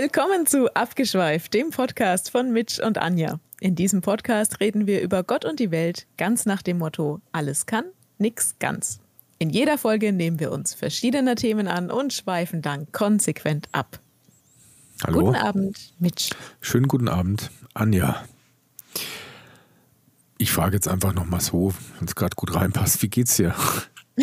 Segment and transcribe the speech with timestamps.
[0.00, 3.40] Willkommen zu Abgeschweift, dem Podcast von Mitch und Anja.
[3.58, 7.66] In diesem Podcast reden wir über Gott und die Welt ganz nach dem Motto: alles
[7.66, 7.84] kann,
[8.16, 9.00] nix ganz.
[9.40, 13.98] In jeder Folge nehmen wir uns verschiedener Themen an und schweifen dann konsequent ab.
[15.04, 15.18] Hallo.
[15.18, 16.30] Guten Abend, Mitch.
[16.60, 18.22] Schönen guten Abend, Anja.
[20.38, 23.02] Ich frage jetzt einfach nochmal so, wenn es gerade gut reinpasst.
[23.02, 23.52] Wie geht's dir?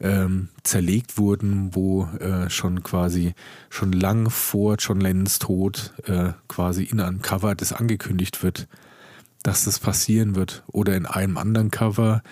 [0.02, 3.34] ähm, zerlegt wurden, wo äh, schon quasi
[3.70, 8.68] schon lang vor John Lennons Tod äh, quasi in einem Cover das angekündigt wird,
[9.42, 10.64] dass das passieren wird.
[10.66, 12.22] Oder in einem anderen Cover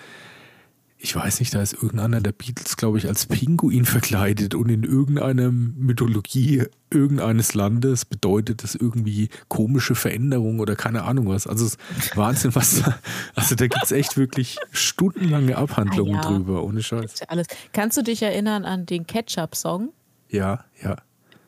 [1.02, 4.82] ich weiß nicht, da ist irgendeiner der Beatles, glaube ich, als Pinguin verkleidet und in
[4.82, 11.46] irgendeiner Mythologie irgendeines Landes bedeutet das irgendwie komische Veränderung oder keine Ahnung was.
[11.46, 11.74] Also
[12.14, 12.98] Wahnsinn, was da,
[13.34, 16.28] also da gibt es echt wirklich stundenlange Abhandlungen ah, ja.
[16.28, 17.22] drüber, ohne Scheiß.
[17.28, 17.46] Alles.
[17.72, 19.94] Kannst du dich erinnern an den Ketchup-Song?
[20.28, 20.96] Ja, ja.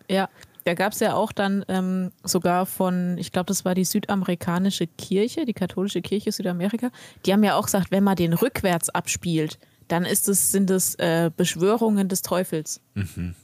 [0.08, 0.28] Ja,
[0.64, 4.86] da gab es ja auch dann ähm, sogar von, ich glaube, das war die südamerikanische
[4.86, 6.90] Kirche, die katholische Kirche Südamerika,
[7.26, 10.94] die haben ja auch gesagt, wenn man den rückwärts abspielt, dann ist es, sind es
[10.96, 12.80] äh, Beschwörungen des Teufels.
[12.94, 13.34] Mhm.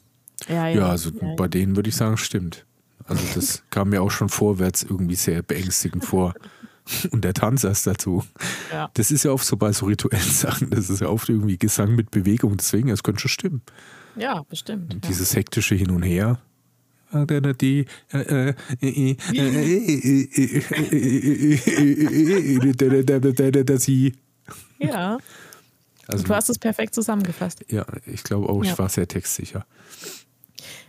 [0.49, 2.65] Ja, ja, ja, also ja, bei denen würde ich sagen, stimmt.
[3.05, 6.35] Also das kam mir auch schon vorwärts irgendwie sehr beängstigend vor.
[7.11, 8.25] Und der Tanz erst dazu.
[8.95, 11.95] Das ist ja oft so bei so rituellen Sachen, das ist ja oft irgendwie Gesang
[11.95, 13.63] mit Bewegung, deswegen, es könnte schon stimmen.
[14.17, 14.95] Ja, bestimmt.
[14.95, 16.41] Und dieses hektische Hin und Her,
[17.13, 17.87] die
[24.79, 25.19] ja.
[26.07, 27.65] Also, du hast es perfekt zusammengefasst.
[27.69, 28.79] Ja, ich glaube auch, ich ja.
[28.79, 29.67] war sehr textsicher.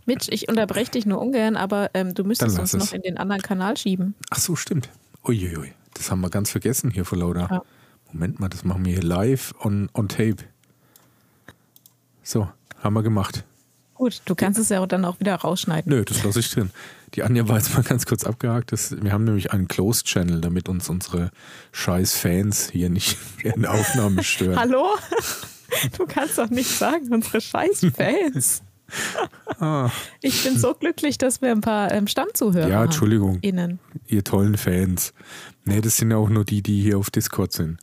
[0.06, 3.42] Mitch, ich unterbreche dich nur ungern, aber ähm, du müsstest uns noch in den anderen
[3.42, 4.16] Kanal schieben.
[4.30, 4.90] Ach so, stimmt.
[5.24, 7.48] Uiuiui, das haben wir ganz vergessen hier vor lauter.
[7.52, 7.64] Ja.
[8.12, 10.38] Moment mal, das machen wir hier live on, on tape.
[12.24, 12.50] So,
[12.82, 13.44] haben wir gemacht.
[14.00, 15.94] Gut, du kannst es ja dann auch wieder rausschneiden.
[15.94, 16.70] Nö, das lasse ich drin.
[17.16, 18.72] Die Anja war jetzt mal ganz kurz abgehakt.
[18.72, 21.32] Das, wir haben nämlich einen Closed Channel, damit uns unsere
[21.74, 24.58] scheiß Fans hier nicht während der Aufnahme stören.
[24.58, 24.86] Hallo?
[25.96, 28.64] Du kannst doch nicht sagen, unsere scheiß Fans.
[29.60, 29.92] Ah.
[30.22, 32.72] Ich bin so glücklich, dass wir ein paar ähm, Stammzuhörer haben.
[32.72, 33.38] Ja, Entschuldigung.
[33.42, 33.78] Innen.
[34.08, 35.14] Ihr tollen Fans.
[35.64, 37.78] Nee, das sind ja auch nur die, die hier auf Discord sind.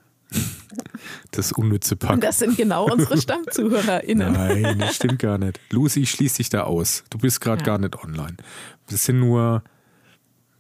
[1.30, 2.10] Das unnütze Pack.
[2.12, 4.32] Und das sind genau unsere StammzuhörerInnen.
[4.32, 5.60] Nein, das stimmt gar nicht.
[5.70, 7.04] Lucy, schließ dich da aus.
[7.10, 7.66] Du bist gerade ja.
[7.66, 8.36] gar nicht online.
[8.88, 9.62] Das sind nur,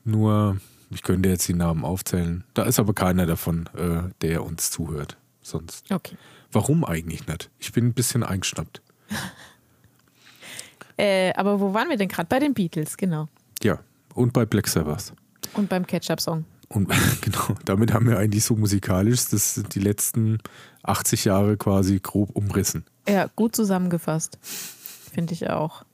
[0.04, 0.58] nur,
[0.90, 2.44] ich könnte jetzt die Namen aufzählen.
[2.54, 5.16] Da ist aber keiner davon, äh, der uns zuhört.
[5.42, 5.90] Sonst.
[5.92, 6.16] Okay.
[6.52, 7.50] Warum eigentlich nicht?
[7.58, 8.82] Ich bin ein bisschen eingeschnappt.
[10.96, 12.28] äh, aber wo waren wir denn gerade?
[12.28, 13.28] Bei den Beatles, genau.
[13.62, 13.78] Ja,
[14.14, 15.12] und bei Black Sabbath.
[15.54, 16.44] Und beim Ketchup-Song.
[16.68, 16.88] Und
[17.20, 20.38] genau, damit haben wir eigentlich so musikalisch das die letzten
[20.82, 22.84] 80 Jahre quasi grob umrissen.
[23.08, 24.38] Ja, gut zusammengefasst.
[24.42, 25.84] Finde ich auch.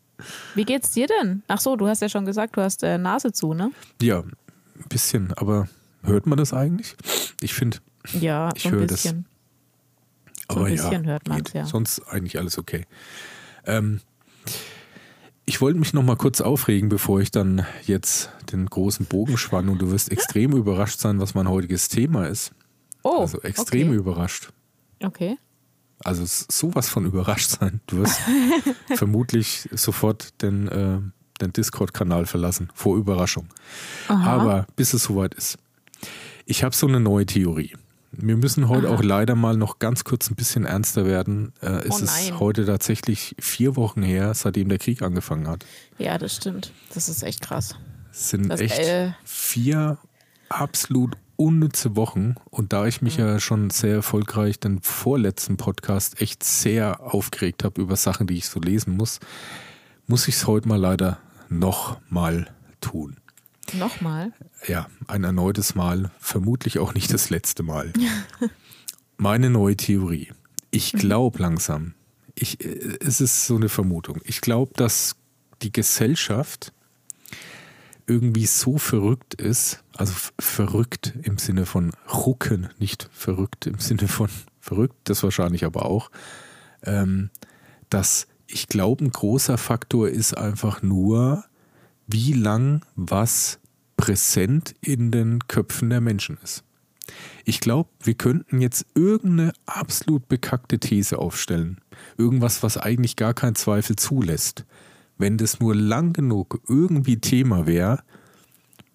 [0.55, 1.43] Wie geht's dir denn?
[1.49, 3.73] Ach so, du hast ja schon gesagt, du hast äh, Nase zu, ne?
[4.01, 5.69] Ja, ein bisschen, aber
[6.03, 6.97] hört man das eigentlich?
[7.41, 7.79] Ich finde,
[8.19, 9.07] ja, ich so höre das.
[10.49, 11.67] Aber so ein bisschen ja, hört man es, ja.
[11.67, 12.87] Sonst eigentlich alles okay.
[13.67, 14.01] Ähm,
[15.44, 19.71] ich wollte mich noch mal kurz aufregen, bevor ich dann jetzt den großen Bogen spanne
[19.71, 22.53] und du wirst extrem überrascht sein, was mein heutiges Thema ist.
[23.03, 23.97] Oh, also extrem okay.
[23.97, 24.53] überrascht.
[25.03, 25.37] Okay.
[26.05, 27.81] Also sowas von überrascht sein.
[27.87, 28.21] Du wirst
[28.94, 31.00] vermutlich sofort den, äh,
[31.41, 33.49] den Discord-Kanal verlassen, vor Überraschung.
[34.09, 34.33] Aha.
[34.33, 35.59] Aber bis es soweit ist.
[36.47, 37.75] Ich habe so eine neue Theorie.
[38.14, 38.94] Wir müssen heute Aha.
[38.94, 41.53] auch leider mal noch ganz kurz ein bisschen ernster werden.
[41.62, 45.64] Äh, es oh ist heute tatsächlich vier Wochen her, seitdem der Krieg angefangen hat.
[45.99, 46.73] Ja, das stimmt.
[46.94, 47.75] Das ist echt krass.
[48.11, 49.97] Es sind das, echt äh, vier
[50.50, 52.35] absolut unnütze Wochen.
[52.50, 57.81] Und da ich mich ja schon sehr erfolgreich den vorletzten Podcast echt sehr aufgeregt habe
[57.81, 59.20] über Sachen, die ich so lesen muss,
[60.06, 61.19] muss ich es heute mal leider
[61.49, 62.47] noch mal
[62.81, 63.17] tun.
[63.75, 64.33] Nochmal?
[64.67, 67.93] Ja, ein erneutes Mal, vermutlich auch nicht das letzte Mal.
[69.17, 70.33] Meine neue Theorie.
[70.71, 70.99] Ich mhm.
[70.99, 71.95] glaube langsam,
[72.35, 75.17] ich, äh, es ist so eine Vermutung, ich glaube, dass
[75.63, 76.73] die Gesellschaft
[78.07, 84.29] irgendwie so verrückt ist, also verrückt im Sinne von rucken, nicht verrückt im Sinne von
[84.61, 86.11] verrückt, das wahrscheinlich aber auch,
[86.83, 87.31] ähm,
[87.91, 91.45] dass ich glaube, ein großer Faktor ist einfach nur,
[92.07, 93.59] wie lang was
[94.03, 96.65] präsent in den Köpfen der Menschen ist.
[97.45, 101.81] Ich glaube, wir könnten jetzt irgendeine absolut bekackte These aufstellen.
[102.19, 104.65] Irgendwas, was eigentlich gar keinen Zweifel zulässt.
[105.19, 108.03] Wenn das nur lang genug irgendwie Thema wäre,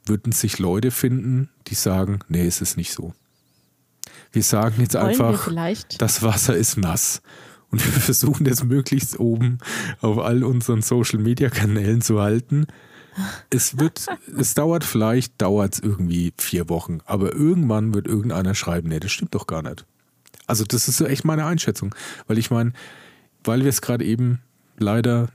[0.06, 3.14] würden sich Leute finden, die sagen, nee, es ist nicht so.
[4.34, 5.50] Wir sagen jetzt Wollen einfach,
[6.00, 7.22] das Wasser ist nass.
[7.70, 9.60] Und wir versuchen das möglichst oben
[10.02, 12.68] auf all unseren Social-Media-Kanälen zu halten.
[13.50, 14.06] Es wird,
[14.38, 19.12] es dauert vielleicht, dauert es irgendwie vier Wochen, aber irgendwann wird irgendeiner schreiben, nee, das
[19.12, 19.86] stimmt doch gar nicht.
[20.46, 21.94] Also das ist so echt meine Einschätzung,
[22.28, 22.74] weil ich meine,
[23.44, 24.42] weil wir es gerade eben
[24.80, 25.30] leider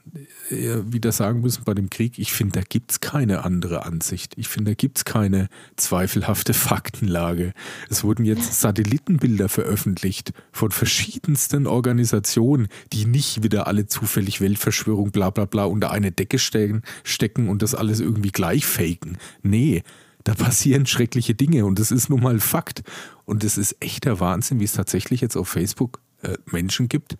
[0.50, 4.34] äh, wieder sagen müssen bei dem Krieg, ich finde, da gibt es keine andere Ansicht.
[4.36, 7.52] Ich finde, da gibt es keine zweifelhafte Faktenlage.
[7.90, 15.30] Es wurden jetzt Satellitenbilder veröffentlicht von verschiedensten Organisationen, die nicht wieder alle zufällig Weltverschwörung, bla
[15.30, 19.18] bla bla unter eine Decke stecken, stecken und das alles irgendwie gleich faken.
[19.42, 19.82] Nee,
[20.24, 22.82] da passieren schreckliche Dinge und das ist nun mal Fakt.
[23.24, 27.16] Und es ist echter Wahnsinn, wie es tatsächlich jetzt auf Facebook äh, Menschen gibt,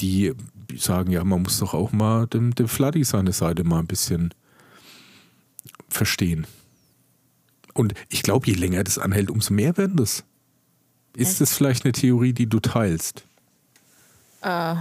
[0.00, 0.32] die
[0.76, 4.34] sagen, ja, man muss doch auch mal dem, dem Fladdy seine Seite mal ein bisschen
[5.88, 6.46] verstehen.
[7.72, 10.24] Und ich glaube, je länger das anhält, umso mehr werden das.
[11.16, 13.24] Ist das vielleicht eine Theorie, die du teilst?
[14.42, 14.76] Äh,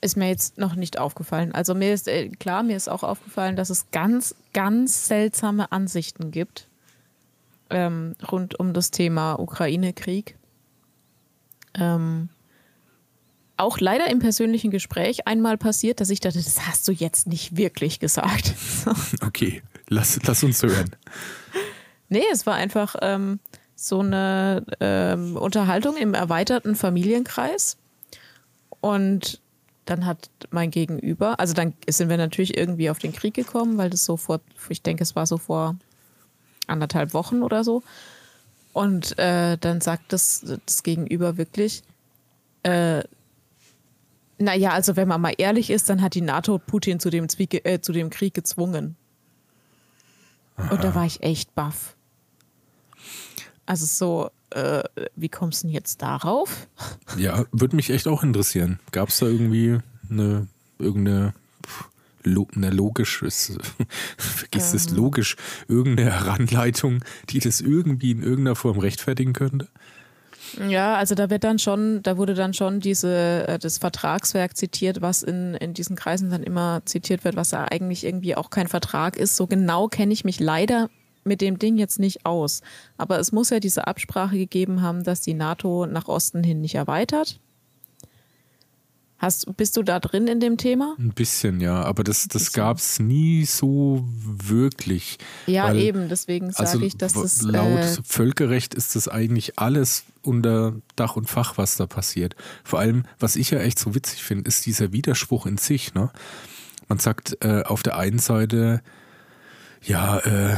[0.00, 1.52] ist mir jetzt noch nicht aufgefallen.
[1.52, 6.30] Also mir ist äh, klar, mir ist auch aufgefallen, dass es ganz, ganz seltsame Ansichten
[6.30, 6.68] gibt
[7.70, 10.36] ähm, rund um das Thema Ukraine-Krieg.
[11.74, 12.28] Ähm,
[13.56, 17.56] auch leider im persönlichen Gespräch einmal passiert, dass ich dachte, das hast du jetzt nicht
[17.56, 18.54] wirklich gesagt.
[19.26, 20.94] Okay, lass, lass uns hören.
[22.08, 23.40] Nee, es war einfach ähm,
[23.74, 27.76] so eine ähm, Unterhaltung im erweiterten Familienkreis.
[28.80, 29.40] Und
[29.84, 33.90] dann hat mein Gegenüber, also dann sind wir natürlich irgendwie auf den Krieg gekommen, weil
[33.90, 35.76] das so vor, ich denke, es war so vor
[36.66, 37.82] anderthalb Wochen oder so.
[38.72, 41.82] Und äh, dann sagt das, das Gegenüber wirklich,
[42.62, 43.02] äh,
[44.38, 47.64] naja, also wenn man mal ehrlich ist, dann hat die NATO Putin zu dem, Zwiege,
[47.64, 48.96] äh, zu dem Krieg gezwungen.
[50.56, 50.74] Aha.
[50.74, 51.96] Und da war ich echt baff.
[53.66, 54.84] Also so, äh,
[55.16, 56.68] wie kommst du denn jetzt darauf?
[57.18, 58.78] Ja, würde mich echt auch interessieren.
[58.92, 59.78] Gab es da irgendwie
[60.08, 60.46] eine,
[60.78, 61.34] irgendeine,
[62.24, 63.58] eine logisch, ist,
[64.16, 64.96] vergiss es ähm.
[64.96, 65.36] logisch,
[65.68, 69.68] irgendeine Heranleitung, die das irgendwie in irgendeiner Form rechtfertigen könnte?
[70.68, 75.02] Ja, also da wird dann schon, da wurde dann schon diese, äh, das Vertragswerk zitiert,
[75.02, 78.68] was in, in diesen Kreisen dann immer zitiert wird, was ja eigentlich irgendwie auch kein
[78.68, 79.36] Vertrag ist.
[79.36, 80.88] So genau kenne ich mich leider
[81.24, 82.62] mit dem Ding jetzt nicht aus.
[82.96, 86.76] Aber es muss ja diese Absprache gegeben haben, dass die NATO nach Osten hin nicht
[86.76, 87.40] erweitert.
[89.18, 90.94] Hast, bist du da drin in dem Thema?
[90.98, 95.16] Ein bisschen, ja, aber das, das gab es nie so wirklich.
[95.46, 97.40] Ja, weil, eben, deswegen sage also ich, dass das.
[97.40, 102.36] Laut äh, Völkerrecht ist das eigentlich alles unter Dach und Fach, was da passiert.
[102.62, 105.94] Vor allem, was ich ja echt so witzig finde, ist dieser Widerspruch in sich.
[105.94, 106.10] Ne?
[106.88, 108.82] Man sagt äh, auf der einen Seite,
[109.82, 110.56] ja, äh,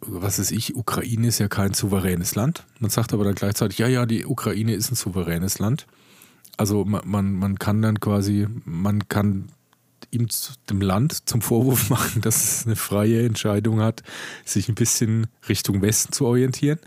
[0.00, 2.64] was ist ich, Ukraine ist ja kein souveränes Land.
[2.80, 5.86] Man sagt aber dann gleichzeitig, ja, ja, die Ukraine ist ein souveränes Land.
[6.56, 9.48] Also man, man, man kann dann quasi, man kann
[10.10, 10.28] ihm
[10.70, 14.02] dem Land zum Vorwurf machen, dass es eine freie Entscheidung hat,
[14.44, 16.78] sich ein bisschen Richtung Westen zu orientieren.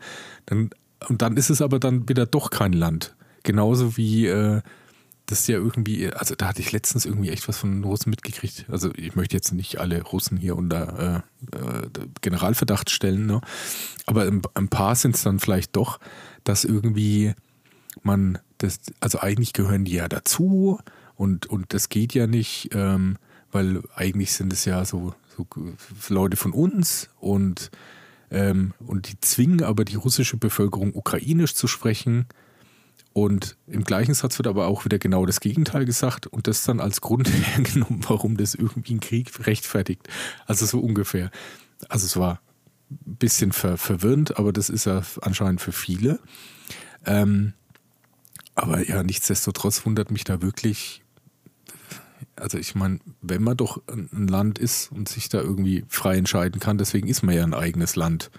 [0.46, 0.70] Dann,
[1.10, 3.16] und dann ist es aber dann wieder doch kein Land.
[3.44, 4.62] Genauso wie äh,
[5.28, 8.66] das ja irgendwie, also da hatte ich letztens irgendwie echt was von den Russen mitgekriegt.
[8.70, 11.90] Also ich möchte jetzt nicht alle Russen hier unter äh, äh,
[12.22, 13.42] Generalverdacht stellen, ne?
[14.06, 16.00] aber ein, ein paar sind es dann vielleicht doch,
[16.46, 17.34] dass irgendwie
[18.04, 20.80] man das, also eigentlich gehören die ja dazu
[21.16, 23.18] und, und das geht ja nicht, ähm,
[23.52, 25.48] weil eigentlich sind es ja so, so
[26.10, 27.72] Leute von uns und,
[28.30, 32.26] ähm, und die zwingen aber die russische Bevölkerung ukrainisch zu sprechen.
[33.14, 36.80] Und im gleichen Satz wird aber auch wieder genau das Gegenteil gesagt und das dann
[36.80, 40.08] als Grund hergenommen, warum das irgendwie einen Krieg rechtfertigt.
[40.46, 41.32] Also so ungefähr.
[41.90, 42.42] Also es war
[42.92, 46.20] ein bisschen ver verwirrend, aber das ist ja anscheinend für viele.
[47.08, 47.54] Ähm,
[48.58, 51.04] aber ja, nichtsdestotrotz wundert mich da wirklich,
[52.36, 56.60] also ich meine, wenn man doch ein Land ist und sich da irgendwie frei entscheiden
[56.60, 58.32] kann, deswegen ist man ja ein eigenes Land.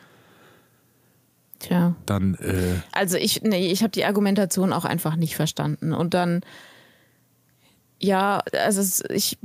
[1.60, 1.94] Tja.
[2.04, 2.34] Dann.
[2.34, 5.92] Äh also ich, nee, ich habe die Argumentation auch einfach nicht verstanden.
[5.92, 6.40] Und dann,
[8.00, 9.38] ja, also ich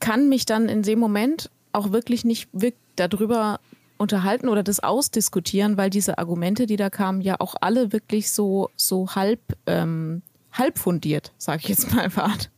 [0.00, 2.48] kann mich dann in dem Moment auch wirklich nicht
[2.96, 3.60] darüber
[3.98, 8.70] unterhalten oder das ausdiskutieren, weil diese Argumente, die da kamen, ja auch alle wirklich so,
[8.76, 10.22] so halb, ähm,
[10.52, 12.50] halb fundiert, sage ich jetzt mal Fahrt.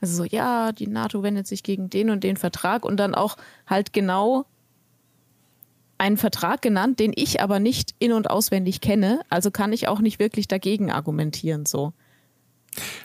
[0.00, 3.36] Also so, ja, die NATO wendet sich gegen den und den Vertrag und dann auch
[3.66, 4.46] halt genau
[5.98, 9.20] einen Vertrag genannt, den ich aber nicht in- und auswendig kenne.
[9.28, 11.92] Also kann ich auch nicht wirklich dagegen argumentieren, so.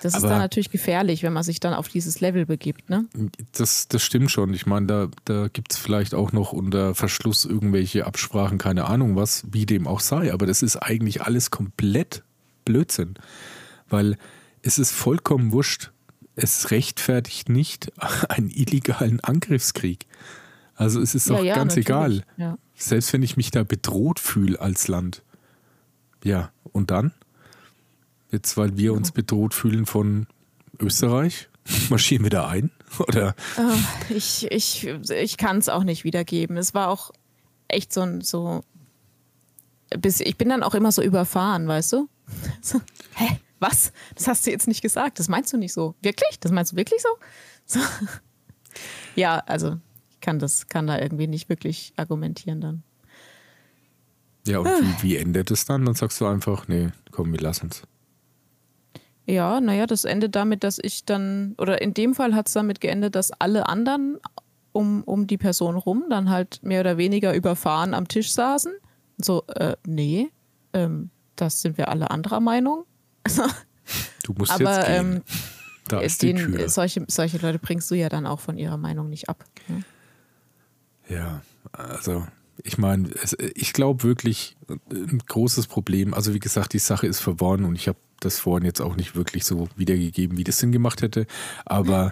[0.01, 3.05] Das ist dann natürlich gefährlich, wenn man sich dann auf dieses Level begibt, ne?
[3.53, 4.53] Das, das stimmt schon.
[4.53, 9.15] Ich meine, da, da gibt es vielleicht auch noch unter Verschluss irgendwelche Absprachen, keine Ahnung
[9.15, 10.33] was, wie dem auch sei.
[10.33, 12.23] Aber das ist eigentlich alles komplett
[12.65, 13.15] Blödsinn.
[13.89, 14.17] Weil
[14.61, 15.91] es ist vollkommen wurscht.
[16.35, 17.91] Es rechtfertigt nicht
[18.29, 20.07] einen illegalen Angriffskrieg.
[20.75, 22.23] Also es ist doch ja, ja, ganz egal.
[22.37, 22.57] Ja.
[22.75, 25.21] Selbst wenn ich mich da bedroht fühle als Land.
[26.23, 27.11] Ja, und dann?
[28.33, 30.25] Jetzt, weil wir uns bedroht fühlen von
[30.79, 31.49] Österreich?
[31.91, 32.71] Marschieren wir da ein?
[32.99, 33.35] Oder?
[33.59, 33.77] Oh,
[34.09, 36.57] ich ich, ich kann es auch nicht wiedergeben.
[36.57, 37.11] Es war auch
[37.67, 38.63] echt so so.
[39.99, 42.09] Bis, ich bin dann auch immer so überfahren, weißt du?
[42.59, 42.81] So,
[43.13, 43.39] hä?
[43.59, 43.93] Was?
[44.15, 45.19] Das hast du jetzt nicht gesagt.
[45.19, 45.93] Das meinst du nicht so.
[46.01, 46.39] Wirklich?
[46.39, 47.09] Das meinst du wirklich so?
[47.65, 47.79] so.
[49.15, 49.77] Ja, also
[50.09, 52.83] ich kann das, kann da irgendwie nicht wirklich argumentieren dann.
[54.47, 55.85] Ja, und wie, wie endet es dann?
[55.85, 57.83] Dann sagst du einfach, nee, komm, wir lassen es.
[59.25, 62.81] Ja, naja, das endet damit, dass ich dann, oder in dem Fall hat es damit
[62.81, 64.19] geendet, dass alle anderen
[64.73, 68.73] um, um die Person rum dann halt mehr oder weniger überfahren am Tisch saßen.
[69.17, 70.29] So, äh, nee,
[70.73, 72.85] ähm, das sind wir alle anderer Meinung.
[74.23, 75.13] du musst Aber, jetzt gehen.
[75.15, 75.21] Ähm,
[75.87, 76.69] da ist den, die Tür.
[76.69, 79.45] Solche, solche Leute bringst du ja dann auch von ihrer Meinung nicht ab.
[79.67, 79.83] Ne?
[81.09, 82.25] Ja, also
[82.63, 83.09] ich meine,
[83.55, 87.87] ich glaube wirklich, ein großes Problem, also wie gesagt, die Sache ist verworren und ich
[87.87, 91.25] habe das vorhin jetzt auch nicht wirklich so wiedergegeben, wie das Sinn gemacht hätte.
[91.65, 92.11] Aber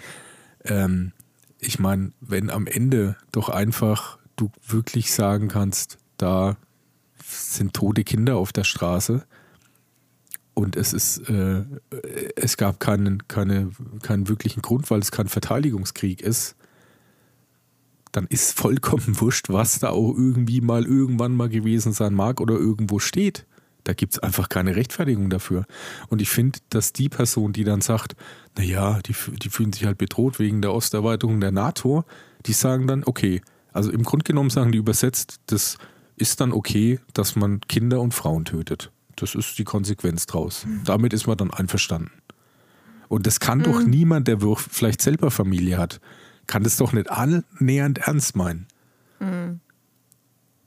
[0.65, 1.11] ähm,
[1.59, 6.57] ich meine, wenn am Ende doch einfach du wirklich sagen kannst, da
[7.23, 9.25] sind tote Kinder auf der Straße
[10.53, 11.63] und es ist, äh,
[12.35, 16.55] es gab keinen, keine, keinen wirklichen Grund, weil es kein Verteidigungskrieg ist,
[18.11, 22.55] dann ist vollkommen wurscht, was da auch irgendwie mal irgendwann mal gewesen sein mag oder
[22.55, 23.45] irgendwo steht.
[23.83, 25.65] Da gibt es einfach keine Rechtfertigung dafür.
[26.09, 28.15] Und ich finde, dass die Person, die dann sagt,
[28.57, 32.03] naja, die, die fühlen sich halt bedroht wegen der Osterweiterung der NATO,
[32.45, 33.41] die sagen dann, okay,
[33.73, 35.77] also im Grunde genommen sagen die übersetzt, das
[36.15, 38.91] ist dann okay, dass man Kinder und Frauen tötet.
[39.15, 40.65] Das ist die Konsequenz draus.
[40.65, 40.81] Mhm.
[40.85, 42.11] Damit ist man dann einverstanden.
[43.07, 43.63] Und das kann mhm.
[43.63, 45.99] doch niemand, der vielleicht selber Familie hat,
[46.47, 48.67] kann das doch nicht annähernd ernst meinen.
[49.19, 49.59] Mhm.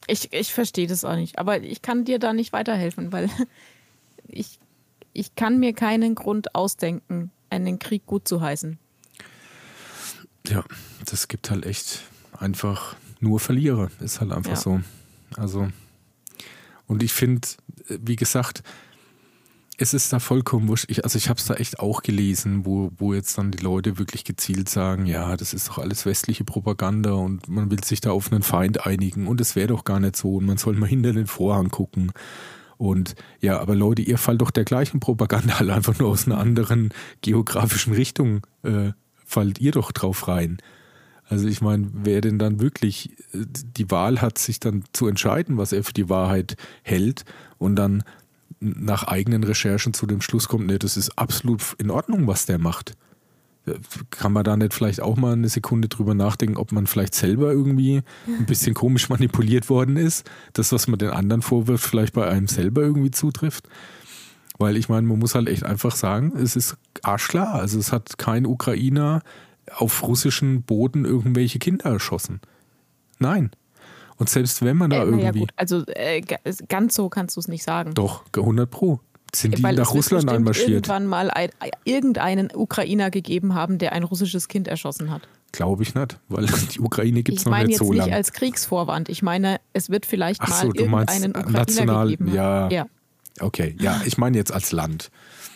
[0.06, 1.38] Ich, ich verstehe das auch nicht.
[1.38, 3.30] Aber ich kann dir da nicht weiterhelfen, weil
[4.28, 4.58] ich,
[5.12, 8.78] ich kann mir keinen Grund ausdenken, einen Krieg gut zu heißen.
[10.46, 10.64] Ja,
[11.06, 12.02] das gibt halt echt
[12.38, 13.90] einfach nur Verlierer.
[14.00, 14.56] Ist halt einfach ja.
[14.56, 14.80] so.
[15.36, 15.68] Also,
[16.86, 17.48] und ich finde,
[17.88, 18.62] wie gesagt,
[19.76, 20.86] es ist da vollkommen wurscht.
[20.88, 23.98] Ich, also ich habe es da echt auch gelesen, wo, wo jetzt dann die Leute
[23.98, 28.10] wirklich gezielt sagen, ja, das ist doch alles westliche Propaganda und man will sich da
[28.12, 30.88] auf einen Feind einigen und es wäre doch gar nicht so und man soll mal
[30.88, 32.12] hinter den Vorhang gucken.
[32.76, 36.38] Und ja, aber Leute, ihr fallt doch der gleichen Propaganda halt einfach nur aus einer
[36.38, 36.90] anderen
[37.22, 38.92] geografischen Richtung, äh,
[39.24, 40.58] fallt ihr doch drauf rein.
[41.26, 45.56] Also ich meine, wer denn dann wirklich äh, die Wahl hat, sich dann zu entscheiden,
[45.56, 47.24] was er für die Wahrheit hält
[47.58, 48.04] und dann
[48.60, 52.58] nach eigenen Recherchen zu dem Schluss kommt, nee, das ist absolut in Ordnung, was der
[52.58, 52.96] macht.
[54.10, 57.50] Kann man da nicht vielleicht auch mal eine Sekunde drüber nachdenken, ob man vielleicht selber
[57.50, 60.28] irgendwie ein bisschen komisch manipuliert worden ist?
[60.52, 63.68] Das, was man den anderen vorwirft, vielleicht bei einem selber irgendwie zutrifft?
[64.58, 67.54] Weil ich meine, man muss halt echt einfach sagen, es ist arschklar.
[67.54, 69.22] Also es hat kein Ukrainer
[69.74, 72.40] auf russischen Boden irgendwelche Kinder erschossen.
[73.18, 73.50] Nein.
[74.16, 75.24] Und selbst wenn man da äh, irgendwie.
[75.24, 76.22] Ja gut, also äh,
[76.68, 77.94] ganz so kannst du es nicht sagen.
[77.94, 79.00] Doch, 100 Pro.
[79.34, 80.68] Sind die Weil nach Russland einmarschiert?
[80.68, 81.50] irgendwann mal ein,
[81.82, 85.22] irgendeinen Ukrainer gegeben haben, der ein russisches Kind erschossen hat.
[85.50, 87.94] Glaube ich nicht, weil die Ukraine gibt es noch nicht so lange.
[87.94, 89.08] Ich meine jetzt nicht als Kriegsvorwand.
[89.08, 92.86] Ich meine, es wird vielleicht Ach so, mal irgendeinen Ukrainer national, gegeben ja, ja.
[93.40, 95.10] Okay, ja, ich meine jetzt als Land.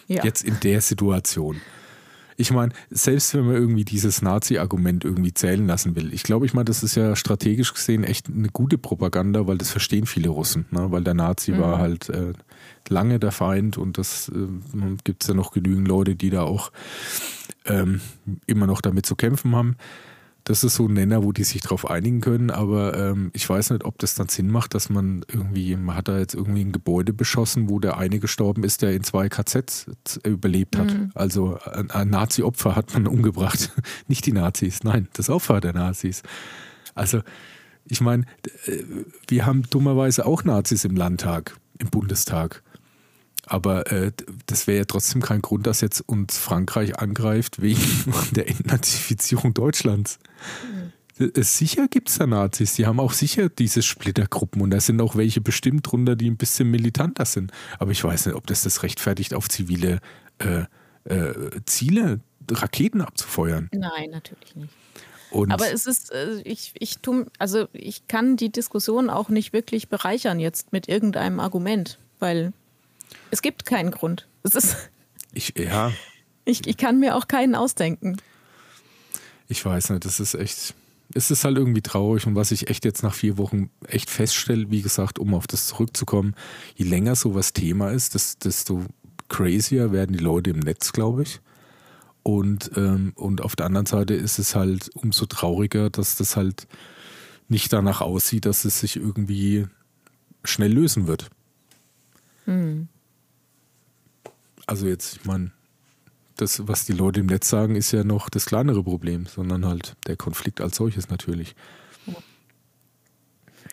[0.08, 0.24] Ja.
[0.24, 1.60] Jetzt in der Situation.
[2.40, 6.54] Ich meine, selbst wenn man irgendwie dieses Nazi-Argument irgendwie zählen lassen will, ich glaube, ich
[6.54, 10.66] meine, das ist ja strategisch gesehen echt eine gute Propaganda, weil das verstehen viele Russen,
[10.70, 10.92] ne?
[10.92, 11.58] weil der Nazi mhm.
[11.58, 12.34] war halt äh,
[12.88, 16.70] lange der Feind und das äh, gibt es ja noch genügend Leute, die da auch
[17.64, 18.00] ähm,
[18.46, 19.76] immer noch damit zu kämpfen haben
[20.48, 23.68] das ist so ein Nenner, wo die sich drauf einigen können, aber ähm, ich weiß
[23.70, 26.72] nicht, ob das dann Sinn macht, dass man irgendwie, man hat da jetzt irgendwie ein
[26.72, 29.86] Gebäude beschossen, wo der eine gestorben ist, der in zwei KZs
[30.24, 30.94] überlebt hat.
[30.94, 31.10] Mhm.
[31.14, 33.72] Also ein, ein Nazi-Opfer hat man umgebracht.
[34.08, 36.22] Nicht die Nazis, nein, das Opfer der Nazis.
[36.94, 37.20] Also
[37.84, 38.24] ich meine,
[39.26, 42.62] wir haben dummerweise auch Nazis im Landtag, im Bundestag.
[43.46, 44.12] Aber äh,
[44.46, 47.80] das wäre ja trotzdem kein Grund, dass jetzt uns Frankreich angreift wegen
[48.32, 50.18] der Entnazifizierung Deutschlands.
[50.64, 50.92] Mhm.
[51.34, 55.16] Sicher gibt es da Nazis, die haben auch sicher diese Splittergruppen und da sind auch
[55.16, 57.50] welche bestimmt drunter, die ein bisschen militanter sind.
[57.80, 59.98] Aber ich weiß nicht, ob das das rechtfertigt, auf zivile
[60.38, 60.64] äh,
[61.04, 62.20] äh, Ziele
[62.50, 63.68] Raketen abzufeuern.
[63.72, 64.72] Nein, natürlich nicht.
[65.30, 69.52] Und Aber es ist, äh, ich, ich tu, also ich kann die Diskussion auch nicht
[69.52, 72.52] wirklich bereichern jetzt mit irgendeinem Argument, weil
[73.30, 74.28] es gibt keinen Grund.
[74.42, 74.76] Es ist.
[75.32, 75.92] Ich, ja.
[76.44, 78.16] Ich, ich kann mir auch keinen ausdenken.
[79.48, 80.74] Ich weiß nicht, das ist echt.
[81.14, 84.70] Es ist halt irgendwie traurig und was ich echt jetzt nach vier Wochen echt feststelle,
[84.70, 86.34] wie gesagt, um auf das zurückzukommen,
[86.74, 88.14] je länger sowas Thema ist,
[88.44, 88.84] desto
[89.28, 91.40] crazier werden die Leute im Netz, glaube ich.
[92.22, 96.68] Und, ähm, und auf der anderen Seite ist es halt umso trauriger, dass das halt
[97.48, 99.66] nicht danach aussieht, dass es sich irgendwie
[100.44, 101.30] schnell lösen wird.
[102.44, 102.88] Hm
[104.68, 105.50] also jetzt, ich meine,
[106.36, 109.96] das, was die Leute im Netz sagen, ist ja noch das kleinere Problem, sondern halt
[110.06, 111.56] der Konflikt als solches natürlich.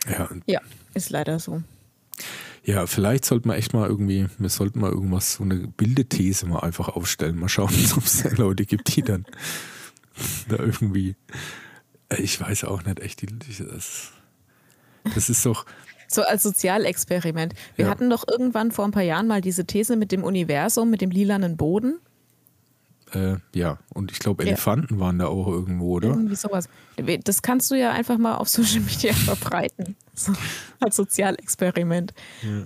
[0.10, 0.62] Ja, ja
[0.94, 1.62] ist leider so.
[2.64, 6.62] Ja, vielleicht sollte man echt mal irgendwie, wir sollten mal irgendwas, so eine Bildethese mal
[6.62, 7.38] einfach aufstellen.
[7.38, 9.26] Mal schauen, ob es Leute gibt, die dann
[10.48, 11.16] da irgendwie,
[12.10, 13.24] äh, ich weiß auch nicht echt,
[13.60, 14.12] das,
[15.14, 15.66] das ist doch,
[16.08, 17.54] so als Sozialexperiment.
[17.76, 17.92] Wir ja.
[17.92, 21.12] hatten doch irgendwann vor ein paar Jahren mal diese These mit dem Universum, mit dem
[21.12, 22.00] lilanen Boden.
[23.14, 25.00] Äh, ja, und ich glaube, Elefanten ja.
[25.00, 26.10] waren da auch irgendwo, oder?
[26.10, 26.68] Irgendwie sowas.
[27.24, 29.96] Das kannst du ja einfach mal auf Social Media verbreiten.
[30.14, 30.34] So,
[30.80, 32.14] als Sozialexperiment.
[32.42, 32.64] Ja.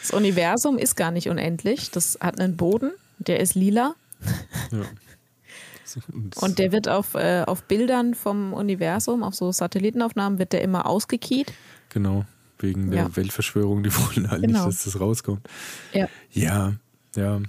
[0.00, 1.90] Das Universum ist gar nicht unendlich.
[1.90, 3.94] Das hat einen Boden, der ist lila.
[4.70, 4.82] Ja.
[6.40, 10.86] Und der wird auf, äh, auf Bildern vom Universum, auf so Satellitenaufnahmen, wird der immer
[10.86, 11.52] ausgekiet.
[11.90, 12.24] Genau
[12.64, 13.16] wegen der ja.
[13.16, 14.66] Weltverschwörung, die wollen halt genau.
[14.66, 15.46] nicht, dass das rauskommt.
[15.92, 16.08] Ja.
[16.32, 16.74] Ja,
[17.14, 17.40] ja.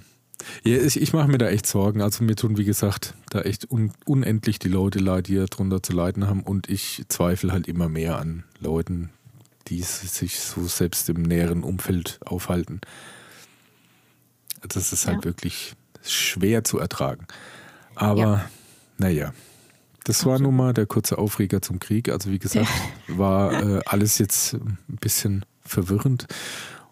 [0.64, 2.00] ja ich, ich mache mir da echt Sorgen.
[2.02, 5.92] Also mir tun, wie gesagt, da echt un, unendlich die Leute leid, die darunter zu
[5.92, 6.42] leiden haben.
[6.42, 9.10] Und ich zweifle halt immer mehr an Leuten,
[9.68, 12.80] die sich so selbst im näheren Umfeld aufhalten.
[14.68, 15.24] Das ist halt ja.
[15.24, 17.26] wirklich schwer zu ertragen.
[17.94, 18.50] Aber ja.
[18.98, 19.32] naja,
[20.06, 22.10] Das war nun mal der kurze Aufreger zum Krieg.
[22.10, 22.68] Also wie gesagt,
[23.08, 26.28] war äh, alles jetzt ein bisschen verwirrend.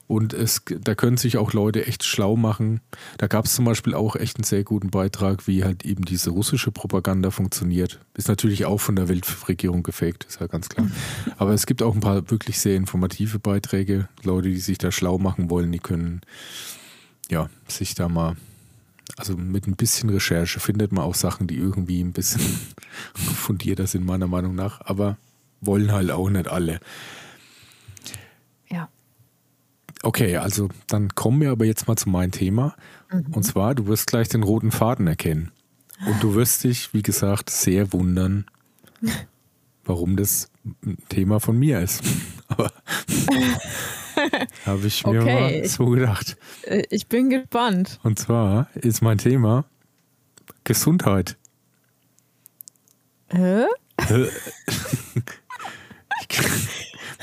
[0.08, 2.80] Und es, da können sich auch Leute echt schlau machen.
[3.16, 6.30] Da gab es zum Beispiel auch echt einen sehr guten Beitrag, wie halt eben diese
[6.30, 8.00] russische Propaganda funktioniert.
[8.14, 10.88] Ist natürlich auch von der Weltregierung gefaked, ist ja ganz klar.
[11.38, 14.08] Aber es gibt auch ein paar wirklich sehr informative Beiträge.
[14.24, 16.20] Leute, die sich da schlau machen wollen, die können
[17.30, 18.36] ja sich da mal,
[19.16, 22.40] also mit ein bisschen Recherche findet man auch Sachen, die irgendwie ein bisschen
[23.14, 24.80] fundierter sind, meiner Meinung nach.
[24.82, 25.16] Aber
[25.60, 26.80] wollen halt auch nicht alle.
[30.04, 32.76] Okay, also dann kommen wir aber jetzt mal zu meinem Thema.
[33.10, 33.32] Mhm.
[33.32, 35.50] Und zwar, du wirst gleich den roten Faden erkennen.
[36.06, 38.44] Und du wirst dich, wie gesagt, sehr wundern,
[39.84, 40.50] warum das
[40.84, 42.02] ein Thema von mir ist.
[42.48, 42.70] Aber
[44.66, 45.60] habe ich mir okay.
[45.62, 46.36] mal so gedacht.
[46.62, 47.98] Äh, ich bin gespannt.
[48.02, 49.64] Und zwar ist mein Thema
[50.64, 51.36] Gesundheit.
[53.28, 53.66] Hä?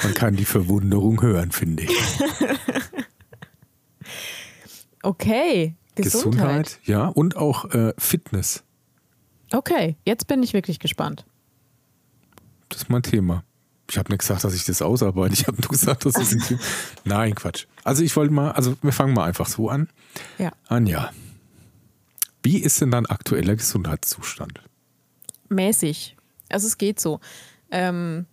[0.04, 1.92] Man kann die Verwunderung hören, finde ich.
[5.04, 6.66] Okay, Gesundheit.
[6.66, 8.64] Gesundheit, ja, und auch äh, Fitness.
[9.52, 11.26] Okay, jetzt bin ich wirklich gespannt.
[12.70, 13.44] Das ist mein Thema.
[13.92, 15.34] Ich habe nicht gesagt, dass ich das ausarbeite.
[15.34, 16.60] Ich habe nur gesagt, dass es ein
[17.04, 17.66] Nein, Quatsch.
[17.84, 19.90] Also ich wollte mal, also wir fangen mal einfach so an.
[20.38, 20.54] Ja.
[20.70, 21.12] Anja,
[22.42, 24.62] wie ist denn dein aktueller Gesundheitszustand?
[25.50, 26.16] Mäßig.
[26.48, 27.20] Also es geht so.
[27.70, 28.28] Ähm,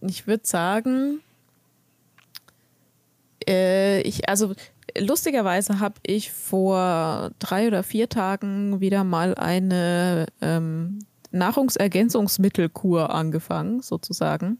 [0.00, 1.20] ich würde sagen,
[3.46, 4.54] äh, ich, also
[4.98, 11.00] lustigerweise habe ich vor drei oder vier Tagen wieder mal eine ähm,
[11.32, 14.58] Nahrungsergänzungsmittelkur angefangen, sozusagen.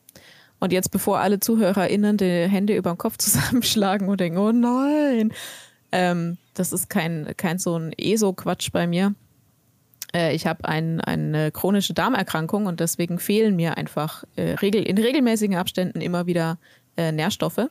[0.62, 5.32] Und jetzt, bevor alle ZuhörerInnen die Hände über den Kopf zusammenschlagen und denken, oh nein,
[5.90, 9.16] ähm, das ist kein, kein so ein ESO-Quatsch bei mir.
[10.14, 14.98] Äh, ich habe ein, eine chronische Darmerkrankung und deswegen fehlen mir einfach äh, regel, in
[14.98, 16.58] regelmäßigen Abständen immer wieder
[16.96, 17.68] äh, Nährstoffe,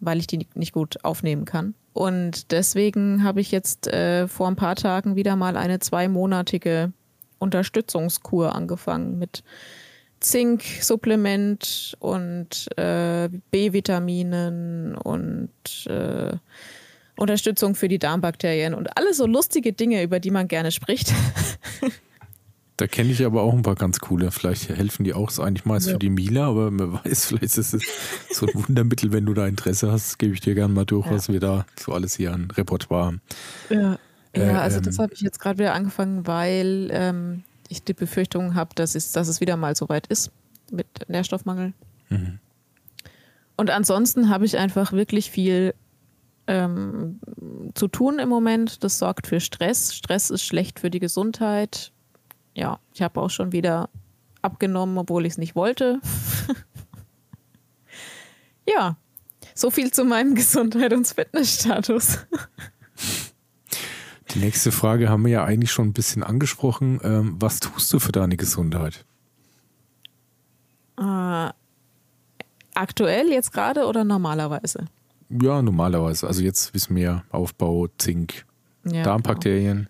[0.00, 1.74] weil ich die nicht gut aufnehmen kann.
[1.92, 6.90] Und deswegen habe ich jetzt äh, vor ein paar Tagen wieder mal eine zweimonatige
[7.38, 9.44] Unterstützungskur angefangen mit
[10.24, 15.50] Zink-Supplement und äh, B-Vitaminen und
[15.86, 16.36] äh,
[17.16, 21.12] Unterstützung für die Darmbakterien und alle so lustige Dinge, über die man gerne spricht.
[22.76, 24.32] Da kenne ich aber auch ein paar ganz coole.
[24.32, 25.92] Vielleicht helfen die auch so eigentlich meist ja.
[25.92, 27.86] für die Mila, aber man weiß, vielleicht ist es
[28.32, 31.12] so ein Wundermittel, wenn du da Interesse hast, gebe ich dir gerne mal durch, ja.
[31.12, 33.20] was wir da so alles hier an Repertoire haben.
[33.70, 33.96] Ja,
[34.32, 37.94] äh, ja also ähm, das habe ich jetzt gerade wieder angefangen, weil ähm, ich die
[37.94, 40.30] Befürchtung habe, dass es, dass es wieder mal so weit ist
[40.70, 41.72] mit Nährstoffmangel.
[42.08, 42.38] Mhm.
[43.56, 45.74] Und ansonsten habe ich einfach wirklich viel
[46.46, 47.20] ähm,
[47.74, 48.82] zu tun im Moment.
[48.82, 49.94] Das sorgt für Stress.
[49.94, 51.92] Stress ist schlecht für die Gesundheit.
[52.54, 53.88] Ja, ich habe auch schon wieder
[54.42, 56.00] abgenommen, obwohl ich es nicht wollte.
[58.68, 58.96] ja,
[59.54, 62.18] so viel zu meinem Gesundheit- und Fitnessstatus.
[64.34, 67.00] Die nächste Frage haben wir ja eigentlich schon ein bisschen angesprochen.
[67.04, 69.04] Ähm, was tust du für deine Gesundheit?
[70.98, 71.50] Äh,
[72.74, 74.86] aktuell jetzt gerade oder normalerweise?
[75.30, 76.26] Ja, normalerweise.
[76.26, 78.44] Also jetzt wissen wir Aufbau, Zink,
[78.84, 79.88] ja, Darmbakterien.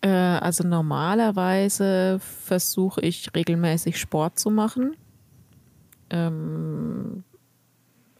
[0.00, 0.14] Genau.
[0.14, 4.96] Äh, also normalerweise versuche ich regelmäßig Sport zu machen.
[6.08, 7.24] Ähm,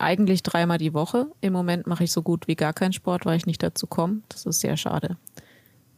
[0.00, 1.26] eigentlich dreimal die Woche.
[1.40, 4.20] Im Moment mache ich so gut wie gar keinen Sport, weil ich nicht dazu komme.
[4.28, 5.16] Das ist sehr schade.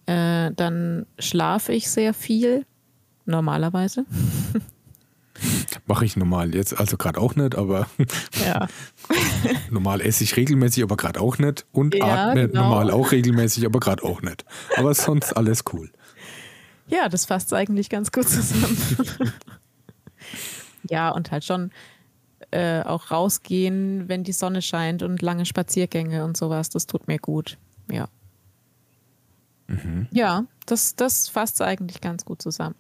[0.06, 2.66] Äh, dann schlafe ich sehr viel,
[3.24, 4.04] normalerweise.
[5.86, 7.88] Mache ich normal jetzt, also gerade auch nicht, aber
[8.44, 8.68] ja.
[9.70, 11.66] normal esse ich regelmäßig, aber gerade auch nicht.
[11.72, 12.62] Und ja, atme genau.
[12.62, 14.44] normal auch regelmäßig, aber gerade auch nicht.
[14.76, 15.90] Aber sonst alles cool.
[16.88, 18.76] Ja, das fasst eigentlich ganz gut zusammen.
[20.88, 21.70] ja, und halt schon
[22.52, 27.18] äh, auch rausgehen, wenn die Sonne scheint und lange Spaziergänge und sowas, das tut mir
[27.18, 27.58] gut.
[27.90, 28.08] Ja.
[29.66, 30.06] Mhm.
[30.12, 32.74] Ja, das, das fasst eigentlich ganz gut zusammen.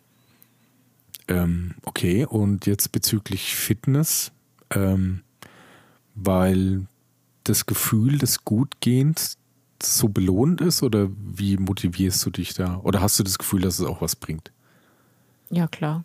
[1.28, 4.32] Ähm, okay, und jetzt bezüglich Fitness,
[4.70, 5.22] ähm,
[6.14, 6.86] weil
[7.44, 9.38] das Gefühl des Gutgehens
[9.82, 12.78] so belohnt ist oder wie motivierst du dich da?
[12.78, 14.52] Oder hast du das Gefühl, dass es auch was bringt?
[15.50, 16.04] Ja, klar.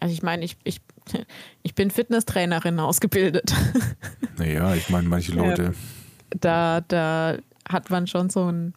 [0.00, 0.80] Also ich meine, ich, ich,
[1.62, 3.52] ich bin Fitnesstrainerin ausgebildet.
[4.38, 5.72] Naja, ich meine, manche Leute.
[6.28, 8.74] Da, da hat man schon so ein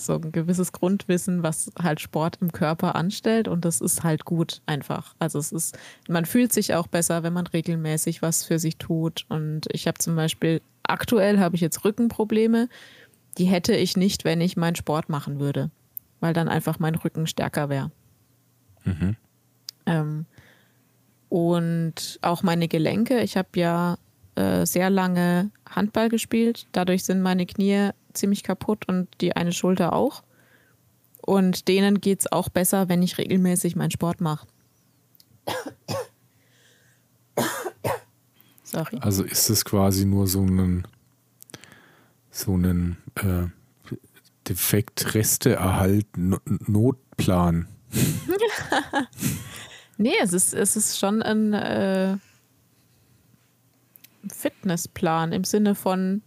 [0.00, 4.62] so ein gewisses Grundwissen, was halt Sport im Körper anstellt und das ist halt gut
[4.66, 5.14] einfach.
[5.18, 5.76] Also es ist,
[6.08, 9.26] man fühlt sich auch besser, wenn man regelmäßig was für sich tut.
[9.28, 12.68] Und ich habe zum Beispiel, aktuell habe ich jetzt Rückenprobleme,
[13.38, 15.70] die hätte ich nicht, wenn ich meinen Sport machen würde,
[16.20, 17.90] weil dann einfach mein Rücken stärker wäre.
[18.84, 19.16] Mhm.
[19.86, 20.26] Ähm,
[21.28, 23.20] und auch meine Gelenke.
[23.20, 23.98] Ich habe ja
[24.34, 26.66] äh, sehr lange Handball gespielt.
[26.72, 30.22] Dadurch sind meine Knie ziemlich kaputt und die eine Schulter auch.
[31.20, 34.46] Und denen geht es auch besser, wenn ich regelmäßig meinen Sport mache.
[38.62, 38.98] Sorry.
[39.00, 40.86] Also ist es quasi nur so ein
[42.30, 43.48] so ein äh,
[44.48, 47.68] Defekt, Resteerhalt, Notplan.
[49.98, 52.16] nee, es ist, es ist schon ein äh,
[54.32, 56.22] Fitnessplan im Sinne von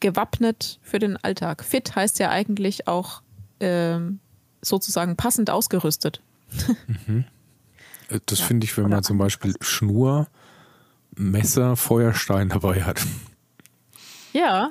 [0.00, 1.64] gewappnet für den Alltag.
[1.64, 3.22] Fit heißt ja eigentlich auch
[3.58, 3.98] äh,
[4.60, 6.20] sozusagen passend ausgerüstet.
[7.06, 7.24] mhm.
[8.08, 10.28] Äh, das ja, finde ich, wenn man zum Beispiel Schnur,
[11.14, 13.04] Messer, Feuerstein dabei hat.
[14.32, 14.70] Ja,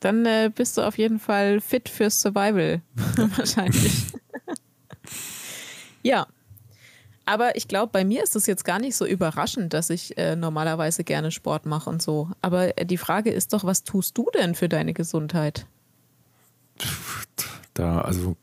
[0.00, 2.82] dann äh, bist du auf jeden Fall fit fürs Survival.
[3.36, 4.06] Wahrscheinlich.
[6.02, 6.26] ja.
[7.26, 10.36] Aber ich glaube, bei mir ist es jetzt gar nicht so überraschend, dass ich äh,
[10.36, 12.30] normalerweise gerne Sport mache und so.
[12.42, 15.66] Aber äh, die Frage ist doch, was tust du denn für deine Gesundheit?
[17.76, 18.36] Da, also,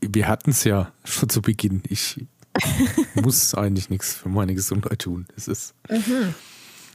[0.00, 1.84] wir hatten es ja schon zu Beginn.
[1.88, 2.26] Ich
[3.14, 5.26] muss eigentlich nichts für meine Gesundheit tun.
[5.36, 5.74] Es ist.
[5.88, 6.34] Mhm.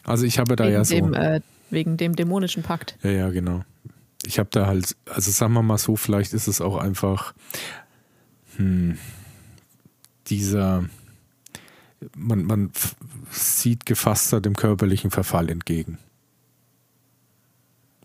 [0.04, 0.96] Also ich habe da Wegen ja so.
[0.96, 1.40] Dem, äh,
[1.70, 2.98] Wegen dem dämonischen Pakt.
[3.04, 3.64] Ja, ja, genau.
[4.26, 7.34] Ich habe da halt, also sagen wir mal so, vielleicht ist es auch einfach
[8.58, 8.98] hm,
[10.28, 10.86] dieser,
[12.16, 12.72] man, man
[13.32, 15.98] sieht gefasster dem körperlichen Verfall entgegen.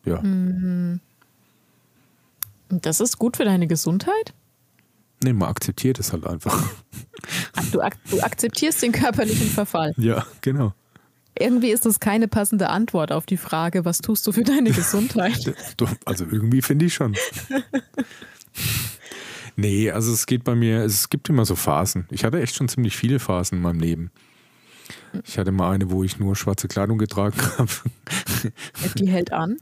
[0.04, 0.20] Ja.
[0.22, 1.00] Mhm.
[2.68, 4.34] Das ist gut für deine Gesundheit?
[5.22, 6.70] Nee, man akzeptiert es halt einfach.
[7.54, 9.92] Ach, du, ak du akzeptierst den körperlichen Verfall.
[9.98, 10.74] Ja, genau.
[11.38, 15.54] Irgendwie ist das keine passende Antwort auf die Frage, was tust du für deine Gesundheit?
[16.04, 17.14] also irgendwie finde ich schon.
[19.56, 22.06] nee, also es geht bei mir, es gibt immer so Phasen.
[22.10, 24.10] Ich hatte echt schon ziemlich viele Phasen in meinem Leben.
[25.24, 27.70] Ich hatte mal eine, wo ich nur schwarze Kleidung getragen habe.
[28.98, 29.58] Die hält an.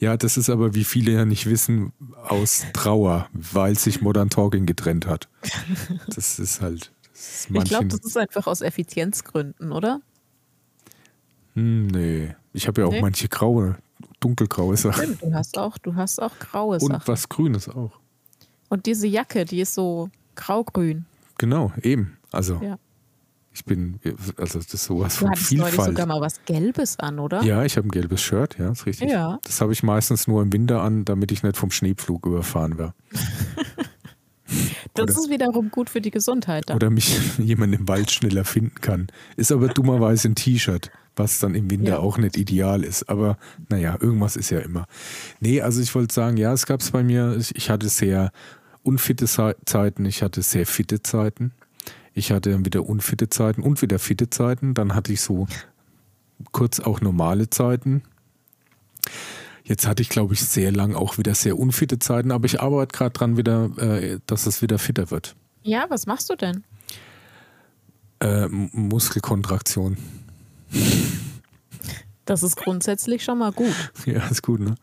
[0.00, 1.92] Ja, das ist aber, wie viele ja nicht wissen,
[2.26, 5.28] aus Trauer, weil sich Modern Talking getrennt hat.
[6.14, 6.92] Das ist halt.
[7.12, 10.00] Das ist ich glaube, das ist einfach aus Effizienzgründen, oder?
[11.54, 12.34] Hm, nee.
[12.52, 13.00] Ich habe ja auch nee.
[13.00, 13.76] manche graue,
[14.20, 15.04] dunkelgraue Sachen.
[15.04, 16.94] Stimmt, du hast auch, du hast auch graue Sachen.
[16.94, 17.97] Und was Grünes auch.
[18.68, 21.06] Und diese Jacke, die ist so graugrün.
[21.38, 22.18] Genau, eben.
[22.30, 22.78] Also ja.
[23.52, 23.98] ich bin,
[24.36, 25.78] also das ist sowas du von Vielfalt.
[25.78, 27.42] Du sogar mal was Gelbes an, oder?
[27.42, 29.10] Ja, ich habe ein gelbes Shirt, ja, ist richtig.
[29.10, 29.38] Ja.
[29.42, 32.94] Das habe ich meistens nur im Winter an, damit ich nicht vom Schneepflug überfahren wäre.
[34.94, 36.64] Das oder, ist wiederum gut für die Gesundheit.
[36.66, 36.76] Dann.
[36.76, 39.08] Oder mich jemand im Wald schneller finden kann.
[39.36, 41.98] Ist aber dummerweise ein T-Shirt was dann im Winter ja.
[41.98, 43.08] auch nicht ideal ist.
[43.08, 43.36] Aber
[43.68, 44.86] naja, irgendwas ist ja immer.
[45.40, 48.30] Nee, also ich wollte sagen, ja, es gab es bei mir, ich hatte sehr
[48.88, 51.52] unfitte Zeiten, ich hatte sehr fitte Zeiten.
[52.14, 54.72] Ich hatte wieder unfitte Zeiten und wieder fitte Zeiten.
[54.72, 55.46] Dann hatte ich so
[56.52, 58.02] kurz auch normale Zeiten.
[59.62, 62.96] Jetzt hatte ich, glaube ich, sehr lang auch wieder sehr unfitte Zeiten, aber ich arbeite
[62.96, 65.36] gerade dran wieder, äh, dass es wieder fitter wird.
[65.62, 66.64] Ja, was machst du denn?
[68.20, 69.98] Äh, Muskelkontraktion.
[72.28, 73.74] Das ist grundsätzlich schon mal gut.
[74.04, 74.74] Ja, ist gut, ne?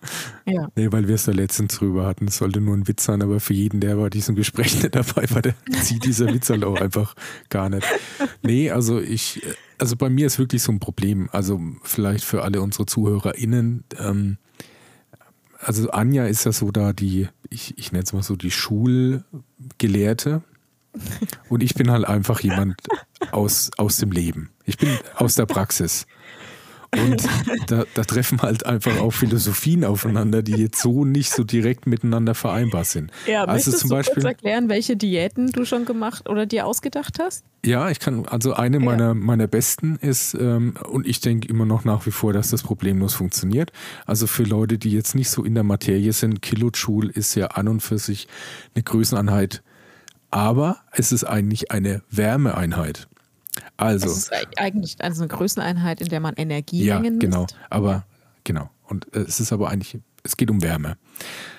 [0.46, 0.68] Ja.
[0.76, 2.28] Nee, weil wir es da letztens drüber hatten.
[2.28, 5.30] Es sollte nur ein Witz sein, aber für jeden, der bei diesem Gespräch nicht dabei
[5.30, 5.54] war, der
[5.84, 7.14] zieht dieser Witz halt auch einfach
[7.50, 7.86] gar nicht.
[8.42, 9.44] Nee, also ich,
[9.78, 11.30] also bei mir ist wirklich so ein Problem.
[11.32, 14.38] Also vielleicht für alle unsere ZuhörerInnen, ähm,
[15.60, 20.42] also Anja ist ja so da die, ich, ich nenne es mal so die Schulgelehrte.
[21.50, 22.76] Und ich bin halt einfach jemand
[23.32, 24.50] aus, aus dem Leben.
[24.66, 26.08] Ich bin aus der Praxis.
[26.98, 27.24] Und
[27.68, 32.36] da, da, treffen halt einfach auch Philosophien aufeinander, die jetzt so nicht so direkt miteinander
[32.36, 33.12] vereinbar sind.
[33.28, 36.66] Ja, also möchtest zum du Beispiel, kurz erklären, welche Diäten du schon gemacht oder dir
[36.66, 37.46] ausgedacht hast?
[37.66, 38.84] Ja, ich kann, also eine ja.
[38.84, 42.64] meiner, meiner besten ist, ähm, und ich denke immer noch nach wie vor, dass das
[42.64, 43.72] problemlos funktioniert.
[44.06, 47.68] Also für Leute, die jetzt nicht so in der Materie sind, Kilojoule ist ja an
[47.68, 48.28] und für sich
[48.76, 49.64] eine Größeneinheit,
[50.32, 53.08] aber es ist eigentlich eine Wärmeeinheit.
[53.78, 54.08] Also.
[54.08, 57.42] Es ist eigentlich also eine Größeneinheit, in der man Energiemengen Ja, genau.
[57.44, 57.58] Misst.
[57.70, 58.06] Aber,
[58.44, 58.70] genau.
[58.84, 60.98] Und äh, es ist aber eigentlich, es geht um Wärme.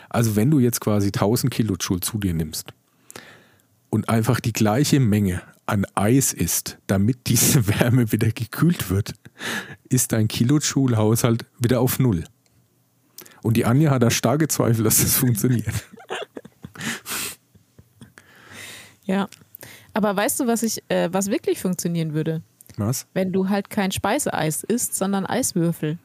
[0.08, 2.72] Also wenn du jetzt quasi 1000 Kilojoule zu dir nimmst
[3.90, 9.14] und einfach die gleiche Menge an Eis isst, damit diese Wärme wieder gekühlt wird,
[9.88, 12.24] ist dein Kilojoule-Haushalt wieder auf Null.
[13.42, 15.84] Und die Anja hat da starke Zweifel, dass das funktioniert.
[19.04, 19.28] Ja,
[19.96, 22.42] aber weißt du, was ich, äh, was wirklich funktionieren würde?
[22.76, 23.06] Was?
[23.14, 25.96] Wenn du halt kein Speiseeis isst, sondern Eiswürfel.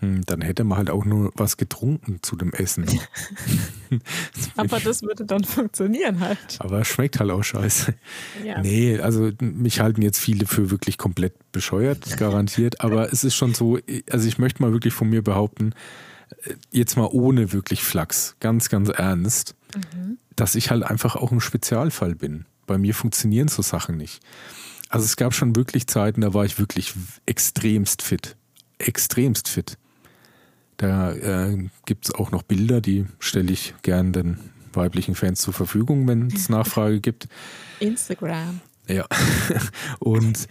[0.00, 2.86] Hm, dann hätte man halt auch nur was getrunken zu dem Essen.
[4.56, 6.56] Aber das würde dann funktionieren halt.
[6.58, 7.94] Aber es schmeckt halt auch scheiße.
[8.44, 8.60] Ja.
[8.60, 12.80] Nee, also mich halten jetzt viele für wirklich komplett bescheuert, garantiert.
[12.80, 13.78] Aber es ist schon so,
[14.10, 15.72] also ich möchte mal wirklich von mir behaupten,
[16.72, 19.54] jetzt mal ohne wirklich Flachs, ganz, ganz ernst,
[19.94, 20.18] mhm.
[20.36, 22.44] Dass ich halt einfach auch ein Spezialfall bin.
[22.66, 24.20] Bei mir funktionieren so Sachen nicht.
[24.88, 26.94] Also es gab schon wirklich Zeiten, da war ich wirklich
[27.26, 28.36] extremst fit.
[28.78, 29.78] Extremst fit.
[30.76, 34.38] Da äh, gibt es auch noch Bilder, die stelle ich gern den
[34.74, 37.28] weiblichen Fans zur Verfügung, wenn es Nachfrage gibt.
[37.80, 38.60] Instagram.
[38.86, 39.06] Ja.
[39.98, 40.46] und,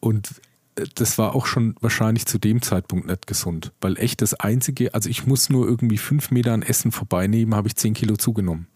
[0.00, 0.40] und
[0.94, 5.08] das war auch schon wahrscheinlich zu dem Zeitpunkt nicht gesund, weil echt das Einzige, also
[5.08, 8.66] ich muss nur irgendwie fünf Meter an Essen vorbeinehmen, habe ich zehn Kilo zugenommen.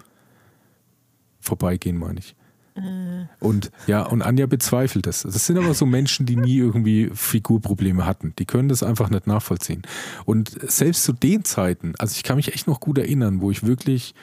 [1.44, 2.34] Vorbeigehen, meine ich.
[2.76, 3.26] Äh.
[3.40, 5.22] Und ja, und Anja bezweifelt das.
[5.22, 8.34] Das sind aber so Menschen, die nie irgendwie Figurprobleme hatten.
[8.38, 9.82] Die können das einfach nicht nachvollziehen.
[10.24, 13.64] Und selbst zu den Zeiten, also ich kann mich echt noch gut erinnern, wo ich
[13.64, 14.14] wirklich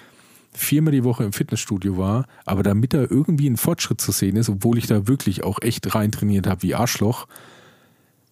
[0.53, 4.49] viermal die Woche im Fitnessstudio war, aber damit da irgendwie ein Fortschritt zu sehen ist,
[4.49, 7.27] obwohl ich da wirklich auch echt rein trainiert habe wie Arschloch,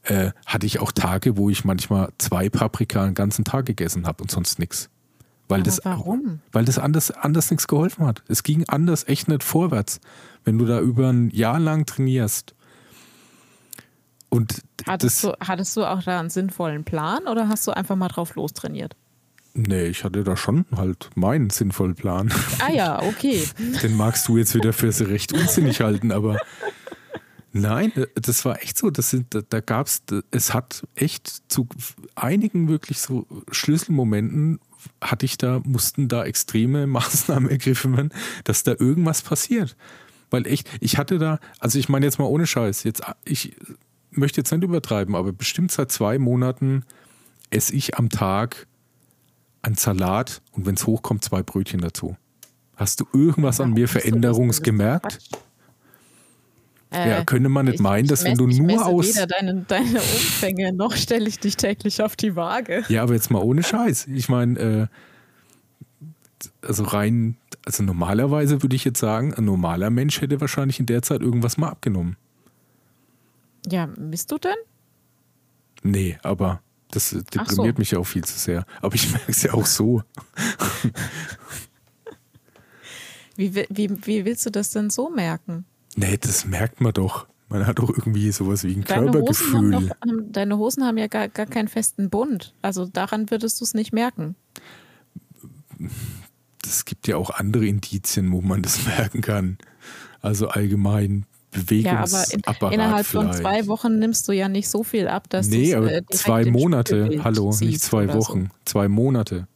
[0.03, 4.21] äh, hatte ich auch Tage, wo ich manchmal zwei Paprika einen ganzen Tag gegessen habe
[4.21, 4.89] und sonst nichts.
[5.49, 6.41] Weil das, warum?
[6.51, 8.23] Weil das anders, anders nichts geholfen hat.
[8.27, 9.99] Es ging anders echt nicht vorwärts.
[10.43, 12.53] Wenn du da über ein Jahr lang trainierst.
[14.29, 17.95] Und hattest, das, du, hattest du auch da einen sinnvollen Plan oder hast du einfach
[17.95, 18.95] mal drauf lostrainiert?
[19.55, 22.31] Nee, ich hatte da schon halt meinen sinnvollen Plan.
[22.59, 23.43] Ah ja, okay.
[23.81, 26.37] Den magst du jetzt wieder für recht unsinnig halten, aber
[27.51, 28.91] Nein, das war echt so.
[28.91, 31.67] Das sind, da gab es, es hat echt zu
[32.13, 34.59] einigen wirklich so Schlüsselmomenten
[35.01, 38.13] hatte ich da, mussten da extreme Maßnahmen ergriffen werden,
[38.43, 39.75] dass da irgendwas passiert.
[40.29, 43.55] Weil echt, ich hatte da, also ich meine jetzt mal ohne Scheiß, jetzt, ich
[44.11, 46.83] möchte jetzt nicht übertreiben, aber bestimmt seit zwei Monaten
[47.49, 48.67] esse ich am Tag
[49.61, 52.15] einen Salat und wenn es hochkommt, zwei Brötchen dazu.
[52.75, 55.19] Hast du irgendwas an mir Veränderungs gemerkt?
[56.91, 59.15] Äh, ja, könnte man nicht ich, meinen, dass ich wenn du nur messe aus.
[59.15, 62.83] Weder deine, deine Umfänge noch stelle ich dich täglich auf die Waage.
[62.89, 64.07] Ja, aber jetzt mal ohne Scheiß.
[64.07, 64.87] Ich meine, äh,
[66.65, 71.03] also rein, also normalerweise würde ich jetzt sagen, ein normaler Mensch hätte wahrscheinlich in der
[71.03, 72.17] Zeit irgendwas mal abgenommen.
[73.67, 74.55] Ja, bist du denn?
[75.83, 77.79] Nee, aber das deprimiert so.
[77.79, 78.65] mich ja auch viel zu sehr.
[78.81, 80.01] Aber ich merke es ja auch so.
[83.35, 85.65] wie, wie, wie willst du das denn so merken?
[85.99, 87.27] Nee, das merkt man doch.
[87.49, 89.75] Man hat doch irgendwie sowas wie ein deine Körpergefühl.
[89.75, 92.53] Hosen doch, deine Hosen haben ja gar, gar keinen festen Bund.
[92.61, 94.35] Also daran würdest du es nicht merken.
[96.63, 99.57] Es gibt ja auch andere Indizien, wo man das merken kann.
[100.21, 103.33] Also allgemein Bewegungsapparat ja, aber in, innerhalb vielleicht.
[103.35, 106.03] von zwei Wochen nimmst du ja nicht so viel ab, dass du Nee, aber äh,
[106.11, 108.55] zwei Monate, hallo, nicht zwei Wochen, so.
[108.65, 109.47] zwei Monate.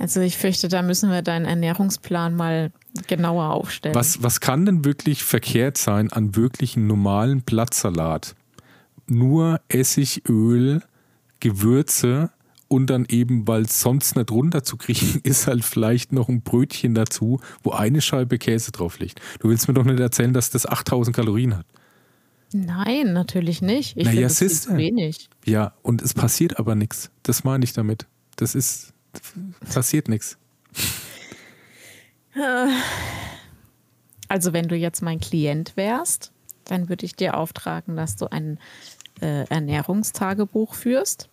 [0.00, 2.72] Also ich fürchte, da müssen wir deinen Ernährungsplan mal
[3.06, 3.94] genauer aufstellen.
[3.94, 8.34] Was, was kann denn wirklich verkehrt sein an wirklichen normalen Blattsalat?
[9.06, 10.82] Nur Essig, Öl,
[11.40, 12.30] Gewürze
[12.66, 17.38] und dann eben, weil es sonst nicht runterzukriegen ist, halt vielleicht noch ein Brötchen dazu,
[17.62, 19.20] wo eine Scheibe Käse drauf liegt.
[19.40, 21.66] Du willst mir doch nicht erzählen, dass das 8000 Kalorien hat.
[22.54, 23.98] Nein, natürlich nicht.
[23.98, 25.28] Ich naja, finde, das ist wenig.
[25.44, 27.10] Ja, und es passiert aber nichts.
[27.22, 28.06] Das meine ich damit.
[28.36, 28.94] Das ist
[29.72, 30.36] passiert nichts.
[34.28, 36.32] Also wenn du jetzt mein Klient wärst,
[36.64, 38.58] dann würde ich dir auftragen, dass du ein
[39.20, 41.28] äh, Ernährungstagebuch führst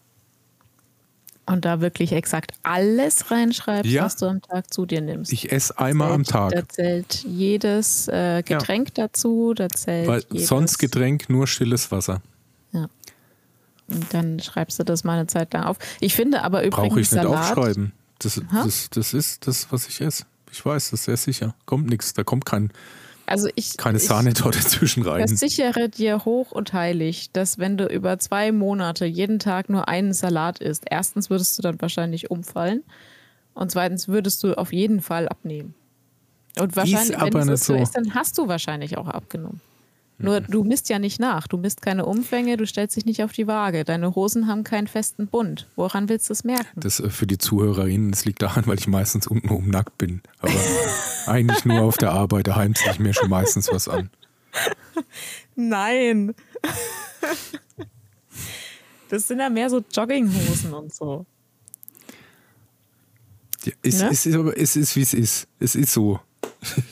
[1.45, 4.03] und da wirklich exakt alles reinschreibst, ja.
[4.03, 5.31] was du am Tag zu dir nimmst.
[5.31, 6.51] Ich esse einmal zählt, am Tag.
[6.51, 9.05] Da zählt jedes äh, Getränk ja.
[9.05, 12.21] dazu, da zählt Weil jedes, sonst Getränk nur stilles Wasser.
[12.73, 12.87] Ja.
[13.89, 15.77] Und dann schreibst du das mal eine Zeit lang auf.
[15.99, 17.93] Ich finde aber übrigens Brauche ich nicht Salat, aufschreiben.
[18.19, 20.23] Das, das, das ist das, was ich esse.
[20.51, 21.55] Ich weiß, das ist sehr sicher.
[21.65, 22.13] Kommt nichts.
[22.13, 22.71] Da kommt kein,
[23.27, 25.25] also ich, keine Sahnetorte zwischen rein.
[25.25, 29.87] Ich versichere dir hoch und heilig, dass wenn du über zwei Monate jeden Tag nur
[29.89, 32.83] einen Salat isst, erstens würdest du dann wahrscheinlich umfallen
[33.53, 35.75] und zweitens würdest du auf jeden Fall abnehmen.
[36.57, 39.59] Und wahrscheinlich, wenn es so ist, dann hast du wahrscheinlich auch abgenommen.
[40.19, 41.47] Nur du misst ja nicht nach.
[41.47, 43.83] Du misst keine Umfänge, du stellst dich nicht auf die Waage.
[43.83, 45.67] Deine Hosen haben keinen festen Bund.
[45.75, 46.79] Woran willst du es merken?
[46.79, 50.21] Das äh, für die ZuhörerInnen, das liegt daran, weil ich meistens unten um nackt bin.
[50.39, 50.53] Aber
[51.27, 52.47] eigentlich nur auf der Arbeit.
[52.47, 54.09] Daheim ziehe ich mir schon meistens was an.
[55.55, 56.33] Nein.
[59.09, 61.25] Das sind ja mehr so Jogginghosen und so.
[63.63, 64.09] Ja, es, ne?
[64.11, 65.47] es, ist aber, es ist, wie es ist.
[65.59, 66.19] Es ist so.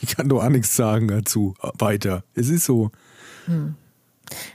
[0.03, 2.23] Ich kann doch auch nichts sagen dazu weiter.
[2.35, 2.91] Es ist so.
[3.45, 3.75] Hm.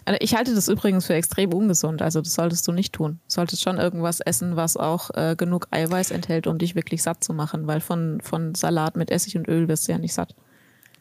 [0.05, 2.03] Also ich halte das übrigens für extrem ungesund.
[2.03, 3.21] Also das solltest du nicht tun.
[3.29, 7.23] Du solltest schon irgendwas essen, was auch äh, genug Eiweiß enthält, um dich wirklich satt
[7.23, 10.35] zu machen, weil von, von Salat mit Essig und Öl wirst du ja nicht satt.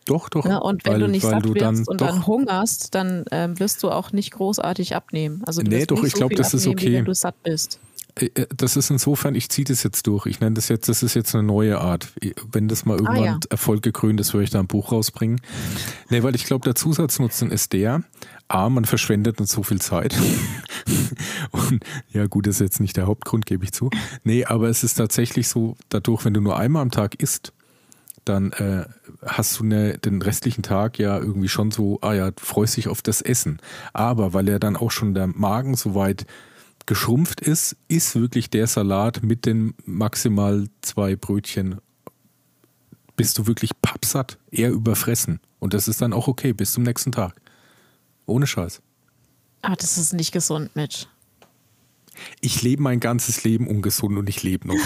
[0.06, 0.46] Doch, doch.
[0.46, 2.08] Ja, und wenn weil, du nicht satt du wirst und doch.
[2.08, 5.44] dann hungerst, dann ähm, wirst du auch nicht großartig abnehmen.
[5.46, 6.94] Also du nee, doch, ich so glaube, das ist okay.
[6.94, 7.80] wenn du satt bist.
[8.20, 10.26] Äh, äh, das ist insofern, ich ziehe das jetzt durch.
[10.26, 12.12] Ich nenne das jetzt, das ist jetzt eine neue Art.
[12.52, 13.40] Wenn das mal irgendwann ah, ja.
[13.50, 15.42] Erfolg gekrönt ist, würde ich da ein Buch rausbringen.
[16.10, 18.04] Nee, weil ich glaube, der Zusatznutzen ist der,
[18.48, 20.16] A, man verschwendet nicht so viel Zeit.
[21.52, 23.90] Und ja, gut, das ist jetzt nicht der Hauptgrund, gebe ich zu.
[24.24, 27.54] Nee, aber es ist tatsächlich so, dadurch, wenn du nur einmal am Tag isst,
[28.26, 28.86] dann äh,
[29.26, 32.88] hast du eine, den restlichen Tag ja irgendwie schon so, ah ja, du freust dich
[32.88, 33.60] auf das Essen.
[33.94, 36.26] Aber weil ja dann auch schon der Magen so weit
[36.90, 41.82] geschrumpft ist, ist wirklich der Salat mit den maximal zwei Brötchen,
[43.16, 45.40] bist du wirklich pappsatt, eher überfressen.
[45.60, 47.40] Und das ist dann auch okay bis zum nächsten Tag.
[48.26, 48.82] Ohne Scheiß.
[49.62, 51.06] Aber das ist nicht gesund, Mitch.
[52.42, 54.76] Ich lebe mein ganzes Leben ungesund und ich lebe noch.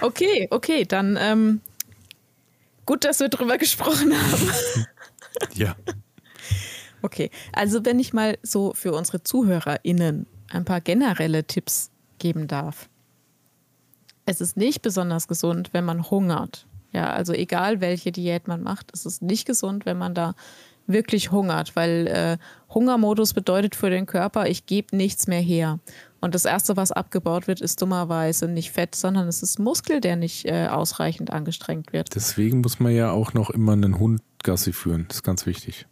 [0.00, 1.60] okay, okay, dann ähm,
[2.86, 4.50] gut, dass wir drüber gesprochen haben.
[5.52, 5.76] ja.
[7.02, 12.88] Okay, also wenn ich mal so für unsere ZuhörerInnen ein paar generelle Tipps geben darf.
[14.24, 16.66] Es ist nicht besonders gesund, wenn man hungert.
[16.92, 20.34] Ja, also egal welche Diät man macht, es ist nicht gesund, wenn man da
[20.86, 22.38] wirklich hungert, weil äh,
[22.72, 25.78] Hungermodus bedeutet für den Körper, ich gebe nichts mehr her.
[26.20, 30.16] Und das Erste, was abgebaut wird, ist dummerweise nicht Fett, sondern es ist Muskel, der
[30.16, 32.14] nicht äh, ausreichend angestrengt wird.
[32.14, 35.04] Deswegen muss man ja auch noch immer einen Hund Gassi führen.
[35.08, 35.86] Das ist ganz wichtig.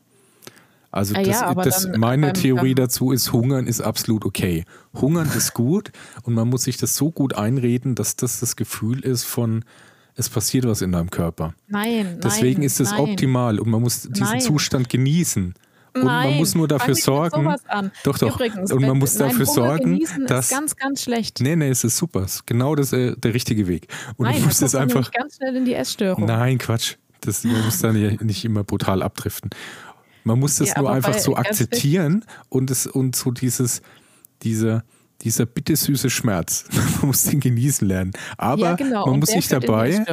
[0.96, 4.64] Also ah, das, ja, das, meine Theorie dazu ist, Hungern ist absolut okay.
[4.94, 5.92] Hungern ist gut
[6.22, 9.66] und man muss sich das so gut einreden, dass das das Gefühl ist von,
[10.14, 11.52] es passiert was in deinem Körper.
[11.68, 12.18] Nein.
[12.24, 14.40] Deswegen nein, ist es optimal und man muss diesen nein.
[14.40, 15.52] Zustand genießen.
[15.92, 17.54] Und nein, man muss nur dafür sorgen.
[18.02, 18.34] Doch, doch.
[18.36, 20.46] Übrigens, und man muss dafür sorgen, dass.
[20.46, 21.40] Ist ganz, ganz schlecht.
[21.42, 22.20] Nee, nee, es ist super.
[22.20, 23.88] Es ist genau das, äh, der richtige Weg.
[24.16, 25.10] Und nein, du musst es einfach.
[25.10, 26.24] ganz schnell in die Essstörung.
[26.24, 26.96] Nein, Quatsch.
[27.20, 29.50] Das, man muss dann nicht immer brutal abdriften.
[30.26, 33.80] Man muss das ja, nur einfach so akzeptieren und, es, und so dieses,
[34.42, 34.82] dieser,
[35.20, 36.64] dieser bittersüße Schmerz.
[37.00, 38.10] man muss den genießen lernen.
[38.36, 39.06] Aber ja, genau.
[39.06, 40.04] man muss sich dabei,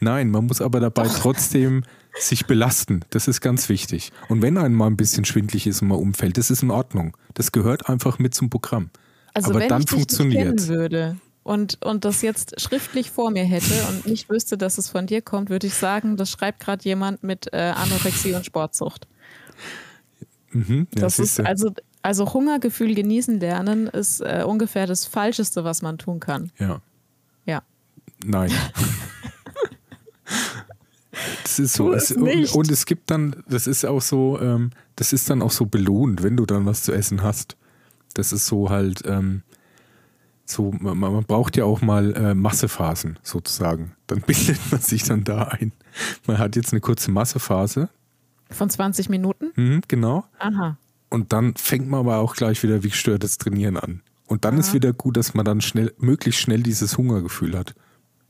[0.00, 1.18] nein, man muss aber dabei Doch.
[1.20, 1.84] trotzdem
[2.18, 3.04] sich belasten.
[3.10, 4.10] Das ist ganz wichtig.
[4.28, 7.16] Und wenn einem mal ein bisschen schwindlig ist und mal umfällt, das ist in Ordnung.
[7.34, 8.90] Das gehört einfach mit zum Programm.
[9.34, 10.56] Also aber wenn dann ich funktioniert.
[10.56, 14.88] Nicht würde und, und das jetzt schriftlich vor mir hätte und nicht wüsste, dass es
[14.88, 19.06] von dir kommt, würde ich sagen, das schreibt gerade jemand mit äh, Anorexie und Sportsucht.
[20.52, 21.72] Mhm, ja, das ist also,
[22.02, 26.50] also Hungergefühl genießen lernen ist äh, ungefähr das Falscheste, was man tun kann.
[26.58, 26.80] Ja.
[27.46, 27.62] Ja.
[28.24, 28.50] Nein.
[31.42, 31.92] das ist so.
[31.92, 35.50] Es, und, und, es gibt dann, das ist auch so, ähm, das ist dann auch
[35.50, 37.56] so belohnt, wenn du dann was zu essen hast.
[38.14, 39.42] Das ist so halt, ähm,
[40.44, 43.92] so, man, man, braucht ja auch mal äh, Massephasen sozusagen.
[44.06, 45.72] Dann bildet man sich dann da ein.
[46.26, 47.88] Man hat jetzt eine kurze Massephase,
[48.50, 49.52] von 20 Minuten?
[49.56, 50.24] Mhm, genau.
[50.38, 50.76] Aha.
[51.08, 54.02] Und dann fängt man aber auch gleich wieder wie gestörtes Trainieren an.
[54.26, 54.60] Und dann Aha.
[54.60, 57.74] ist wieder gut, dass man dann schnell, möglichst schnell dieses Hungergefühl hat.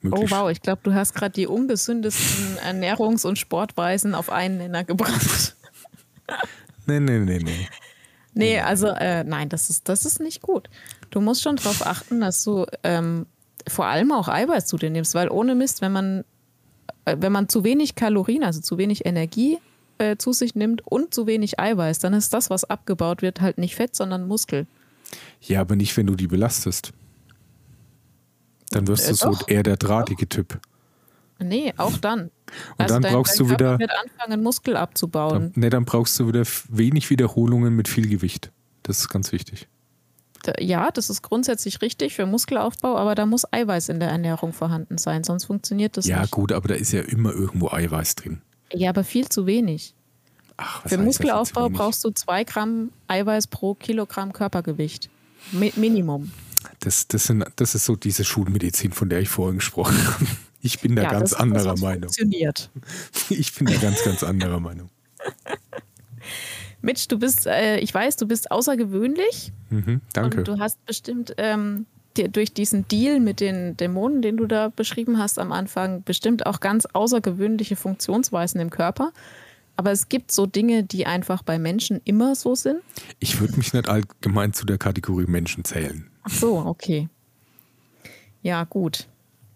[0.00, 0.32] Möglichst.
[0.32, 4.82] Oh wow, ich glaube, du hast gerade die ungesündesten Ernährungs- und Sportweisen auf einen Nenner
[4.84, 5.56] gebracht.
[6.86, 7.68] nee, nee, nee, nee.
[8.32, 10.70] Nee, also äh, nein, das ist, das ist nicht gut.
[11.10, 13.26] Du musst schon darauf achten, dass du ähm,
[13.68, 16.24] vor allem auch Eiweiß zu dir nimmst, weil ohne Mist, wenn man,
[17.04, 19.58] äh, wenn man zu wenig Kalorien, also zu wenig Energie
[20.00, 23.58] äh, zu sich nimmt und zu wenig Eiweiß, dann ist das, was abgebaut wird, halt
[23.58, 24.66] nicht Fett, sondern Muskel.
[25.40, 26.92] Ja, aber nicht, wenn du die belastest.
[28.70, 30.28] Dann wirst äh, du so eher der drahtige.
[30.28, 30.60] Typ.
[31.38, 32.22] Nee, auch dann.
[32.22, 32.30] Und
[32.78, 33.78] also dann dein, brauchst dein du wieder.
[33.78, 35.32] Wird anfangen, Muskel abzubauen.
[35.32, 38.50] Dann, nee, dann brauchst du wieder wenig Wiederholungen mit viel Gewicht.
[38.82, 39.68] Das ist ganz wichtig.
[40.58, 44.96] Ja, das ist grundsätzlich richtig für Muskelaufbau, aber da muss Eiweiß in der Ernährung vorhanden
[44.96, 46.30] sein, sonst funktioniert das ja, nicht.
[46.30, 48.40] Ja, gut, aber da ist ja immer irgendwo Eiweiß drin.
[48.72, 49.94] Ja, aber viel zu wenig.
[50.56, 55.08] Ach, Für Muskelaufbau brauchst du zwei Gramm Eiweiß pro Kilogramm Körpergewicht.
[55.52, 56.30] Mi Minimum.
[56.80, 60.26] Das, das, sind, das ist so diese Schulmedizin, von der ich vorhin gesprochen habe.
[60.60, 62.02] Ich bin da ja, ganz das, anderer das Meinung.
[62.02, 62.70] Funktioniert.
[63.30, 64.90] Ich bin da ganz, ganz anderer Meinung.
[66.82, 69.52] Mitch, du bist, äh, ich weiß, du bist außergewöhnlich.
[69.70, 70.38] Mhm, danke.
[70.38, 71.86] Und du hast bestimmt ähm,
[72.16, 76.46] dir durch diesen Deal mit den Dämonen, den du da beschrieben hast am Anfang, bestimmt
[76.46, 79.12] auch ganz außergewöhnliche Funktionsweisen im Körper.
[79.76, 82.80] Aber es gibt so Dinge, die einfach bei Menschen immer so sind.
[83.18, 86.10] Ich würde mich nicht allgemein zu der Kategorie Menschen zählen.
[86.22, 87.08] Ach so, okay.
[88.42, 89.06] Ja, gut.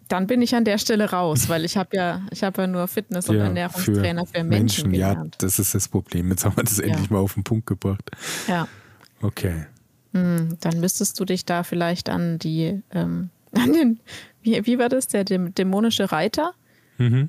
[0.08, 2.88] Dann bin ich an der Stelle raus, weil ich habe ja, ich habe ja nur
[2.88, 5.34] Fitness- und ja, Ernährungstrainer für, für Menschen, Menschen gelernt.
[5.34, 6.30] Ja, das ist das Problem.
[6.30, 6.84] Jetzt haben wir das ja.
[6.84, 8.10] endlich mal auf den Punkt gebracht.
[8.46, 8.68] Ja.
[9.22, 9.66] Okay.
[10.14, 14.00] Hm, dann müsstest du dich da vielleicht an die, ähm, an den,
[14.42, 16.54] wie, wie war das, der dämonische Reiter?
[16.98, 17.28] Mhm.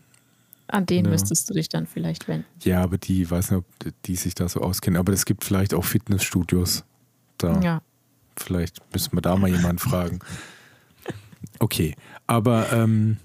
[0.68, 1.12] An den ja.
[1.12, 2.46] müsstest du dich dann vielleicht wenden.
[2.64, 3.66] Ja, aber die, weiß nicht, ob
[4.06, 5.00] die sich da so auskennen.
[5.00, 6.84] Aber es gibt vielleicht auch Fitnessstudios
[7.38, 7.60] da.
[7.62, 7.82] Ja.
[8.38, 10.20] Vielleicht müssen wir da mal jemanden fragen.
[11.60, 11.96] Okay,
[12.28, 13.18] aber ähm,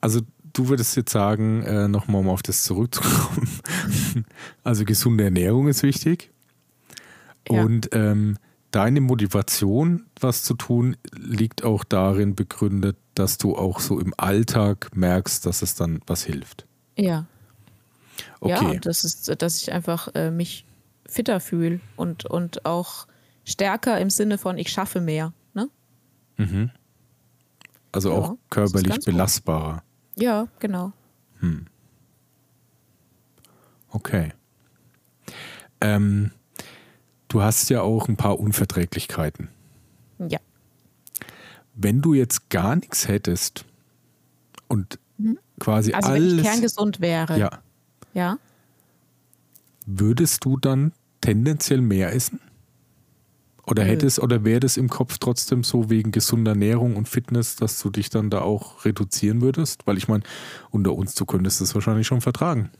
[0.00, 0.20] also
[0.52, 3.48] du würdest jetzt sagen, äh, nochmal um auf das zurückzukommen.
[4.64, 6.30] also gesunde Ernährung ist wichtig.
[7.48, 7.62] Ja.
[7.62, 8.36] Und ähm,
[8.70, 14.90] deine Motivation, was zu tun, liegt auch darin begründet, dass du auch so im Alltag
[14.94, 16.66] merkst, dass es dann was hilft.
[16.96, 17.26] Ja.
[18.40, 18.74] Okay.
[18.74, 20.64] Ja, das ist, dass ich einfach äh, mich
[21.06, 23.06] fitter fühle und, und auch
[23.44, 25.32] stärker im Sinne von, ich schaffe mehr.
[25.54, 25.68] Ne?
[26.36, 26.70] Mhm.
[27.92, 29.82] Also ja, auch körperlich belastbarer.
[30.14, 30.22] Gut.
[30.22, 30.92] Ja, genau.
[31.40, 31.66] Hm.
[33.90, 34.32] Okay.
[35.80, 36.32] Ähm,
[37.28, 39.48] du hast ja auch ein paar Unverträglichkeiten.
[40.18, 40.38] Ja.
[41.74, 43.64] Wenn du jetzt gar nichts hättest
[44.66, 45.38] und mhm.
[45.60, 46.32] quasi also alles.
[46.32, 47.38] Wenn ich kerngesund wäre.
[47.38, 47.50] Ja.
[48.14, 48.38] Ja.
[49.86, 52.40] Würdest du dann tendenziell mehr essen?
[53.64, 57.78] Oder hättest oder wäre das im Kopf trotzdem so wegen gesunder Ernährung und Fitness, dass
[57.82, 59.86] du dich dann da auch reduzieren würdest?
[59.86, 60.22] Weil ich meine,
[60.70, 62.70] unter uns, du könntest das wahrscheinlich schon vertragen.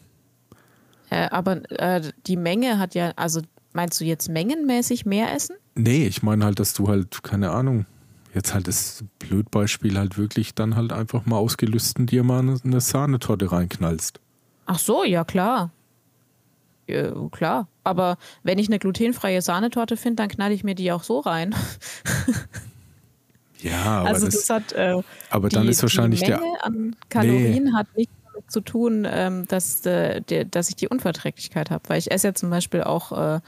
[1.11, 3.43] Äh, aber äh, die Menge hat ja, also
[3.73, 5.57] meinst du jetzt mengenmäßig mehr essen?
[5.75, 7.87] Nee, ich meine halt, dass du halt, keine Ahnung,
[8.35, 12.81] jetzt halt das Blödbeispiel halt wirklich dann halt einfach mal ausgelüsten dir mal eine, eine
[12.81, 14.21] Sahnetorte reinknallst.
[14.67, 15.71] Ach so, ja klar.
[16.87, 17.69] Ja, klar.
[17.85, 21.55] Aber wenn ich eine glutenfreie Sahnetorte finde, dann knall ich mir die auch so rein.
[23.61, 25.01] ja, aber also das, das hat, äh,
[25.31, 27.73] aber dann die, ist wahrscheinlich die Menge der an Kalorien nee.
[27.73, 28.15] hat nichts
[28.49, 31.89] zu tun, ähm, dass, äh, dass ich die Unverträglichkeit habe.
[31.89, 33.41] Weil ich esse ja zum Beispiel auch äh,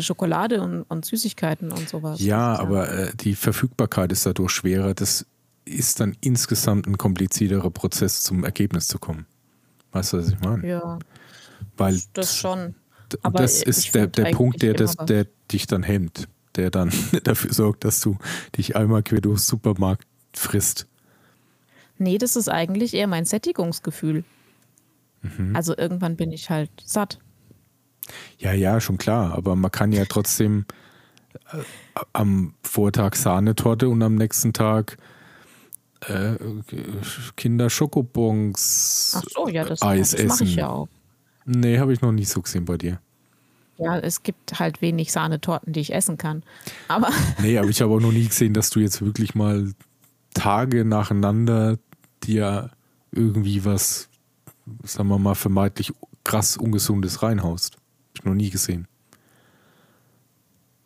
[0.00, 2.20] Schokolade und, und, Süßigkeiten und sowas.
[2.20, 4.94] Ja, aber äh, die Verfügbarkeit ist dadurch schwerer.
[4.94, 5.26] Das
[5.64, 9.26] ist dann insgesamt ein komplizierterer Prozess, zum Ergebnis zu kommen.
[9.92, 10.66] Weißt du, was ich meine?
[10.66, 10.98] Ja.
[11.76, 12.74] Weil das schon.
[13.22, 16.92] Aber das ist der, der Punkt, der, das, der dich dann hemmt, der dann
[17.24, 18.16] dafür sorgt, dass du
[18.56, 20.86] dich einmal quer durch den Supermarkt frisst.
[21.98, 24.24] Nee, das ist eigentlich eher mein Sättigungsgefühl.
[25.38, 25.56] Mhm.
[25.56, 27.18] Also irgendwann bin ich halt satt.
[28.38, 29.34] Ja, ja, schon klar.
[29.34, 30.66] Aber man kann ja trotzdem
[31.52, 31.58] äh,
[32.12, 34.96] am Vortag Sahnetorte und am nächsten Tag
[36.00, 36.34] äh,
[37.36, 40.28] Kinder Schokobons Ach so, ja, das, Eis das essen.
[40.28, 40.88] mache ich ja auch.
[41.44, 43.00] Nee, habe ich noch nie so gesehen bei dir.
[43.78, 46.42] Ja, es gibt halt wenig Sahnetorten, die ich essen kann.
[46.88, 47.10] Aber.
[47.42, 49.72] Nee, aber ich habe auch noch nie gesehen, dass du jetzt wirklich mal
[50.34, 51.78] Tage nacheinander
[52.22, 52.70] dir
[53.12, 54.08] irgendwie was,
[54.84, 55.92] sagen wir mal, vermeintlich
[56.24, 57.74] krass Ungesundes reinhaust.
[57.74, 57.80] Hab
[58.14, 58.88] ich noch nie gesehen.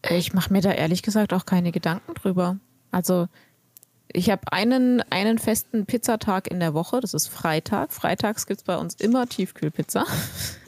[0.09, 2.59] Ich mache mir da ehrlich gesagt auch keine Gedanken drüber.
[2.91, 3.29] Also,
[4.13, 7.93] ich habe einen, einen festen Pizzatag in der Woche, das ist Freitag.
[7.93, 10.05] Freitags gibt es bei uns immer Tiefkühlpizza.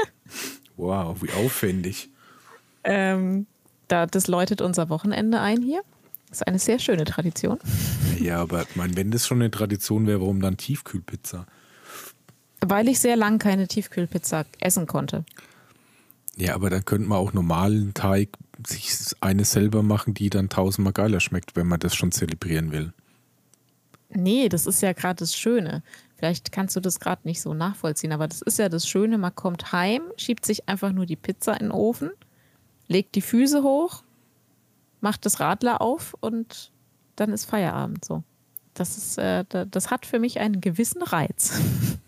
[0.76, 2.10] wow, wie aufwendig.
[2.84, 3.46] Ähm,
[3.88, 5.82] da, das läutet unser Wochenende ein hier.
[6.28, 7.58] Das ist eine sehr schöne Tradition.
[8.18, 11.46] Ja, aber mein, wenn das schon eine Tradition wäre, warum dann Tiefkühlpizza?
[12.64, 15.24] Weil ich sehr lange keine Tiefkühlpizza essen konnte.
[16.36, 18.30] Ja, aber dann könnte man auch normalen Teig
[18.66, 22.92] sich eine selber machen, die dann tausendmal geiler schmeckt, wenn man das schon zelebrieren will.
[24.08, 25.82] Nee, das ist ja gerade das Schöne.
[26.16, 29.18] Vielleicht kannst du das gerade nicht so nachvollziehen, aber das ist ja das Schöne.
[29.18, 32.10] Man kommt heim, schiebt sich einfach nur die Pizza in den Ofen,
[32.86, 34.04] legt die Füße hoch,
[35.00, 36.70] macht das Radler auf und
[37.16, 38.22] dann ist Feierabend so.
[38.74, 41.60] Das, ist, äh, das hat für mich einen gewissen Reiz.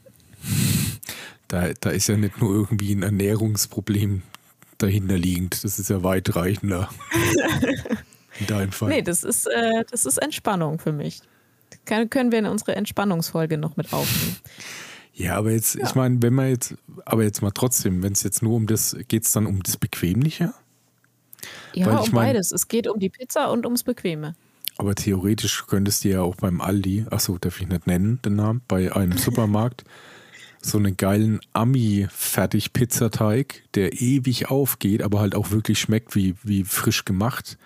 [1.49, 4.23] Da, da ist ja nicht nur irgendwie ein Ernährungsproblem
[4.79, 5.63] dahinter liegend.
[5.63, 6.89] Das ist ja weitreichender.
[8.41, 8.89] in deinem Fall.
[8.89, 11.21] Nee, das ist, äh, das ist Entspannung für mich.
[11.85, 14.37] Kann, können wir in unsere Entspannungsfolge noch mit aufnehmen.
[15.13, 15.87] Ja, aber jetzt, ja.
[15.87, 16.75] ich meine, wenn man jetzt,
[17.05, 19.77] aber jetzt mal trotzdem, wenn es jetzt nur um das, geht es dann um das
[19.77, 20.53] Bequemliche?
[21.73, 22.53] Ja, Weil um mein, beides.
[22.53, 24.35] Es geht um die Pizza und ums Bequeme.
[24.77, 28.63] Aber theoretisch könntest du ja auch beim Aldi, achso, darf ich nicht nennen, den Namen,
[28.67, 29.85] bei einem Supermarkt,
[30.65, 37.05] so einen geilen Ami-Fertig-Pizzateig, der ewig aufgeht, aber halt auch wirklich schmeckt wie, wie frisch
[37.05, 37.59] gemacht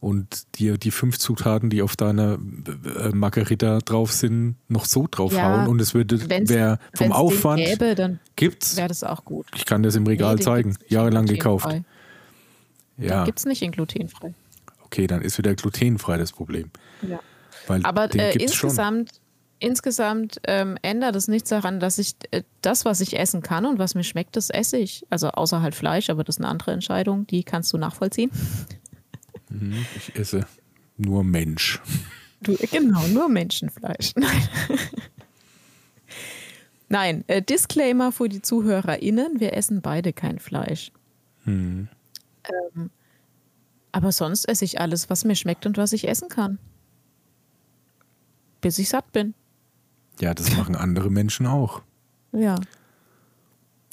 [0.00, 2.38] und dir die fünf Zutaten, die auf deiner
[2.98, 7.94] äh, Margarita drauf sind, noch so draufhauen ja, und es würde wäre vom Aufwand gäbe,
[7.94, 9.46] dann gibt's wäre das auch gut.
[9.54, 11.68] Ich kann das im Regal nee, zeigen, jahrelang gekauft.
[12.98, 13.24] Ja.
[13.24, 14.34] Gibt es nicht in glutenfrei.
[14.84, 16.70] Okay, dann ist wieder glutenfrei das Problem.
[17.08, 17.20] Ja.
[17.68, 19.21] Weil Aber äh, insgesamt,
[19.62, 23.78] insgesamt ähm, ändert es nichts daran, dass ich äh, das, was ich essen kann und
[23.78, 25.06] was mir schmeckt, das esse ich.
[25.08, 28.30] Also außer halt Fleisch, aber das ist eine andere Entscheidung, die kannst du nachvollziehen.
[29.48, 30.46] Mhm, ich esse
[30.96, 31.80] nur Mensch.
[32.42, 34.12] Du, genau, nur Menschenfleisch.
[34.16, 34.48] Nein.
[36.88, 40.92] Nein, äh, Disclaimer für die ZuhörerInnen: Wir essen beide kein Fleisch.
[41.44, 41.88] Hm.
[42.74, 42.90] Ähm,
[43.92, 46.58] aber sonst esse ich alles, was mir schmeckt und was ich essen kann.
[48.60, 49.34] Bis ich satt bin.
[50.20, 51.82] Ja, das machen andere Menschen auch.
[52.32, 52.56] Ja.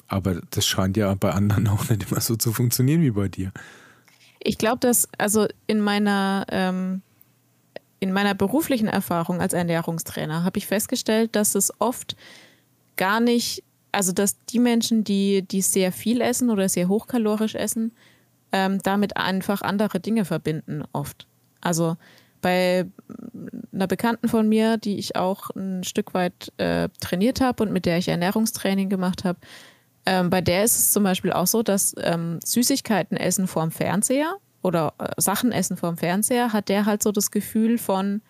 [0.08, 3.52] Aber das scheint ja bei anderen auch nicht immer so zu funktionieren wie bei dir.
[4.40, 7.02] Ich glaube, dass, also in meiner, ähm,
[8.00, 12.16] in meiner beruflichen Erfahrung als Ernährungstrainer habe ich festgestellt, dass es oft
[12.96, 13.62] gar nicht,
[13.92, 17.92] also dass die Menschen, die, die sehr viel essen oder sehr hochkalorisch essen,
[18.52, 21.26] ähm, damit einfach andere Dinge verbinden oft.
[21.60, 21.96] Also
[22.40, 22.86] bei
[23.72, 27.86] einer Bekannten von mir, die ich auch ein Stück weit äh, trainiert habe und mit
[27.86, 29.38] der ich Ernährungstraining gemacht habe,
[30.06, 34.34] ähm, bei der ist es zum Beispiel auch so, dass ähm, Süßigkeiten essen vorm Fernseher
[34.62, 38.22] oder äh, Sachen essen vorm Fernseher, hat der halt so das Gefühl von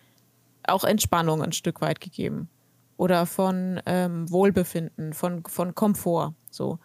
[0.64, 2.48] auch Entspannung ein Stück weit gegeben
[2.96, 6.34] oder von ähm, Wohlbefinden, von, von Komfort.
[6.50, 6.78] So.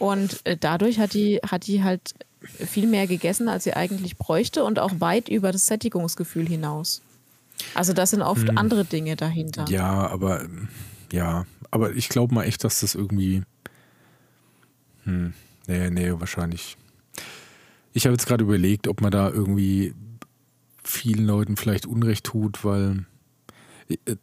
[0.00, 4.64] Und äh, dadurch hat die, hat die halt viel mehr gegessen, als sie eigentlich bräuchte
[4.64, 7.02] und auch weit über das Sättigungsgefühl hinaus.
[7.74, 8.56] Also das sind oft hm.
[8.56, 9.66] andere Dinge dahinter.
[9.68, 10.46] Ja, aber
[11.12, 13.42] ja, aber ich glaube mal echt, dass das irgendwie.
[15.04, 15.34] Hm,
[15.66, 16.78] nee, nee, wahrscheinlich.
[17.92, 19.94] Ich habe jetzt gerade überlegt, ob man da irgendwie
[20.82, 23.04] vielen Leuten vielleicht Unrecht tut, weil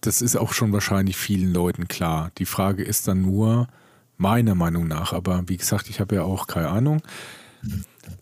[0.02, 2.32] das ist auch schon wahrscheinlich vielen Leuten klar.
[2.40, 3.68] Die Frage ist dann nur,
[4.18, 7.02] meiner Meinung nach, aber wie gesagt, ich habe ja auch keine Ahnung,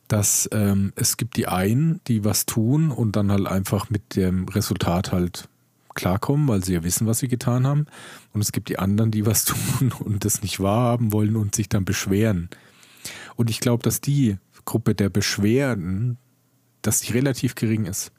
[0.08, 4.48] dass ähm, es gibt die einen, die was tun und dann halt einfach mit dem
[4.48, 5.48] Resultat halt
[5.94, 7.88] klarkommen, weil sie ja wissen, was sie getan haben.
[8.34, 9.46] Und es gibt die anderen, die was
[9.80, 12.50] tun und das nicht wahrhaben wollen und sich dann beschweren.
[13.36, 16.18] Und ich glaube, dass die Gruppe der Beschwerden,
[16.82, 18.12] dass die relativ gering ist.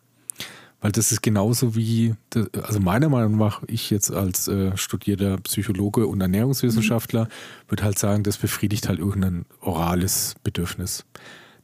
[0.86, 2.14] Weil das ist genauso wie,
[2.62, 7.28] also meiner Meinung nach, ich jetzt als äh, studierter Psychologe und Ernährungswissenschaftler mhm.
[7.70, 11.04] würde halt sagen, das befriedigt halt irgendein orales Bedürfnis.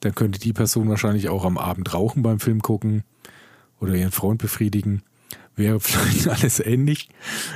[0.00, 3.04] Dann könnte die Person wahrscheinlich auch am Abend rauchen beim Film gucken
[3.78, 5.04] oder ihren Freund befriedigen.
[5.54, 7.08] Wäre vielleicht alles ähnlich,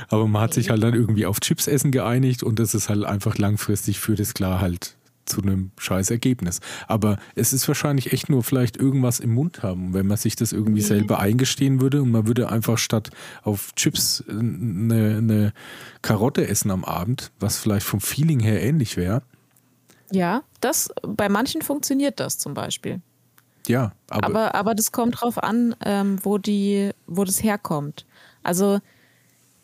[0.07, 3.03] aber man hat sich halt dann irgendwie auf Chips essen geeinigt und das ist halt
[3.03, 4.95] einfach langfristig für das klar halt
[5.27, 6.59] zu einem scheiß Ergebnis.
[6.87, 10.53] Aber es ist wahrscheinlich echt nur vielleicht irgendwas im Mund haben, wenn man sich das
[10.53, 10.85] irgendwie mhm.
[10.85, 13.09] selber eingestehen würde und man würde einfach statt
[13.43, 15.53] auf Chips eine, eine
[16.01, 19.21] Karotte essen am Abend, was vielleicht vom Feeling her ähnlich wäre.
[20.11, 23.01] Ja, das bei manchen funktioniert das zum Beispiel.
[23.67, 28.05] Ja, aber, aber, aber das kommt drauf an, ähm, wo die, wo das herkommt.
[28.41, 28.79] Also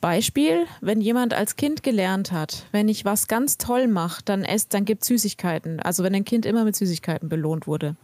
[0.03, 4.73] Beispiel, wenn jemand als Kind gelernt hat, wenn ich was ganz toll mache, dann esst,
[4.73, 5.79] dann gibt Süßigkeiten.
[5.79, 7.95] Also wenn ein Kind immer mit Süßigkeiten belohnt wurde,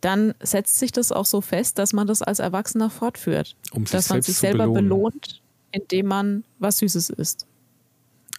[0.00, 3.54] dann setzt sich das auch so fest, dass man das als Erwachsener fortführt.
[3.70, 7.46] Um sich dass man sich selber belohnt, indem man was Süßes isst.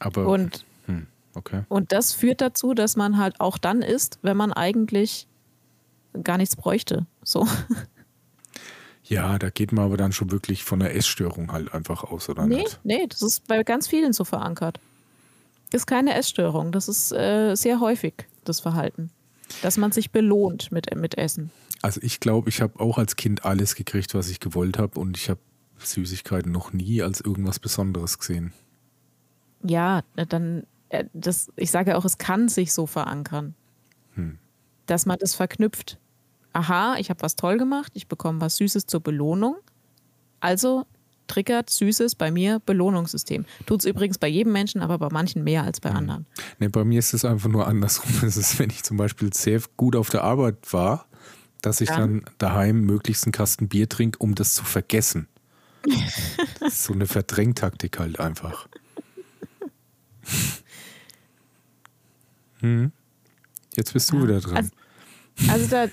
[0.01, 1.61] Aber und, hm, okay.
[1.69, 5.25] und das führt dazu, dass man halt auch dann isst, wenn man eigentlich
[6.21, 7.05] gar nichts bräuchte.
[7.23, 7.47] So.
[9.09, 12.45] Ja, da geht man aber dann schon wirklich von der Essstörung halt einfach aus, oder
[12.45, 12.79] nee, nicht?
[12.83, 14.79] Nee, das ist bei ganz vielen so verankert.
[15.73, 18.13] Ist keine Essstörung, das ist äh, sehr häufig
[18.45, 19.09] das Verhalten.
[19.63, 21.49] Dass man sich belohnt mit, mit Essen.
[21.81, 25.17] Also ich glaube, ich habe auch als Kind alles gekriegt, was ich gewollt habe und
[25.17, 25.39] ich habe
[25.79, 28.53] Süßigkeiten noch nie als irgendwas Besonderes gesehen.
[29.63, 33.55] Ja, dann, äh, das, ich sage auch, es kann sich so verankern,
[34.13, 34.37] hm.
[34.85, 35.97] dass man das verknüpft
[36.59, 39.55] aha, ich habe was toll gemacht, ich bekomme was Süßes zur Belohnung.
[40.41, 40.85] Also
[41.27, 43.45] triggert Süßes bei mir Belohnungssystem.
[43.65, 45.97] Tut es übrigens bei jedem Menschen, aber bei manchen mehr als bei mhm.
[45.97, 46.25] anderen.
[46.59, 48.11] Nee, bei mir ist es einfach nur andersrum.
[48.23, 51.05] Es ist, wenn ich zum Beispiel sehr gut auf der Arbeit war,
[51.61, 51.97] dass ich ja.
[51.97, 55.27] dann daheim möglichst einen Kasten Bier trinke, um das zu vergessen.
[56.59, 58.67] das ist so eine Verdrängtaktik halt einfach.
[62.59, 62.91] hm.
[63.75, 64.23] Jetzt bist du ja.
[64.23, 64.57] wieder dran.
[64.57, 64.71] Also,
[65.47, 65.87] also da,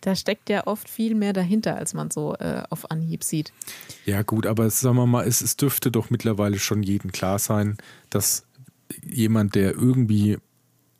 [0.00, 3.52] da steckt ja oft viel mehr dahinter, als man so äh, auf Anhieb sieht.
[4.06, 7.76] Ja, gut, aber sagen wir mal, es, es dürfte doch mittlerweile schon jedem klar sein,
[8.08, 8.46] dass
[9.04, 10.38] jemand, der irgendwie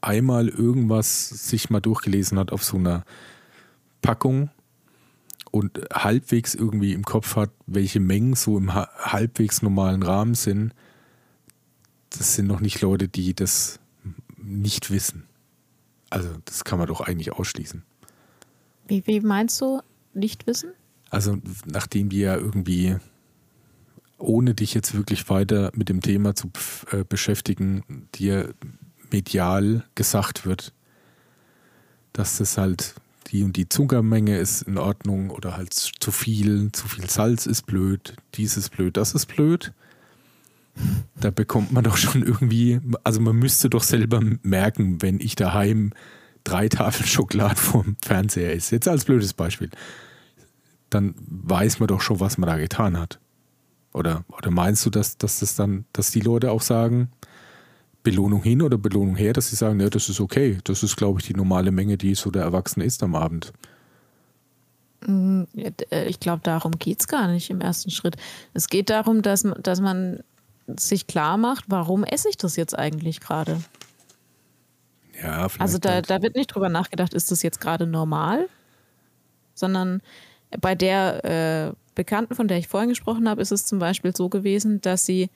[0.01, 3.05] einmal irgendwas sich mal durchgelesen hat auf so einer
[4.03, 4.51] Packung
[5.51, 10.75] und halbwegs irgendwie im Kopf hat, welche Mengen so im halbwegs normalen Rahmen sind,
[12.11, 13.79] das sind noch nicht Leute, die das
[14.37, 15.25] nicht wissen.
[16.11, 17.85] Also das kann man doch eigentlich ausschließen.
[18.87, 19.81] Wie, wie meinst du
[20.13, 20.73] nicht wissen?
[21.11, 22.97] Also nachdem die ja irgendwie
[24.19, 26.51] ohne dich jetzt wirklich weiter mit dem Thema zu
[26.91, 28.55] äh, beschäftigen, dir
[29.11, 30.73] medial gesagt wird,
[32.13, 32.95] dass das halt
[33.29, 37.67] die und die Zuckermenge ist in Ordnung oder halt zu viel, zu viel Salz ist
[37.67, 39.73] blöd, dies ist blöd, das ist blöd.
[41.21, 45.93] Da bekommt man doch schon irgendwie, also man müsste doch selber merken, wenn ich daheim
[46.45, 48.77] drei Tafeln Schokolade vorm Fernseher esse.
[48.77, 49.71] Jetzt als blödes Beispiel.
[50.89, 53.21] Dann weiß man doch schon, was man da getan hat.
[53.93, 57.11] Oder, oder meinst du, dass, dass das dann, dass die Leute auch sagen,
[58.03, 60.59] Belohnung hin oder Belohnung her, dass sie sagen, ja, das ist okay.
[60.65, 63.53] Das ist, glaube ich, die normale Menge, die so der Erwachsene isst am Abend.
[65.07, 65.43] Mm,
[65.91, 68.17] äh, ich glaube, darum geht es gar nicht im ersten Schritt.
[68.55, 70.21] Es geht darum, dass, dass man
[70.79, 73.61] sich klar macht, warum esse ich das jetzt eigentlich gerade?
[75.23, 75.61] Ja, vielleicht.
[75.61, 78.49] Also da, da wird nicht drüber nachgedacht, ist das jetzt gerade normal?
[79.55, 80.03] Sondern
[80.61, 84.29] bei der äh, Bekannten, von der ich vorhin gesprochen habe, ist es zum Beispiel so
[84.29, 85.31] gewesen, dass sie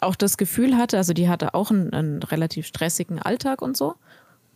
[0.00, 3.96] auch das Gefühl hatte, also die hatte auch einen, einen, relativ stressigen Alltag und so.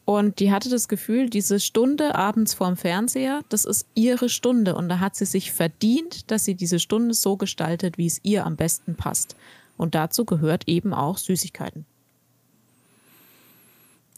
[0.04, 4.74] Und die hatte das Gefühl, diese Stunde abends vorm Fernseher, das ist ihre Stunde.
[4.74, 8.44] Und da hat sie sich verdient, dass sie diese Stunde so gestaltet, wie es ihr
[8.44, 9.36] am besten passt.
[9.76, 11.86] Und dazu gehört eben auch Süßigkeiten.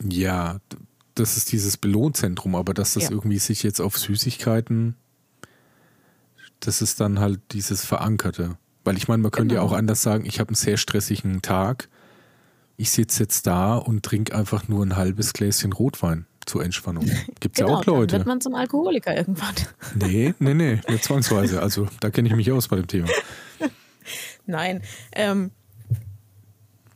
[0.03, 0.61] Ja,
[1.15, 3.11] das ist dieses Belohnzentrum, aber dass das ja.
[3.11, 4.97] irgendwie sich jetzt auf Süßigkeiten,
[6.61, 8.57] das ist dann halt dieses Verankerte.
[8.85, 9.67] Weil ich meine, man könnte genau.
[9.67, 11.89] ja auch anders sagen, ich habe einen sehr stressigen Tag.
[12.77, 17.05] Ich sitze jetzt da und trinke einfach nur ein halbes Gläschen Rotwein zur Entspannung.
[17.41, 18.07] Gibt es genau, ja auch Leute.
[18.13, 19.55] Dann wird man zum Alkoholiker irgendwann.
[19.95, 21.63] Nee, nee, nee, nicht zwangsweise.
[21.63, 23.09] Also da kenne ich mich aus bei dem Thema.
[24.47, 24.83] Nein.
[25.13, 25.51] Ähm,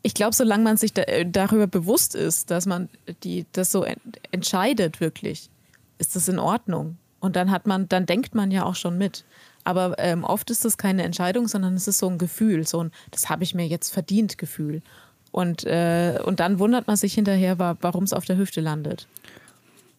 [0.02, 2.88] ich glaube, solange man sich da, äh, darüber bewusst ist, dass man
[3.24, 5.50] die, das so ent entscheidet wirklich,
[5.98, 6.96] ist das in Ordnung.
[7.20, 9.24] Und dann hat man, dann denkt man ja auch schon mit.
[9.64, 12.92] Aber ähm, oft ist das keine Entscheidung, sondern es ist so ein Gefühl, so ein,
[13.10, 14.82] das habe ich mir jetzt verdient Gefühl.
[15.30, 19.06] Und, äh, und dann wundert man sich hinterher, warum es auf der Hüfte landet.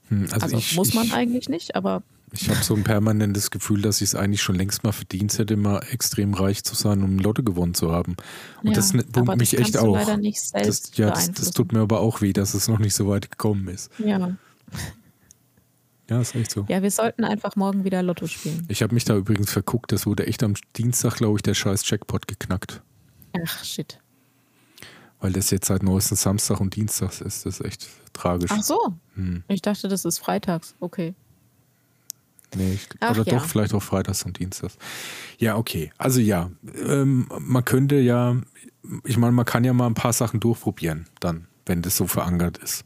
[0.07, 2.01] Hm, also, also ich, muss man ich, eigentlich nicht, aber.
[2.31, 5.57] Ich habe so ein permanentes Gefühl, dass ich es eigentlich schon längst mal verdient hätte,
[5.57, 8.15] mal extrem reich zu sein, um Lotto gewonnen zu haben.
[8.61, 9.97] Und ja, das wundert mich echt auch.
[10.53, 13.31] Das, ja, das, das tut mir aber auch weh, dass es noch nicht so weit
[13.31, 13.89] gekommen ist.
[13.97, 14.35] Ja.
[16.09, 16.65] Ja, ist echt so.
[16.67, 18.65] Ja, wir sollten einfach morgen wieder Lotto spielen.
[18.67, 19.91] Ich habe mich da übrigens verguckt.
[19.91, 22.81] Das wurde echt am Dienstag, glaube ich, der scheiß Jackpot geknackt.
[23.43, 23.99] Ach, shit.
[25.19, 27.45] Weil das jetzt seit neuestem Samstag und Dienstag ist.
[27.45, 28.49] Das ist echt tragisch.
[28.51, 28.95] Ach so.
[29.15, 29.43] Hm.
[29.49, 30.75] Ich dachte, das ist freitags.
[30.79, 31.13] Okay.
[32.55, 33.37] Nee, ich, Ach, oder ja.
[33.37, 34.77] doch, vielleicht auch freitags und dienstags.
[35.37, 35.91] Ja, okay.
[35.97, 36.49] Also ja,
[36.85, 38.35] ähm, man könnte ja,
[39.05, 42.57] ich meine, man kann ja mal ein paar Sachen durchprobieren, dann, wenn das so verankert
[42.57, 42.85] ist.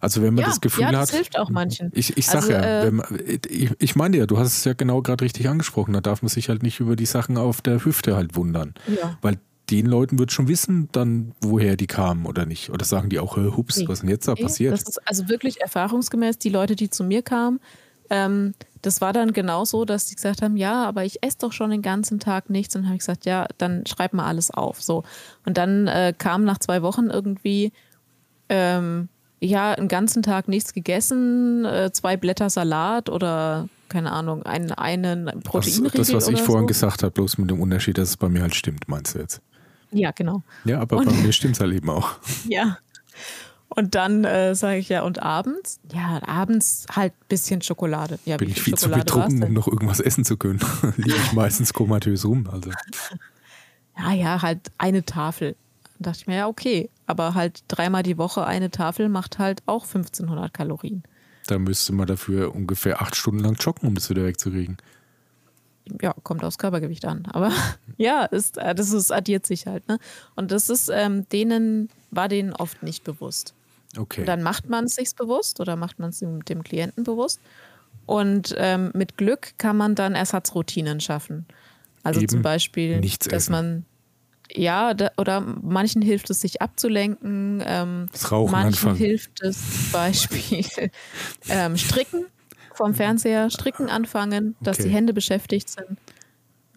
[0.00, 1.16] Also wenn man ja, das Gefühl ja, das hat.
[1.16, 1.90] hilft auch manchen.
[1.92, 3.06] Ich, ich sag also, ja, äh, man,
[3.48, 6.30] ich, ich meine ja, du hast es ja genau gerade richtig angesprochen, da darf man
[6.30, 8.74] sich halt nicht über die Sachen auf der Hüfte halt wundern.
[8.86, 9.18] Ja.
[9.20, 9.38] Weil
[9.70, 12.70] den Leuten wird schon wissen, dann, woher die kamen oder nicht.
[12.70, 13.86] Oder sagen die auch, hups, nee.
[13.86, 14.72] was ist denn jetzt da passiert?
[14.72, 17.60] Das ist also wirklich erfahrungsgemäß, die Leute, die zu mir kamen,
[18.10, 21.70] ähm, das war dann genauso, dass sie gesagt haben, ja, aber ich esse doch schon
[21.70, 22.74] den ganzen Tag nichts.
[22.74, 24.82] Und dann habe ich gesagt, ja, dann schreib mal alles auf.
[24.82, 25.04] So.
[25.44, 27.72] Und dann äh, kam nach zwei Wochen irgendwie,
[28.48, 29.08] ähm,
[29.40, 35.26] ja, einen ganzen Tag nichts gegessen, äh, zwei Blätter Salat oder keine Ahnung, einen, einen
[35.42, 36.44] Proteinriegel Das, das was ich so.
[36.44, 39.18] vorhin gesagt habe, bloß mit dem Unterschied, dass es bei mir halt stimmt, meinst du
[39.18, 39.42] jetzt?
[39.90, 40.42] Ja, genau.
[40.64, 42.12] Ja, aber und, bei mir stimmt es halt eben auch.
[42.48, 42.78] Ja.
[43.72, 45.78] Und dann äh, sage ich ja, und abends?
[45.94, 48.18] Ja, abends halt ein bisschen Schokolade.
[48.24, 50.58] Ja, Bin ich viel Schokolade zu betrunken, um noch irgendwas essen zu können.
[50.96, 52.48] Liege ich meistens komatös rum.
[52.50, 52.70] Also.
[53.96, 55.54] Ja, ja, halt eine Tafel.
[55.98, 56.90] Da dachte ich mir, ja, okay.
[57.06, 61.04] Aber halt dreimal die Woche eine Tafel macht halt auch 1500 Kalorien.
[61.46, 64.78] Da müsste man dafür ungefähr acht Stunden lang joggen, um das wieder wegzukriegen.
[66.00, 67.26] Ja, kommt aufs Körpergewicht an.
[67.26, 67.52] Aber
[67.96, 69.86] ja, ist, äh, das ist, addiert sich halt.
[69.86, 69.98] Ne?
[70.34, 73.54] Und das ist ähm, denen, war denen oft nicht bewusst.
[73.96, 74.24] Okay.
[74.24, 77.40] dann macht man es sich bewusst oder macht man es dem Klienten bewusst.
[78.06, 81.46] Und ähm, mit Glück kann man dann Ersatzroutinen schaffen.
[82.02, 83.52] Also Eben zum Beispiel, dass essen.
[83.52, 83.86] man
[84.52, 87.62] ja, da, oder manchen hilft es, sich abzulenken.
[87.64, 88.96] Ähm, das Rauchen manchen anfangen.
[88.96, 90.64] hilft es zum Beispiel
[91.48, 92.26] ähm, Stricken
[92.74, 94.88] vom Fernseher, Stricken anfangen, dass okay.
[94.88, 95.98] die Hände beschäftigt sind.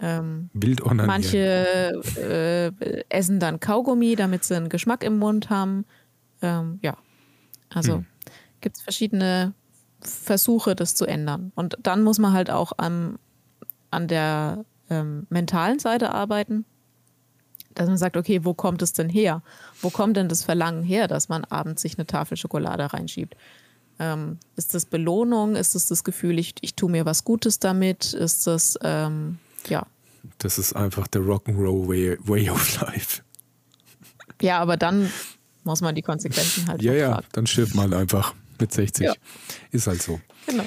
[0.02, 5.86] Ähm, Wild Manche äh, essen dann Kaugummi, damit sie einen Geschmack im Mund haben.
[6.44, 6.96] Ähm, ja,
[7.70, 8.06] also hm.
[8.62, 9.54] gibt es verschiedene
[10.02, 11.52] Versuche, das zu ändern.
[11.56, 13.18] Und dann muss man halt auch an,
[13.90, 16.66] an der ähm, mentalen Seite arbeiten
[17.76, 19.42] dass man sagt, okay, wo kommt es denn her?
[19.82, 23.36] Wo kommt denn das Verlangen her, dass man abends sich eine Tafel Schokolade reinschiebt?
[24.00, 25.56] Ähm, ist das Belohnung?
[25.56, 28.14] Ist das das Gefühl, ich, ich tue mir was Gutes damit?
[28.14, 29.38] Ist das, ähm,
[29.68, 29.86] ja.
[30.38, 33.22] Das ist einfach der Rock'n'Roll way, way of Life.
[34.42, 35.12] Ja, aber dann
[35.64, 36.82] muss man die Konsequenzen halt.
[36.82, 39.06] Ja, ja, dann stirbt man einfach mit 60.
[39.06, 39.14] Ja.
[39.72, 40.20] Ist halt so.
[40.46, 40.66] Genau.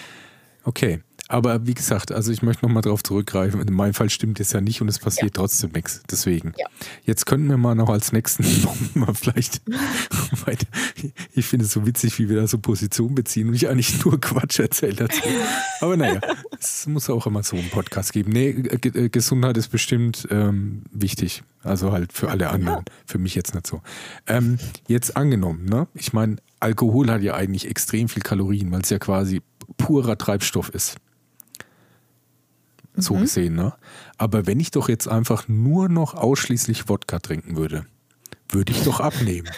[0.65, 1.01] Okay.
[1.29, 3.61] Aber wie gesagt, also ich möchte nochmal darauf zurückgreifen.
[3.61, 5.43] In meinem Fall stimmt es ja nicht und es passiert ja.
[5.43, 6.03] trotzdem nichts.
[6.09, 6.53] Deswegen.
[6.57, 6.67] Ja.
[7.05, 8.45] Jetzt könnten wir mal noch als nächsten
[8.95, 9.61] mal vielleicht
[10.47, 10.67] weiter.
[11.33, 14.21] Ich finde es so witzig, wie wir da so Position beziehen und ich eigentlich nur
[14.21, 15.13] Quatsch erzählt habe.
[15.81, 16.21] Aber naja,
[16.61, 18.31] es muss auch immer so einen Podcast geben.
[18.31, 21.43] Nee, äh, Gesundheit ist bestimmt ähm, wichtig.
[21.63, 22.85] Also halt für alle anderen.
[23.05, 23.83] Für mich jetzt nicht so.
[24.29, 25.89] Ähm, jetzt angenommen, ne?
[25.95, 29.43] Ich meine, Alkohol hat ja eigentlich extrem viel Kalorien, weil es ja quasi
[29.77, 30.97] purer Treibstoff ist
[33.03, 33.21] so mhm.
[33.21, 33.55] gesehen.
[33.55, 33.75] Ne?
[34.19, 37.87] Aber wenn ich doch jetzt einfach nur noch ausschließlich Wodka trinken würde,
[38.49, 39.51] würde ich doch abnehmen.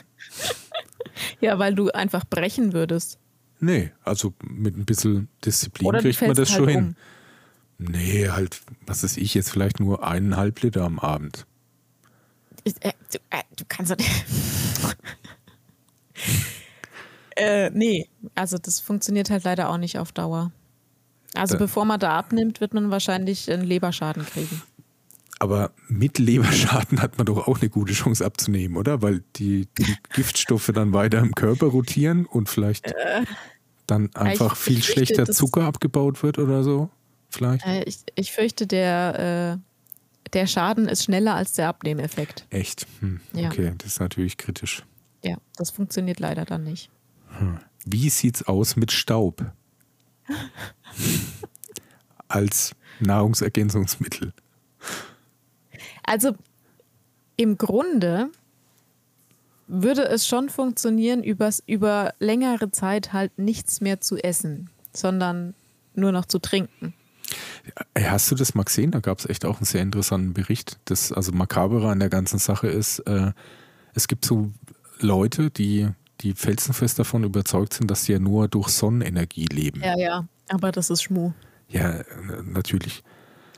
[1.41, 3.19] ja, weil du einfach brechen würdest.
[3.61, 6.85] Nee, also mit ein bisschen Disziplin kriegt man das halt schon hin.
[6.85, 6.97] Um.
[7.79, 11.47] Nee, halt, was ist ich jetzt vielleicht nur eineinhalb Liter am Abend.
[12.65, 13.97] Ich, äh, du, äh, du, kannst doch
[17.37, 20.51] äh, nee, also das funktioniert halt leider auch nicht auf Dauer.
[21.39, 24.63] Also da, bevor man da abnimmt, wird man wahrscheinlich einen Leberschaden kriegen.
[25.39, 29.03] Aber mit Leberschaden hat man doch auch eine gute Chance abzunehmen, oder?
[29.03, 33.25] Weil die, die Giftstoffe dann weiter im Körper rotieren und vielleicht äh,
[33.87, 36.91] dann einfach ich, viel ich schlechter fürchte, Zucker abgebaut wird oder so.
[37.31, 37.65] Vielleicht.
[37.65, 42.47] Äh, ich, ich fürchte, der, äh, der Schaden ist schneller als der Abnehmeffekt.
[42.51, 42.87] Echt?
[43.01, 43.49] Hm, ja.
[43.49, 44.85] Okay, das ist natürlich kritisch.
[45.23, 46.91] Ja, das funktioniert leider dann nicht.
[47.39, 47.59] Hm.
[47.85, 49.53] Wie sieht's aus mit Staub?
[52.29, 54.33] Als Nahrungsergänzungsmittel?
[56.03, 56.35] Also
[57.37, 58.31] im Grunde
[59.67, 65.55] würde es schon funktionieren, übers, über längere Zeit halt nichts mehr zu essen, sondern
[65.95, 66.95] nur noch zu trinken.
[67.97, 68.91] Hast du das mal gesehen?
[68.91, 70.79] Da gab es echt auch einen sehr interessanten Bericht.
[70.87, 73.33] Das also makabere an der ganzen Sache ist, äh,
[73.95, 74.51] es gibt so
[75.01, 75.89] Leute, die,
[76.21, 79.83] die felsenfest davon überzeugt sind, dass sie ja nur durch Sonnenenergie leben.
[79.83, 80.29] Ja, ja.
[80.49, 81.33] Aber das ist Schmu.
[81.69, 82.01] Ja,
[82.45, 83.03] natürlich.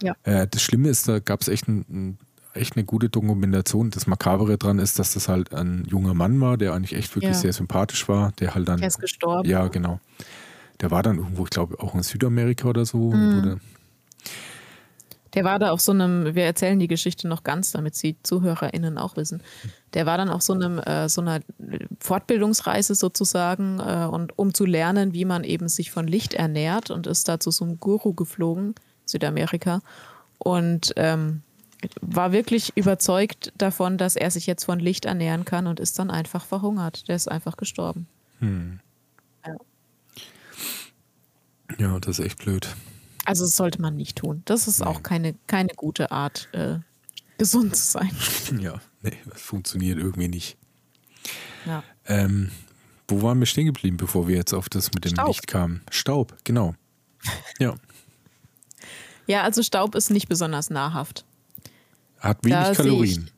[0.03, 0.15] Ja.
[0.25, 2.19] Äh, das Schlimme ist, da gab es echt, ein,
[2.55, 3.91] echt eine gute Dokumentation.
[3.91, 7.33] Das Makabere dran ist, dass das halt ein junger Mann war, der eigentlich echt wirklich
[7.33, 7.39] ja.
[7.39, 8.79] sehr sympathisch war, der halt dann.
[8.79, 9.49] Der ist gestorben.
[9.49, 10.01] Ja, genau.
[10.81, 13.13] Der war dann irgendwo, ich glaube, auch in Südamerika oder so.
[13.13, 13.61] Mhm.
[15.35, 18.99] Der war da auf so einem, wir erzählen die Geschichte noch ganz, damit sie ZuhörerInnen
[18.99, 19.43] auch wissen.
[19.95, 21.41] Der war dann auf so einem, äh, so einer
[22.01, 27.07] Fortbildungsreise sozusagen äh, und um zu lernen, wie man eben sich von Licht ernährt und
[27.07, 28.75] ist da zu so einem Guru geflogen,
[29.05, 29.81] Südamerika.
[30.39, 31.43] Und ähm,
[32.01, 36.11] war wirklich überzeugt davon, dass er sich jetzt von Licht ernähren kann und ist dann
[36.11, 37.09] einfach verhungert.
[37.09, 38.07] Der ist einfach gestorben.
[38.41, 38.81] Hm.
[39.47, 39.57] Ja.
[41.79, 42.75] ja, das ist echt blöd.
[43.31, 44.43] Also das sollte man nicht tun.
[44.45, 44.87] Das ist nee.
[44.87, 46.79] auch keine, keine gute Art, äh,
[47.39, 48.11] gesund zu sein.
[48.61, 50.59] Ja, nee, das funktioniert irgendwie nicht.
[51.65, 51.85] Ja.
[52.07, 52.51] Ähm,
[53.07, 55.29] wo waren wir stehen geblieben, bevor wir jetzt auf das mit dem Staub.
[55.29, 55.83] Licht kamen?
[55.93, 56.75] Staub, genau.
[57.61, 57.77] Ja.
[59.29, 61.25] ja, also Staub ist nicht besonders nahrhaft.
[62.19, 63.31] Hat wenig da Kalorien.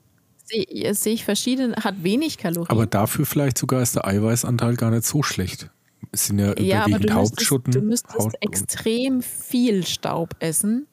[0.47, 2.71] Sehe ich, seh ich verschiedene, hat wenig Kalorien.
[2.71, 5.69] Aber dafür vielleicht sogar ist der Eiweißanteil gar nicht so schlecht.
[6.13, 7.73] Es sind ja, ja überwiegend du Hauptschutten.
[7.87, 10.87] Müsstest, du müsstest Haut extrem viel Staub essen.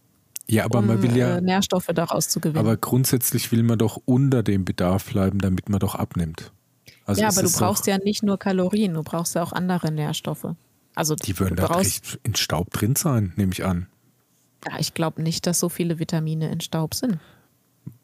[0.47, 2.57] Ja, aber um, man will ja äh, Nährstoffe daraus zu gewinnen.
[2.57, 6.51] Aber grundsätzlich will man doch unter dem Bedarf bleiben, damit man doch abnimmt.
[7.05, 10.55] Also ja, aber du brauchst ja nicht nur Kalorien, du brauchst ja auch andere Nährstoffe.
[10.95, 11.82] Also die würden da
[12.24, 13.88] in Staub drin sein, nehme ich an.
[14.67, 17.20] Ja, ich glaube nicht, dass so viele Vitamine in Staub sind.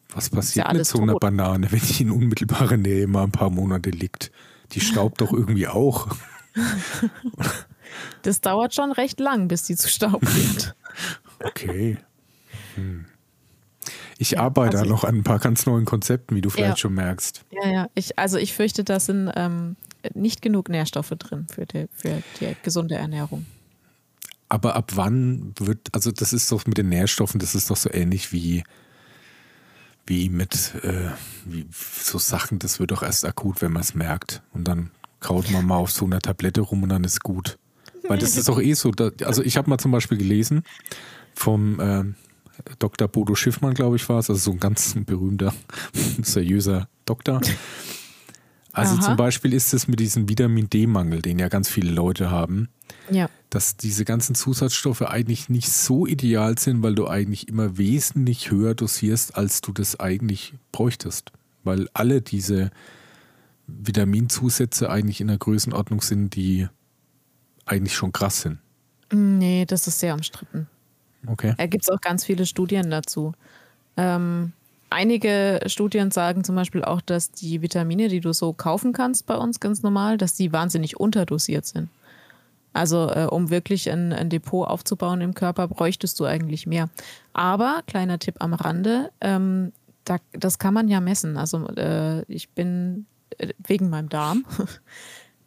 [0.09, 1.21] Was passiert ja mit so einer tot.
[1.21, 4.31] Banane, wenn die in unmittelbarer Nähe mal ein paar Monate liegt?
[4.71, 6.07] Die staubt doch irgendwie auch.
[8.23, 10.75] Das dauert schon recht lang, bis die zu Staub wird.
[11.43, 11.97] Okay.
[12.75, 13.05] Hm.
[14.17, 16.77] Ich ja, arbeite also noch an ein paar ganz neuen Konzepten, wie du vielleicht ja.
[16.77, 17.43] schon merkst.
[17.51, 17.89] Ja, ja.
[17.95, 19.75] Ich, also ich fürchte, da sind ähm,
[20.13, 23.45] nicht genug Nährstoffe drin für die, für die gesunde Ernährung.
[24.47, 27.91] Aber ab wann wird, also das ist doch mit den Nährstoffen, das ist doch so
[27.91, 28.63] ähnlich wie,
[30.05, 31.09] wie mit äh,
[31.45, 34.43] wie so Sachen, das wird doch erst akut, wenn man es merkt.
[34.53, 37.57] Und dann kaut man mal auf so einer Tablette rum und dann ist gut.
[38.07, 38.91] Weil das ist doch eh so.
[38.91, 40.63] Da, also ich habe mal zum Beispiel gelesen
[41.33, 42.03] vom äh,
[42.79, 43.07] Dr.
[43.07, 45.53] Bodo Schiffmann, glaube ich, war es, also so ein ganz berühmter,
[46.21, 47.41] seriöser Doktor.
[48.71, 49.01] Also Aha.
[49.01, 52.67] zum Beispiel ist es mit diesem Vitamin D-Mangel, den ja ganz viele Leute haben,
[53.09, 53.29] ja.
[53.49, 58.75] dass diese ganzen Zusatzstoffe eigentlich nicht so ideal sind, weil du eigentlich immer wesentlich höher
[58.75, 61.31] dosierst, als du das eigentlich bräuchtest.
[61.63, 62.69] Weil alle diese
[63.67, 66.67] Vitaminzusätze eigentlich in der Größenordnung sind, die
[67.65, 68.59] eigentlich schon krass sind.
[69.11, 70.67] Nee, das ist sehr umstritten.
[71.27, 71.55] Okay.
[71.57, 73.33] Da gibt es auch ganz viele Studien dazu.
[73.97, 74.53] Ähm,
[74.89, 79.35] einige Studien sagen zum Beispiel auch, dass die Vitamine, die du so kaufen kannst bei
[79.35, 81.89] uns ganz normal, dass die wahnsinnig unterdosiert sind.
[82.73, 86.89] Also äh, um wirklich ein, ein, Depot aufzubauen im Körper, bräuchtest du eigentlich mehr.
[87.31, 89.71] Aber, kleiner Tipp am Rande, ähm,
[90.03, 91.37] da, das kann man ja messen.
[91.37, 93.05] Also äh, ich bin
[93.65, 94.45] wegen meinem Darm.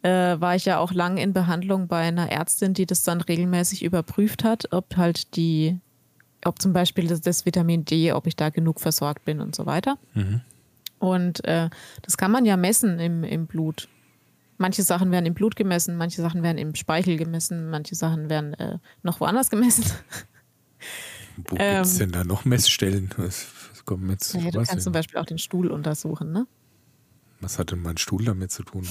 [0.01, 3.83] Äh, war ich ja auch lang in Behandlung bei einer Ärztin, die das dann regelmäßig
[3.83, 5.77] überprüft hat, ob halt die,
[6.45, 9.65] ob zum Beispiel das, das Vitamin D, ob ich da genug versorgt bin und so
[9.65, 9.97] weiter.
[10.13, 10.39] Mhm.
[10.99, 11.69] Und äh,
[12.01, 13.89] das kann man ja messen im, im Blut.
[14.57, 18.53] Manche Sachen werden im Blut gemessen, manche Sachen werden im Speichel gemessen, manche Sachen werden
[18.53, 19.83] äh, noch woanders gemessen.
[21.35, 23.09] Wo ähm, gibt es denn da noch Messstellen?
[23.17, 23.47] Was,
[23.85, 24.79] was jetzt, ja, du kannst hin?
[24.79, 26.47] zum Beispiel auch den Stuhl untersuchen, ne?
[27.41, 28.87] Was hat denn mein Stuhl damit zu tun?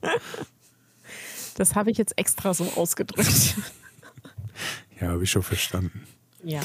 [1.56, 3.56] das habe ich jetzt extra so ausgedrückt.
[5.00, 6.06] ja, habe ich schon verstanden.
[6.44, 6.60] Ja.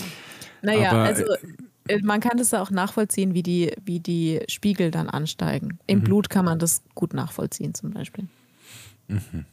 [0.62, 4.42] Naja, Aber, also äh, äh, man kann das ja auch nachvollziehen, wie die, wie die
[4.48, 5.80] Spiegel dann ansteigen.
[5.88, 6.04] Im mhm.
[6.04, 8.28] Blut kann man das gut nachvollziehen, zum Beispiel.
[9.08, 9.46] Mhm.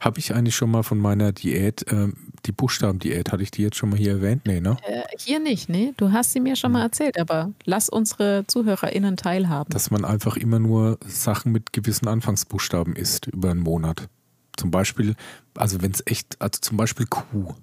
[0.00, 2.08] Habe ich eigentlich schon mal von meiner Diät, äh,
[2.48, 4.46] die Buchstabendiät, hatte ich die jetzt schon mal hier erwähnt?
[4.46, 4.76] Nee, ne?
[4.82, 5.92] Äh, hier nicht, ne?
[5.98, 6.86] Du hast sie mir schon mal mhm.
[6.86, 9.70] erzählt, aber lass unsere ZuhörerInnen teilhaben.
[9.70, 14.08] Dass man einfach immer nur Sachen mit gewissen Anfangsbuchstaben isst über einen Monat.
[14.56, 15.14] Zum Beispiel,
[15.54, 17.54] also wenn es echt, also zum Beispiel Q.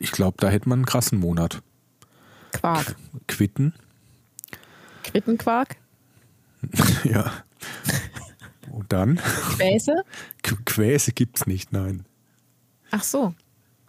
[0.00, 1.62] Ich glaube, da hätte man einen krassen Monat.
[2.52, 2.96] Quark.
[3.28, 3.74] Quitten.
[5.04, 5.76] Quittenquark?
[7.04, 7.30] ja.
[8.70, 9.16] Und dann?
[9.56, 10.04] Quäse?
[10.42, 12.06] Qu Quäse gibt's nicht, nein.
[12.90, 13.34] Ach so.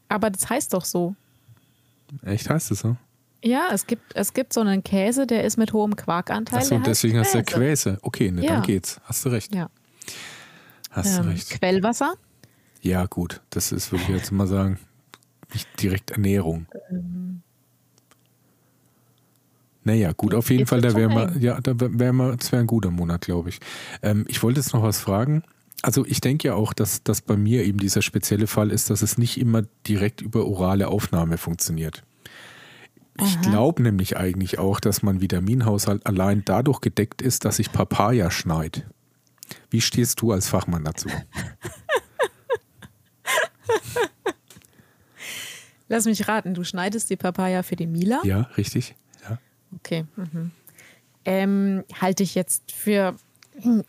[0.10, 1.16] Aber das heißt doch so.
[2.24, 2.98] Echt heißt es so?
[3.44, 6.60] Ja, es gibt, es gibt so einen Käse, der ist mit hohem Quarkanteil.
[6.60, 7.98] Achso, deswegen heißt der Quäse.
[8.02, 8.54] Okay, ne, ja.
[8.54, 9.02] dann geht's.
[9.04, 9.54] Hast du recht.
[9.54, 9.70] Ja.
[10.92, 11.50] Hast ähm, du recht.
[11.50, 12.14] Quellwasser?
[12.82, 13.42] Ja, gut.
[13.50, 14.80] Das ist, würde ich jetzt mal sagen,
[15.54, 16.68] nicht direkt Ernährung.
[16.90, 17.42] Ähm,
[19.84, 22.68] naja, gut, auf jeden Fall, da wäre mal, ja, da wäre mal, das wäre ein
[22.68, 23.60] guter Monat, glaube ich.
[24.02, 25.44] Ähm, ich wollte jetzt noch was fragen.
[25.84, 29.02] Also ich denke ja auch, dass das bei mir eben dieser spezielle Fall ist, dass
[29.02, 32.04] es nicht immer direkt über orale Aufnahme funktioniert.
[33.22, 38.32] Ich glaube nämlich eigentlich auch, dass mein Vitaminhaushalt allein dadurch gedeckt ist, dass ich Papaya
[38.32, 38.82] schneide.
[39.70, 41.10] Wie stehst du als Fachmann dazu?
[45.90, 48.22] Lass mich raten, du schneidest die Papaya für die Mila?
[48.24, 48.96] Ja, richtig.
[49.76, 50.06] Okay.
[50.16, 50.52] Mhm.
[51.26, 53.16] Ähm, halte ich jetzt für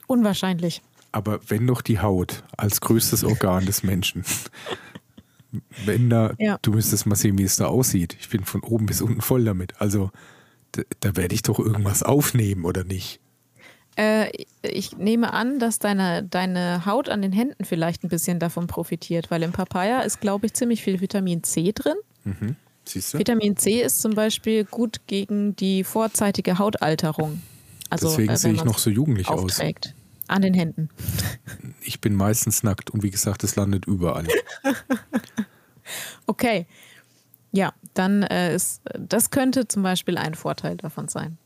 [0.07, 0.83] unwahrscheinlich.
[1.15, 4.25] Aber wenn doch die Haut als größtes Organ des Menschen,
[5.85, 6.59] wenn da, ja.
[6.61, 8.17] du müsstest mal sehen, wie es da aussieht.
[8.19, 9.81] Ich bin von oben bis unten voll damit.
[9.81, 10.11] Also
[10.73, 13.21] da, da werde ich doch irgendwas aufnehmen, oder nicht?
[13.95, 14.27] Äh,
[14.63, 19.31] ich nehme an, dass deine, deine Haut an den Händen vielleicht ein bisschen davon profitiert,
[19.31, 21.95] weil im Papaya ist, glaube ich, ziemlich viel Vitamin C drin.
[22.25, 22.57] Mhm.
[22.87, 23.21] Siehst du?
[23.21, 27.41] Vitamin C ist zum Beispiel gut gegen die vorzeitige Hautalterung.
[27.89, 29.95] Also, Deswegen äh, sehe ich noch so jugendlich aufträgt.
[29.97, 30.04] aus.
[30.27, 30.89] An den Händen.
[31.83, 34.27] Ich bin meistens nackt und wie gesagt, es landet überall.
[36.27, 36.67] okay.
[37.53, 41.39] Ja, dann äh, ist das könnte zum Beispiel ein Vorteil davon sein.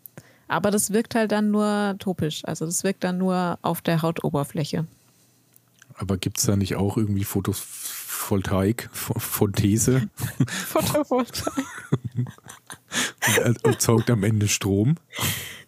[0.47, 2.45] Aber das wirkt halt dann nur topisch.
[2.45, 4.87] Also das wirkt dann nur auf der Hautoberfläche.
[5.95, 7.59] Aber gibt es da nicht auch irgendwie Fotos
[8.29, 10.11] Photovoltaik, Photese.
[10.47, 11.65] Photovoltaik.
[13.47, 14.97] und erzeugt am Ende Strom.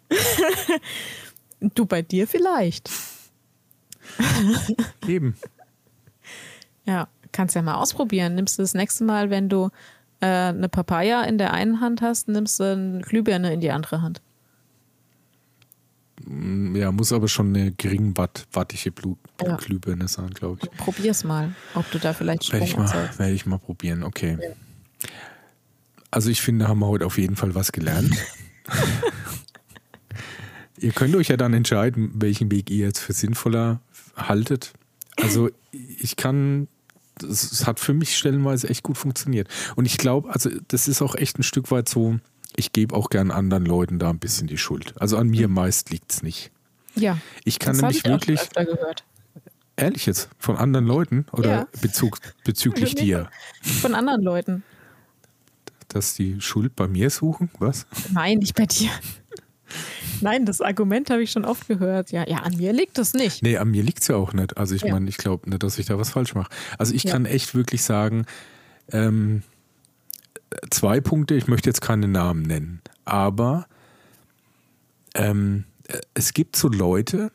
[1.61, 2.89] Du bei dir vielleicht.
[5.07, 5.35] Eben.
[6.85, 8.35] Ja, kannst ja mal ausprobieren.
[8.35, 9.69] Nimmst du das nächste Mal, wenn du
[10.19, 14.01] äh, eine Papaya in der einen Hand hast, nimmst du eine Glühbirne in die andere
[14.01, 14.21] Hand.
[16.25, 19.55] Mm, ja, muss aber schon eine gering watt, wattige Blut ja.
[19.55, 20.71] Glühbirne sein, glaube ich.
[20.77, 24.37] Probier's mal, ob du da vielleicht Strom werde ich, mal, werde ich mal probieren, okay.
[24.41, 25.09] Ja.
[26.11, 28.15] Also ich finde, haben wir heute auf jeden Fall was gelernt.
[30.81, 33.79] ihr könnt euch ja dann entscheiden, welchen Weg ihr jetzt für sinnvoller
[34.15, 34.73] haltet.
[35.17, 36.67] Also ich kann,
[37.21, 39.47] es hat für mich stellenweise echt gut funktioniert.
[39.75, 42.19] Und ich glaube, also das ist auch echt ein Stück weit so,
[42.55, 44.93] ich gebe auch gern anderen Leuten da ein bisschen die Schuld.
[44.99, 46.51] Also an mir meist liegt es nicht.
[46.95, 47.17] Ja.
[47.45, 48.41] Ich kann nämlich ich wirklich.
[49.77, 50.29] Ehrlich jetzt?
[50.37, 51.25] Von anderen Leuten?
[51.31, 51.67] Oder ja.
[51.81, 53.29] Bezug, bezüglich dir?
[53.61, 54.63] Von anderen Leuten.
[55.87, 57.49] Dass die Schuld bei mir suchen?
[57.59, 57.85] Was?
[58.11, 58.89] Nein, nicht bei dir.
[60.21, 62.11] Nein, das Argument habe ich schon oft gehört.
[62.11, 63.41] Ja, ja, an mir liegt das nicht.
[63.43, 64.57] Nee, an mir liegt es ja auch nicht.
[64.57, 64.93] Also ich ja.
[64.93, 66.51] meine, ich glaube nicht, dass ich da was falsch mache.
[66.77, 67.11] Also ich ja.
[67.11, 68.25] kann echt wirklich sagen,
[68.91, 69.43] ähm,
[70.69, 73.67] zwei Punkte, ich möchte jetzt keine Namen nennen, aber
[75.15, 75.65] ähm,
[76.13, 77.31] es gibt so Leute,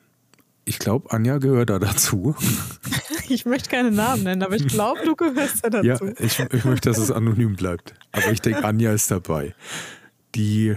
[0.64, 2.34] ich glaube, Anja gehört da dazu.
[3.28, 6.04] Ich möchte keine Namen nennen, aber ich glaube, du gehörst da dazu.
[6.04, 7.92] Ja, ich, ich möchte, dass es anonym bleibt.
[8.12, 9.52] Aber ich denke, Anja ist dabei.
[10.36, 10.76] die,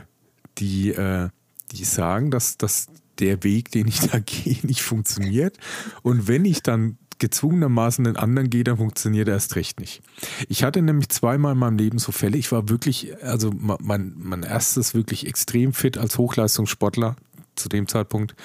[0.57, 1.29] die, äh,
[1.71, 2.87] die sagen, dass, dass
[3.19, 5.57] der Weg, den ich da gehe, nicht funktioniert.
[6.01, 10.01] Und wenn ich dann gezwungenermaßen den anderen gehe, dann funktioniert er erst recht nicht.
[10.47, 12.37] Ich hatte nämlich zweimal in meinem Leben so Fälle.
[12.37, 17.17] Ich war wirklich, also mein, mein erstes wirklich extrem fit als Hochleistungssportler
[17.55, 18.35] zu dem Zeitpunkt.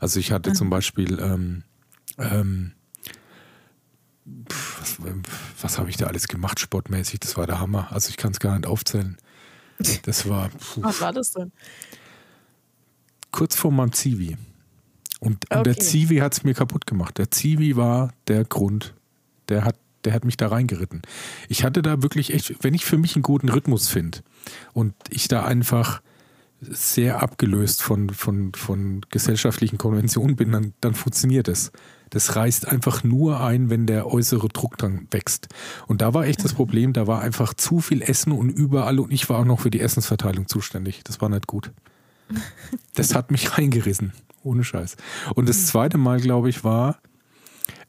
[0.00, 0.54] Also ich hatte mhm.
[0.56, 1.62] zum Beispiel ähm,
[2.18, 2.72] ähm,
[4.80, 4.98] was,
[5.60, 7.20] was habe ich da alles gemacht sportmäßig?
[7.20, 7.92] Das war der Hammer.
[7.92, 9.16] Also ich kann es gar nicht aufzählen.
[10.04, 10.48] Das war.
[10.48, 10.82] Puh.
[10.82, 11.52] Was war das denn?
[13.32, 14.36] Kurz vor meinem Zivi.
[15.20, 15.58] Und, okay.
[15.58, 17.18] und der Zivi hat es mir kaputt gemacht.
[17.18, 18.94] Der Zivi war der Grund.
[19.48, 21.02] Der hat, der hat mich da reingeritten.
[21.48, 24.18] Ich hatte da wirklich echt, wenn ich für mich einen guten Rhythmus finde
[24.72, 26.00] und ich da einfach
[26.60, 31.70] sehr abgelöst von, von, von gesellschaftlichen Konventionen bin, dann, dann funktioniert es.
[32.10, 35.48] Das reißt einfach nur ein, wenn der äußere Druck dann wächst.
[35.86, 39.12] Und da war echt das Problem, da war einfach zu viel Essen und überall und
[39.12, 41.02] ich war auch noch für die Essensverteilung zuständig.
[41.04, 41.72] Das war nicht gut.
[42.94, 44.12] Das hat mich reingerissen,
[44.42, 44.96] ohne Scheiß.
[45.34, 46.98] Und das zweite Mal, glaube ich, war,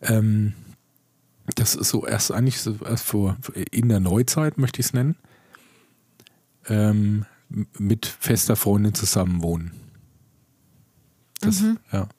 [0.01, 0.53] ähm,
[1.55, 3.37] das ist so erst eigentlich so erst vor,
[3.71, 5.15] in der Neuzeit, möchte ich es nennen,
[6.67, 9.71] ähm, mit fester Freundin zusammenwohnen.
[11.39, 11.77] Das, mhm.
[11.91, 12.09] ja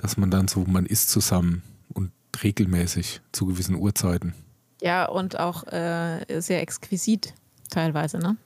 [0.00, 2.10] dass man dann so, man isst zusammen und
[2.42, 4.34] regelmäßig zu gewissen Uhrzeiten.
[4.80, 7.34] Ja, und auch äh, sehr exquisit
[7.68, 8.36] teilweise, ne?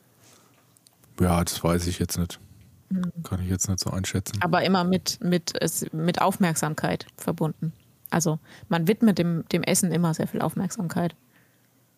[1.21, 2.41] Ja, das weiß ich jetzt nicht.
[2.89, 3.13] Mhm.
[3.23, 4.41] Kann ich jetzt nicht so einschätzen.
[4.41, 5.53] Aber immer mit, mit,
[5.93, 7.73] mit Aufmerksamkeit verbunden.
[8.11, 11.15] Also man widmet dem, dem Essen immer sehr viel Aufmerksamkeit.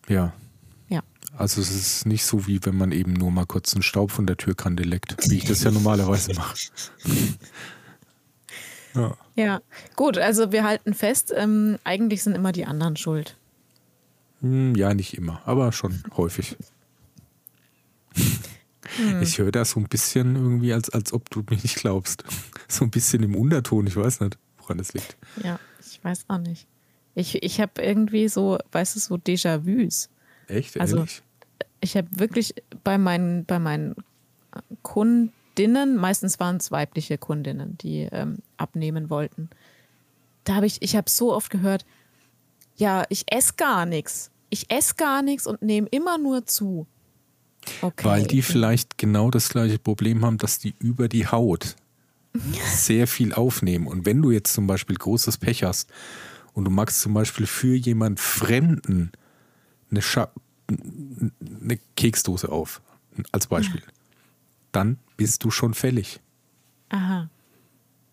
[0.09, 0.33] Ja.
[0.89, 1.03] Ja.
[1.37, 4.27] Also es ist nicht so, wie wenn man eben nur mal kurz einen Staub von
[4.27, 6.57] der Türkante leckt, wie ich das ja normalerweise mache.
[8.95, 9.15] Ja.
[9.35, 9.61] ja,
[9.95, 13.37] gut, also wir halten fest, ähm, eigentlich sind immer die anderen schuld.
[14.41, 16.57] Hm, ja, nicht immer, aber schon häufig.
[18.97, 19.23] Hm.
[19.23, 22.25] Ich höre das so ein bisschen irgendwie, als, als ob du mich nicht glaubst.
[22.69, 25.17] So ein bisschen im Unterton, ich weiß nicht, woran es liegt.
[25.45, 26.67] Ja, ich weiß auch nicht.
[27.15, 30.09] Ich, ich habe irgendwie so, weißt du, so Déjà-vus.
[30.49, 30.81] Echt?
[30.81, 31.23] Also, Ehrlich?
[31.81, 33.95] ich habe wirklich bei meinen, bei meinen
[34.83, 39.49] Kundinnen, meistens waren es weibliche Kundinnen, die ähm, abnehmen wollten.
[40.43, 41.87] Da habe ich, ich habe so oft gehört,
[42.77, 44.31] ja, ich esse gar nichts.
[44.51, 46.87] Ich esse gar nichts und nehme immer nur zu.
[47.83, 48.05] Okay.
[48.05, 51.77] Weil die vielleicht genau das gleiche Problem haben, dass die über die Haut
[52.65, 53.87] sehr viel aufnehmen.
[53.87, 55.91] Und wenn du jetzt zum Beispiel großes Pech hast
[56.53, 59.13] und du magst zum Beispiel für jemand Fremden
[59.91, 60.31] eine, Scha
[60.69, 62.83] eine Keksdose auf,
[63.33, 63.83] als Beispiel,
[64.73, 66.21] dann bist du schon fällig.
[66.91, 67.29] Aha.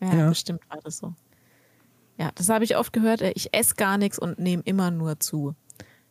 [0.01, 0.29] Ja, ja.
[0.29, 1.13] bestimmt war das so.
[2.17, 3.21] Ja, das habe ich oft gehört.
[3.21, 5.55] Äh, ich esse gar nichts und nehme immer nur zu.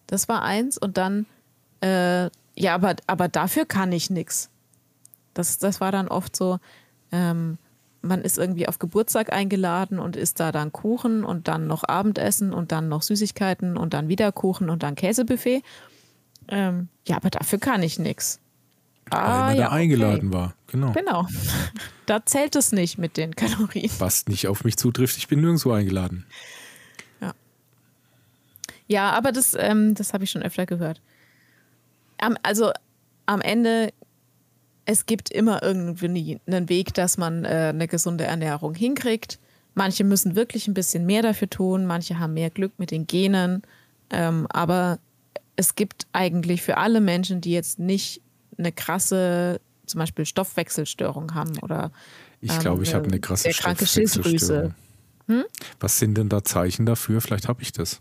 [0.07, 1.27] Das war eins und dann,
[1.81, 4.51] äh, ja, aber, aber dafür kann ich nichts.
[5.35, 6.59] Das, das war dann oft so,
[7.11, 7.59] ähm,
[8.03, 12.53] man ist irgendwie auf Geburtstag eingeladen und isst da dann Kuchen und dann noch Abendessen
[12.53, 15.63] und dann noch Süßigkeiten und dann wieder Kuchen und dann Käsebuffet.
[16.49, 18.41] Ähm, ja, aber dafür kann ich nichts.
[19.11, 20.37] Ah, Weil man ja, da eingeladen okay.
[20.39, 20.55] war.
[20.67, 20.93] Genau.
[20.93, 21.27] Genau.
[22.05, 23.91] Da zählt es nicht mit den Kalorien.
[23.99, 26.27] Was nicht auf mich zutrifft, ich bin nirgendwo eingeladen.
[27.21, 27.33] Ja.
[28.89, 31.01] Ja, aber das, ähm, das habe ich schon öfter gehört.
[32.43, 32.73] Also
[33.27, 33.93] am Ende,
[34.85, 39.39] es gibt immer irgendwie einen Weg, dass man äh, eine gesunde Ernährung hinkriegt.
[39.75, 43.63] Manche müssen wirklich ein bisschen mehr dafür tun, manche haben mehr Glück mit den Genen.
[44.11, 44.99] Ähm, aber
[45.57, 48.21] es gibt eigentlich für alle Menschen, die jetzt nicht
[48.59, 51.91] eine krasse, zum Beispiel Stoffwechselstörung haben oder
[52.41, 54.75] ich glaube, ich ähm, habe eine krasse Stoffwechselstörung.
[55.29, 55.45] Hm?
[55.79, 57.21] Was sind denn da Zeichen dafür?
[57.21, 58.01] Vielleicht habe ich das.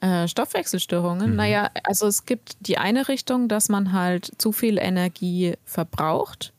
[0.00, 1.30] Äh, Stoffwechselstörungen?
[1.30, 1.36] Mhm.
[1.36, 6.52] Naja, also es gibt die eine Richtung, dass man halt zu viel Energie verbraucht.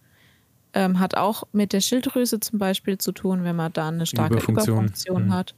[0.73, 4.35] Ähm, hat auch mit der Schilddrüse zum Beispiel zu tun, wenn man da eine starke
[4.35, 5.33] Überfunktion, Überfunktion mhm.
[5.33, 5.55] hat.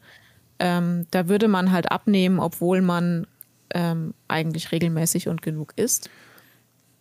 [0.59, 3.27] Ähm, da würde man halt abnehmen, obwohl man
[3.73, 6.09] ähm, eigentlich regelmäßig und genug isst.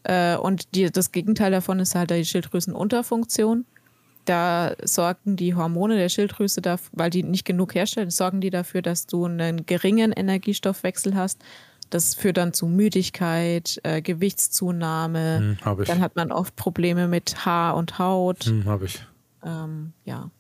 [0.02, 3.66] Äh, und die, das Gegenteil davon ist halt die Schilddrüsenunterfunktion.
[4.30, 8.80] Da sorgen die Hormone der Schilddrüse, dafür, weil die nicht genug herstellen, sorgen die dafür,
[8.80, 11.42] dass du einen geringen Energiestoffwechsel hast.
[11.90, 15.56] Das führt dann zu Müdigkeit, äh, Gewichtszunahme.
[15.64, 18.44] Hm, dann hat man oft Probleme mit Haar und Haut.
[18.44, 19.04] Hm, Habe ich.
[19.44, 20.30] Ähm, ja.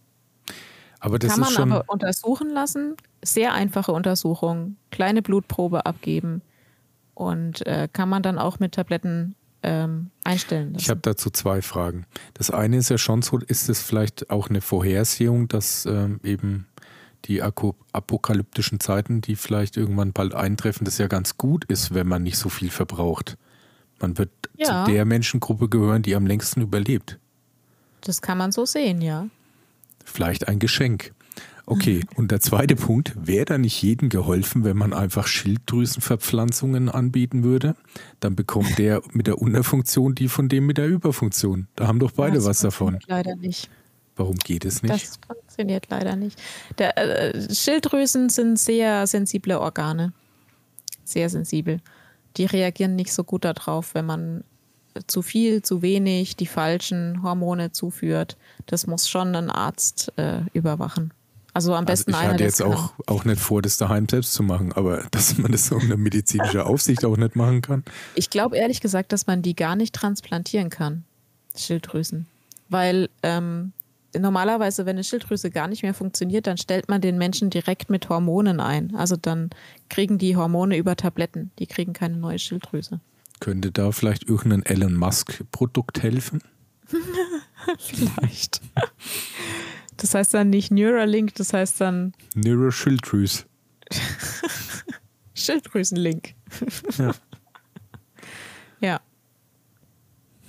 [1.00, 2.94] Aber das Kann man schon aber untersuchen lassen.
[3.24, 4.76] Sehr einfache Untersuchung.
[4.92, 6.42] Kleine Blutprobe abgeben.
[7.14, 10.82] Und äh, kann man dann auch mit Tabletten ähm, einstellen lassen.
[10.82, 12.06] Ich habe dazu zwei Fragen.
[12.34, 16.66] Das eine ist ja schon so, ist es vielleicht auch eine Vorhersehung, dass ähm, eben
[17.26, 22.22] die apokalyptischen Zeiten, die vielleicht irgendwann bald eintreffen, das ja ganz gut ist, wenn man
[22.22, 23.36] nicht so viel verbraucht.
[24.00, 24.84] Man wird ja.
[24.84, 27.18] zu der Menschengruppe gehören, die am längsten überlebt.
[28.00, 29.26] Das kann man so sehen, ja.
[30.04, 31.12] Vielleicht ein Geschenk.
[31.70, 37.44] Okay, und der zweite Punkt, wäre da nicht jedem geholfen, wenn man einfach Schilddrüsenverpflanzungen anbieten
[37.44, 37.76] würde?
[38.18, 41.68] Dann bekommt der mit der Unterfunktion die von dem mit der Überfunktion.
[41.76, 42.98] Da haben doch beide das was davon.
[43.06, 43.70] Leider nicht.
[44.16, 44.92] Warum geht es nicht?
[44.92, 46.42] Das funktioniert leider nicht.
[46.78, 50.12] Der, äh, Schilddrüsen sind sehr sensible Organe.
[51.04, 51.80] Sehr sensibel.
[52.36, 54.42] Die reagieren nicht so gut darauf, wenn man
[55.06, 58.36] zu viel, zu wenig, die falschen Hormone zuführt.
[58.66, 61.12] Das muss schon ein Arzt äh, überwachen.
[61.52, 64.42] Also am besten also ich hatte jetzt auch, auch nicht vor, das daheim selbst zu
[64.42, 67.84] machen, aber dass man das ohne medizinische Aufsicht auch nicht machen kann.
[68.14, 71.04] Ich glaube ehrlich gesagt, dass man die gar nicht transplantieren kann,
[71.56, 72.26] Schilddrüsen.
[72.68, 73.72] Weil ähm,
[74.18, 78.08] normalerweise, wenn eine Schilddrüse gar nicht mehr funktioniert, dann stellt man den Menschen direkt mit
[78.08, 78.94] Hormonen ein.
[78.94, 79.50] Also dann
[79.88, 81.50] kriegen die Hormone über Tabletten.
[81.58, 83.00] Die kriegen keine neue Schilddrüse.
[83.40, 86.42] Könnte da vielleicht irgendein Elon Musk-Produkt helfen?
[87.78, 88.60] vielleicht.
[90.00, 92.14] Das heißt dann nicht Neuralink, das heißt dann.
[92.34, 93.44] Neuroschilddrüs.
[95.34, 96.34] Schilddrüsenlink.
[96.96, 97.12] ja.
[98.80, 99.00] ja.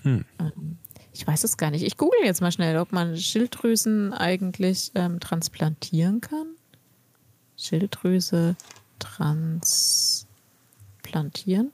[0.03, 0.23] Hm.
[0.39, 0.77] Ähm,
[1.11, 1.83] ich weiß es gar nicht.
[1.83, 6.55] Ich google jetzt mal schnell, ob man Schilddrüsen eigentlich ähm, transplantieren kann.
[7.57, 8.55] Schilddrüse
[8.99, 11.73] transplantieren.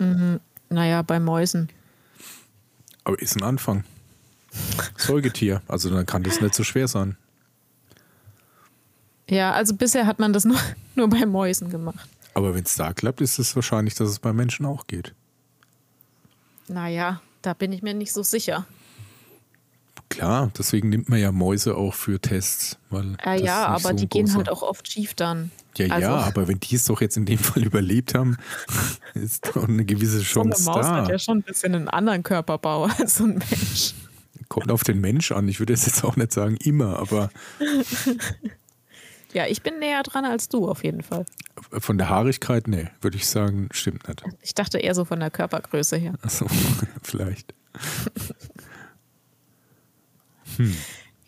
[0.00, 0.40] Mhm.
[0.68, 1.68] Naja, bei Mäusen.
[3.06, 3.84] Aber ist ein Anfang.
[4.96, 7.16] Säugetier, also dann kann das nicht so schwer sein.
[9.30, 10.58] Ja, also bisher hat man das nur,
[10.96, 12.08] nur bei Mäusen gemacht.
[12.34, 15.14] Aber wenn es da klappt, ist es wahrscheinlich, dass es bei Menschen auch geht.
[16.66, 18.66] Naja, da bin ich mir nicht so sicher.
[20.16, 22.78] Klar, deswegen nimmt man ja Mäuse auch für Tests.
[22.88, 25.50] Weil ja, ja aber so die gehen halt auch oft schief dann.
[25.76, 28.38] Ja, also, ja, aber wenn die es doch jetzt in dem Fall überlebt haben,
[29.12, 31.02] ist doch eine gewisse Chance so eine Maus da.
[31.02, 33.92] hat ja schon ein bisschen einen anderen Körperbau als so ein Mensch.
[34.48, 35.48] Kommt auf den Mensch an.
[35.48, 37.28] Ich würde es jetzt auch nicht sagen immer, aber.
[39.34, 41.26] ja, ich bin näher dran als du auf jeden Fall.
[41.72, 44.24] Von der Haarigkeit, nee, würde ich sagen, stimmt nicht.
[44.40, 46.14] Ich dachte eher so von der Körpergröße her.
[46.22, 46.46] Achso,
[47.02, 47.52] vielleicht.
[50.58, 50.76] Hm.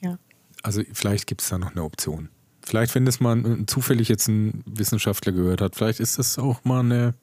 [0.00, 0.18] Ja.
[0.62, 2.28] Also vielleicht gibt es da noch eine Option.
[2.62, 6.80] Vielleicht, wenn das mal zufällig jetzt ein Wissenschaftler gehört hat, vielleicht ist das auch mal
[6.80, 7.14] eine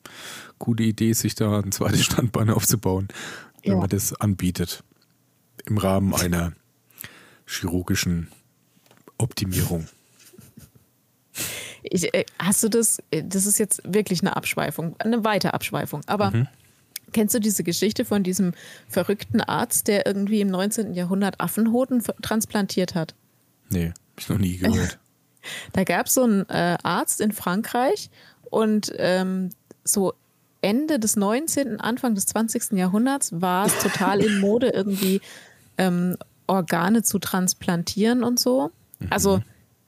[0.58, 3.10] gute Idee, sich da ein zweites Standbein aufzubauen,
[3.64, 3.78] wenn ja.
[3.78, 4.84] man das anbietet.
[5.66, 6.54] Im Rahmen einer
[7.46, 8.30] chirurgischen
[9.18, 9.88] Optimierung.
[11.84, 13.00] Ich, äh, hast du das?
[13.12, 16.02] Äh, das ist jetzt wirklich eine Abschweifung, eine weite Abschweifung.
[16.08, 16.48] Aber mhm.
[17.16, 18.52] Kennst du diese Geschichte von diesem
[18.90, 20.94] verrückten Arzt, der irgendwie im 19.
[20.94, 23.16] Jahrhundert Affenhoden transplantiert hat?
[23.70, 25.00] Nee, hab ich noch nie gehört.
[25.74, 28.10] Da gab es so einen äh, Arzt in Frankreich
[28.50, 29.52] und ähm,
[29.84, 30.14] so
[30.62, 32.72] Ende des 19., Anfang des 20.
[32.72, 35.22] Jahrhunderts war es total in Mode, irgendwie
[35.78, 36.18] ähm,
[36.48, 38.72] Organe zu transplantieren und so.
[38.98, 39.08] Mhm.
[39.12, 39.36] Also,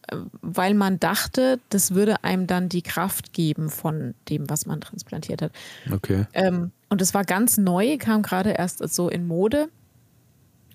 [0.09, 4.79] äh, weil man dachte, das würde einem dann die Kraft geben von dem, was man
[4.79, 5.51] transplantiert hat.
[5.91, 6.27] Okay.
[6.33, 9.69] Ähm, und es war ganz neu, kam gerade erst so in Mode.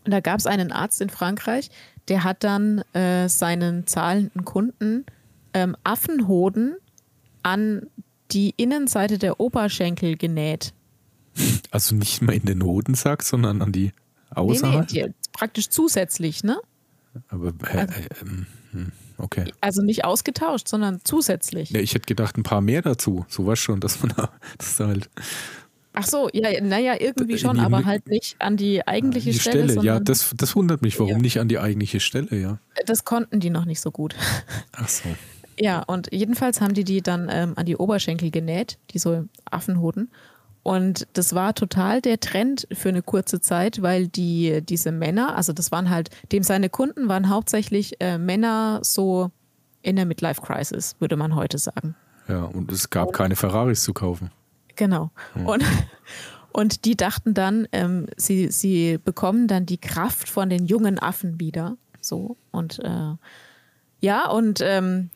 [0.04, 1.70] Und da gab es einen Arzt in Frankreich,
[2.08, 5.06] der hat dann äh, seinen zahlenden Kunden
[5.54, 6.76] ähm, Affenhoden
[7.42, 7.86] an
[8.32, 10.72] die Innenseite der Oberschenkel genäht.
[11.70, 13.92] Also nicht mal in den Hodensack, sondern an die
[14.30, 14.90] außerhalb?
[14.90, 16.60] Nee, nee, praktisch zusätzlich, ne?
[17.28, 18.86] Aber äh, also, äh, äh,
[19.18, 19.52] okay.
[19.60, 21.70] Also nicht ausgetauscht, sondern zusätzlich.
[21.70, 23.24] Ja, ich hätte gedacht, ein paar mehr dazu.
[23.28, 25.10] So war schon, dass man da, das halt
[25.94, 29.64] Ach so, ja, naja, irgendwie schon, aber halt nicht an die eigentliche die Stelle.
[29.70, 31.18] Stelle ja, das, das wundert mich, warum ja.
[31.18, 32.58] nicht an die eigentliche Stelle, ja.
[32.86, 34.14] Das konnten die noch nicht so gut.
[34.72, 35.08] Ach so.
[35.58, 40.10] Ja, und jedenfalls haben die die dann ähm, an die Oberschenkel genäht, die so Affenhoden.
[40.62, 45.52] Und das war total der Trend für eine kurze Zeit, weil die, diese Männer, also
[45.52, 49.30] das waren halt, dem seine Kunden waren hauptsächlich äh, Männer so
[49.82, 51.96] in der Midlife-Crisis, würde man heute sagen.
[52.28, 54.30] Ja, und es gab keine Ferraris zu kaufen.
[54.76, 55.10] Genau.
[55.34, 55.46] Hm.
[55.46, 55.64] Und,
[56.52, 61.40] und die dachten dann, ähm, sie, sie bekommen dann die Kraft von den jungen Affen
[61.40, 61.76] wieder.
[62.00, 62.36] So.
[62.50, 63.14] Und äh,
[64.00, 65.10] ja, und ähm,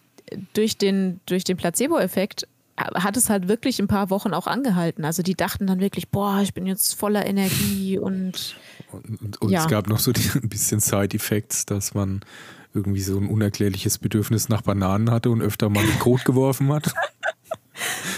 [0.54, 2.46] durch den, durch den Placebo-Effekt
[2.76, 5.04] hat es halt wirklich ein paar Wochen auch angehalten.
[5.04, 8.56] Also die dachten dann wirklich, boah, ich bin jetzt voller Energie und.
[8.92, 9.62] Und, und ja.
[9.62, 12.20] es gab noch so die, ein bisschen Side-Effects, dass man
[12.74, 16.92] irgendwie so ein unerklärliches Bedürfnis nach Bananen hatte und öfter mal mit Kot geworfen hat.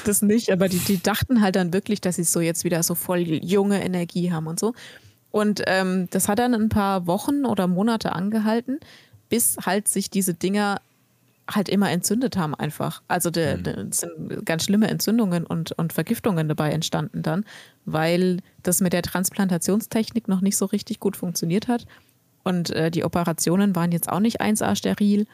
[0.04, 2.94] das nicht, aber die, die dachten halt dann wirklich, dass sie so jetzt wieder so
[2.94, 4.74] voll junge Energie haben und so.
[5.30, 8.80] Und ähm, das hat dann ein paar Wochen oder Monate angehalten,
[9.28, 10.80] bis halt sich diese Dinger
[11.50, 13.02] halt immer entzündet haben einfach.
[13.08, 13.62] Also de, Mhm.
[13.62, 17.44] de, sind ganz schlimme Entzündungen und, und Vergiftungen dabei entstanden dann,
[17.84, 21.86] weil das mit der Transplantationstechnik noch nicht so richtig gut funktioniert hat.
[22.44, 25.26] Und äh, die Operationen waren jetzt auch nicht 1A steril.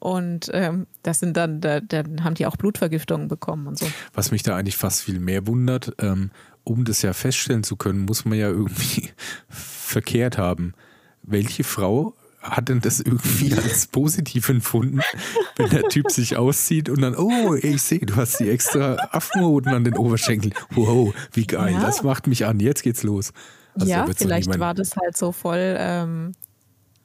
[0.00, 3.86] Und ähm, das sind dann, da, dann haben die auch Blutvergiftungen bekommen und so.
[4.14, 6.30] Was mich da eigentlich fast viel mehr wundert, ähm,
[6.64, 9.10] um das ja feststellen zu können, muss man ja irgendwie
[9.48, 10.74] verkehrt haben.
[11.22, 15.00] Welche Frau hat denn das irgendwie als positiv empfunden,
[15.56, 19.74] wenn der Typ sich auszieht und dann, oh, ich sehe, du hast die extra Affenhoden
[19.74, 20.54] an den Oberschenkeln.
[20.70, 21.80] Wow, wie geil, Ja.
[21.80, 23.32] das macht mich an, jetzt geht's los.
[23.74, 26.32] Also ja, vielleicht war das halt so voll, ähm,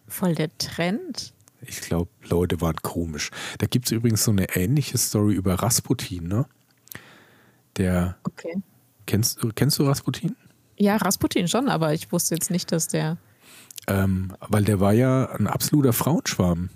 [0.07, 1.34] voll der Trend.
[1.68, 3.31] Ich glaube, Leute waren komisch.
[3.57, 6.45] Da gibt es übrigens so eine ähnliche Story über Rasputin, ne?
[7.77, 8.56] Der, Okay.
[9.06, 10.35] kennst, kennst du Rasputin?
[10.77, 13.18] Ja, Rasputin schon, aber ich wusste jetzt nicht, dass der.
[13.88, 16.69] Ähm, weil der war ja ein absoluter Frauenschwarm.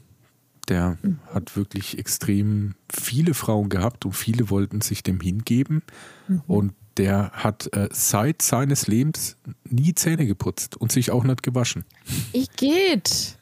[0.69, 0.97] Der
[1.33, 5.81] hat wirklich extrem viele Frauen gehabt und viele wollten sich dem hingeben.
[6.45, 11.85] Und der hat äh, seit seines Lebens nie Zähne geputzt und sich auch nicht gewaschen.
[12.33, 13.37] Ich geht.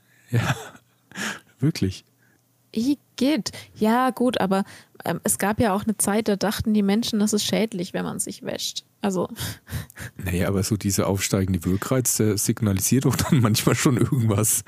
[1.59, 2.05] Wirklich.
[2.71, 3.51] Ich geht.
[3.75, 4.63] Ja, gut, aber
[5.03, 8.03] ähm, es gab ja auch eine Zeit, da dachten die Menschen, das ist schädlich, wenn
[8.03, 8.83] man sich wäscht.
[9.01, 9.29] Also,
[10.17, 14.63] Naja, aber so dieser aufsteigende Wirkreiz, der signalisiert doch dann manchmal schon irgendwas,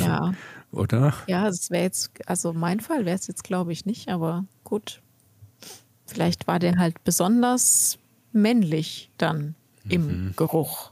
[0.00, 0.34] ja.
[0.72, 1.14] oder?
[1.26, 5.00] Ja, es wäre jetzt, also mein Fall wäre es jetzt, glaube ich, nicht, aber gut.
[6.06, 7.98] Vielleicht war der halt besonders
[8.32, 9.54] männlich dann
[9.88, 10.90] im Geruch.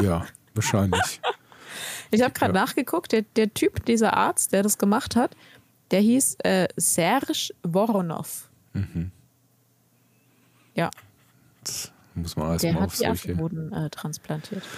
[0.00, 1.20] Ja, wahrscheinlich.
[2.10, 2.60] Ich habe gerade Ja.
[2.60, 5.36] nachgeguckt, der, der Typ, dieser Arzt, der das gemacht hat,
[5.90, 8.48] der hieß äh, Serge Voronov.
[10.74, 10.90] Ja,
[11.64, 13.12] Das muss man der erstmal hat auf die solche.
[13.32, 14.62] Affenhoden äh, transplantiert.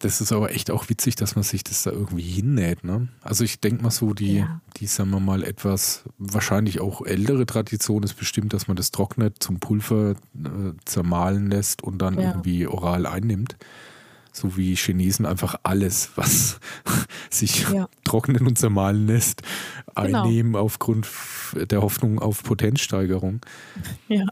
[0.00, 2.84] Das ist aber echt auch witzig, dass man sich das da irgendwie hinnäht.
[2.84, 3.08] Ne?
[3.22, 4.60] Also ich denke mal so, die, Ja.
[4.76, 9.42] die, sagen wir mal, etwas, wahrscheinlich auch ältere Tradition ist bestimmt, dass man das trocknet,
[9.42, 10.16] zum Pulver äh,
[10.84, 12.28] zermahlen lässt und dann Ja.
[12.32, 13.56] irgendwie oral einnimmt.
[14.36, 16.60] So wie Chinesen einfach alles, was
[17.30, 17.88] sich Ja.
[18.04, 19.40] trocknen und zermahlen lässt,
[19.94, 20.24] Genau.
[20.24, 21.08] einnehmen aufgrund
[21.54, 23.40] der Hoffnung auf Potenzsteigerung.
[24.08, 24.26] Ja.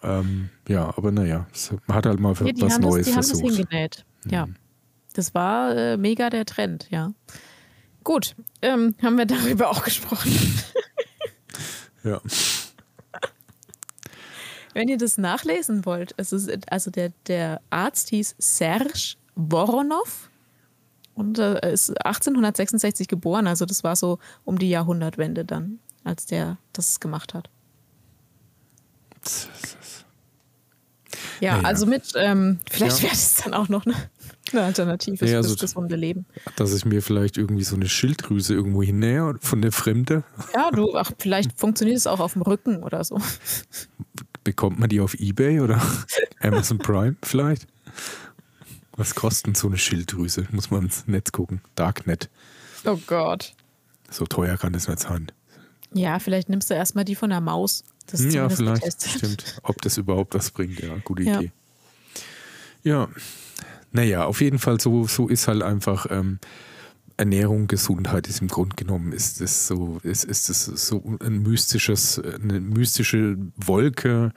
[0.00, 3.16] Ähm, ja, aber naja, es- man hat halt mal die was Neues das, die haben
[3.16, 3.56] das versucht.
[3.56, 4.04] hingenäht.
[4.30, 4.46] Ja.
[5.14, 7.12] Das war äh, mega der Trend, ja.
[8.04, 10.30] Gut, ähm, haben wir darüber auch gesprochen.
[12.04, 12.20] Ja.
[14.74, 20.30] Wenn ihr das nachlesen wollt, es ist, also der, der Arzt hieß Serge Voronov
[21.14, 26.58] und äh, ist 1866 geboren, also das war so um die Jahrhundertwende dann, als der
[26.72, 27.50] das gemacht hat.
[31.40, 31.64] Ja, Naja.
[31.68, 33.02] also mit, ähm, vielleicht Ja.
[33.04, 33.94] wäre das dann auch noch eine,
[34.52, 36.26] eine Alternative Ja, fürs also- gesunde Leben.
[36.56, 40.24] dass ich mir vielleicht irgendwie so eine Schilddrüse irgendwo hinnähe von der Fremde.
[40.54, 43.18] Ja, du, ach, vielleicht funktioniert es auch auf dem Rücken oder so.
[44.48, 45.78] Bekommt man die auf Ebay oder
[46.40, 47.66] Amazon Prime vielleicht?
[48.96, 50.48] Was kostet so eine Schilddrüse?
[50.52, 51.60] Muss man ins Netz gucken.
[51.74, 52.30] Darknet.
[52.86, 53.52] Oh Gott.
[54.10, 55.30] So teuer kann das nicht sein.
[55.92, 57.84] Ja, vielleicht nimmst du erstmal die von der Maus.
[58.06, 58.84] Das ist ja, vielleicht.
[58.84, 59.10] getestet.
[59.18, 59.60] Stimmt.
[59.64, 61.40] Ob das überhaupt was bringt, ja, gute Ja.
[61.40, 61.52] Idee.
[62.82, 63.08] Ja.
[63.92, 66.38] Naja, auf jeden Fall, so, so ist halt einfach ähm,
[67.18, 72.18] Ernährung, Gesundheit ist im Grunde genommen, ist es so, ist, ist es so ein mystisches,
[72.20, 74.32] eine mystische Wolke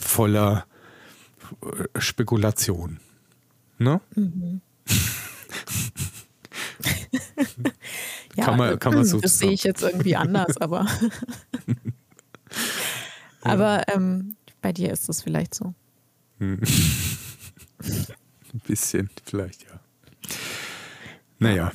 [0.00, 0.64] voller
[1.62, 3.00] äh, Spekulation.
[3.78, 4.00] Ne?
[8.36, 10.86] Ja, Kann man- kann man so Das sehe ich jetzt irgendwie anders, aber.
[13.42, 15.72] aber ähm, bei dir ist das vielleicht so.
[16.40, 16.58] Ein
[18.66, 19.80] bisschen, vielleicht, ja.
[21.38, 21.70] Naja.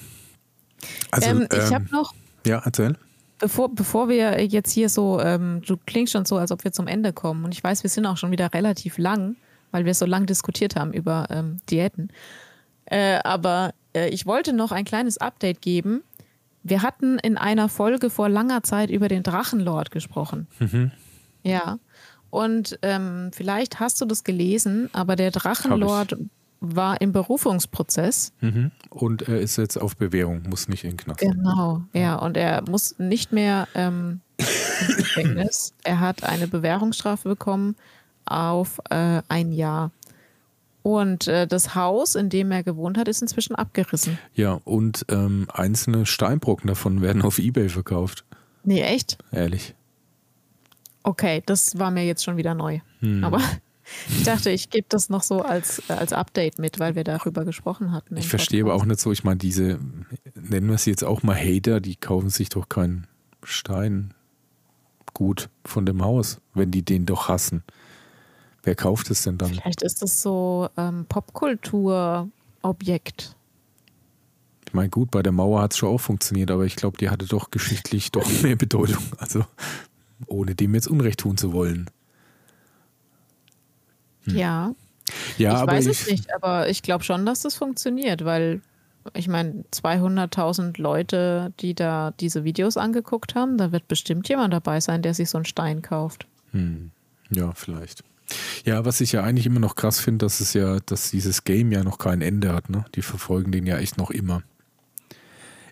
[1.11, 2.13] Also, ähm, ich ähm, habe noch,
[2.45, 2.95] ja, erzähl.
[3.39, 6.87] bevor, bevor wir jetzt hier so, ähm, du klingst schon so, als ob wir zum
[6.87, 7.45] Ende kommen.
[7.45, 9.35] Und ich weiß, wir sind auch schon wieder relativ lang,
[9.71, 12.11] weil wir so lang diskutiert haben über ähm, Diäten.
[12.85, 16.03] Äh, aber äh, ich wollte noch ein kleines Update geben.
[16.63, 20.47] Wir hatten in einer Folge vor langer Zeit über den Drachenlord gesprochen.
[21.43, 21.79] Ja.
[22.29, 26.17] Und ähm, vielleicht hast du das gelesen, aber der Drachenlord
[26.61, 28.33] war im Berufungsprozess.
[28.41, 28.71] Mhm.
[28.89, 31.19] Und er ist jetzt auf Bewährung, muss nicht in den Knast.
[31.19, 32.15] Genau, ja.
[32.15, 35.73] Und er muss nicht mehr ähm, ins Gefängnis.
[35.83, 37.75] Er hat eine Bewährungsstrafe bekommen
[38.25, 39.91] auf äh, ein Jahr.
[40.81, 44.17] Und äh, das Haus, in dem er gewohnt hat, ist inzwischen abgerissen.
[44.33, 48.23] Ja, und ähm, einzelne Steinbrocken davon werden auf Ebay verkauft.
[48.63, 49.17] Nee, echt?
[49.31, 49.75] Ehrlich.
[51.03, 52.79] Okay, das war mir jetzt schon wieder neu.
[52.99, 53.23] Hm.
[53.23, 53.41] Aber
[54.09, 57.91] Ich dachte, ich gebe das noch so als, als Update mit, weil wir darüber gesprochen
[57.91, 58.17] hatten.
[58.17, 59.79] Ich verstehe aber auch nicht so, ich meine, diese,
[60.35, 63.07] nennen wir sie jetzt auch mal Hater, die kaufen sich doch keinen
[63.43, 64.13] Stein
[65.13, 67.63] gut von dem Haus, wenn die den doch hassen.
[68.63, 69.49] Wer kauft es denn dann?
[69.49, 73.35] Vielleicht ist das so ähm, Popkultur-Objekt.
[74.67, 77.09] Ich meine, gut, bei der Mauer hat es schon auch funktioniert, aber ich glaube, die
[77.09, 79.03] hatte doch geschichtlich doch mehr Bedeutung.
[79.17, 79.45] Also,
[80.27, 81.89] ohne dem jetzt Unrecht tun zu wollen.
[84.23, 84.35] Hm.
[84.35, 84.75] Ja.
[85.37, 88.61] Ja, ich weiß ich, es nicht, aber ich glaube schon, dass das funktioniert, weil
[89.13, 94.81] ich meine, 200.000 Leute, die da diese Videos angeguckt haben, da wird bestimmt jemand dabei
[94.81, 96.27] sein, der sich so einen Stein kauft.
[96.51, 96.91] Hm.
[97.31, 98.03] Ja, vielleicht.
[98.65, 101.71] Ja, was ich ja eigentlich immer noch krass finde, dass es ja, dass dieses Game
[101.71, 102.85] ja noch kein Ende hat, ne?
[102.95, 104.43] Die verfolgen den ja echt noch immer.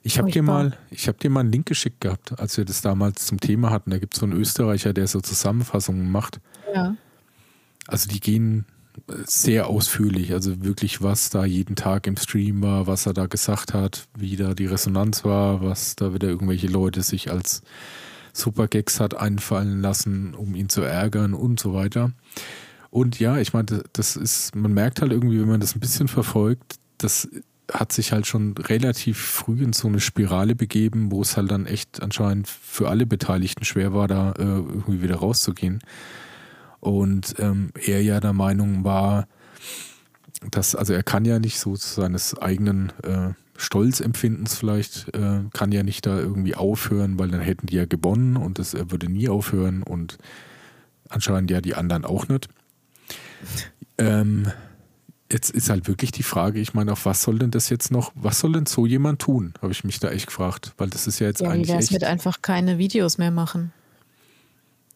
[0.02, 2.82] Ich habe dir mal, ich habe dir mal einen Link geschickt gehabt, als wir das
[2.82, 3.92] damals zum Thema hatten.
[3.92, 6.40] Da gibt es so einen Österreicher, der so Zusammenfassungen macht.
[6.74, 6.96] Ja.
[7.88, 8.66] Also die gehen
[9.26, 13.74] sehr ausführlich, also wirklich, was da jeden Tag im Stream war, was er da gesagt
[13.74, 17.62] hat, wie da die Resonanz war, was da wieder irgendwelche Leute sich als
[18.34, 22.12] Supergags hat einfallen lassen, um ihn zu ärgern und so weiter.
[22.90, 26.08] Und ja, ich meine, das ist, man merkt halt irgendwie, wenn man das ein bisschen
[26.08, 27.28] verfolgt, das
[27.72, 31.66] hat sich halt schon relativ früh in so eine Spirale begeben, wo es halt dann
[31.66, 35.82] echt anscheinend für alle Beteiligten schwer war, da äh, irgendwie wieder rauszugehen.
[36.88, 39.28] Und ähm, er ja der Meinung war,
[40.52, 45.84] dass, also er kann ja nicht so seines eigenen äh, Stolzempfindens vielleicht, äh, kann ja
[45.84, 49.28] nicht da irgendwie aufhören, weil dann hätten die ja gewonnen und das, er würde nie
[49.28, 50.18] aufhören und
[51.10, 52.48] anscheinend ja die anderen auch nicht.
[53.98, 54.52] Ähm,
[55.32, 58.12] jetzt ist halt wirklich die Frage, ich meine, auf was soll denn das jetzt noch,
[58.16, 61.20] was soll denn so jemand tun, habe ich mich da echt gefragt, weil das ist
[61.20, 61.70] ja jetzt ja, eigentlich.
[61.70, 63.74] Wie echt, mit einfach keine Videos mehr machen.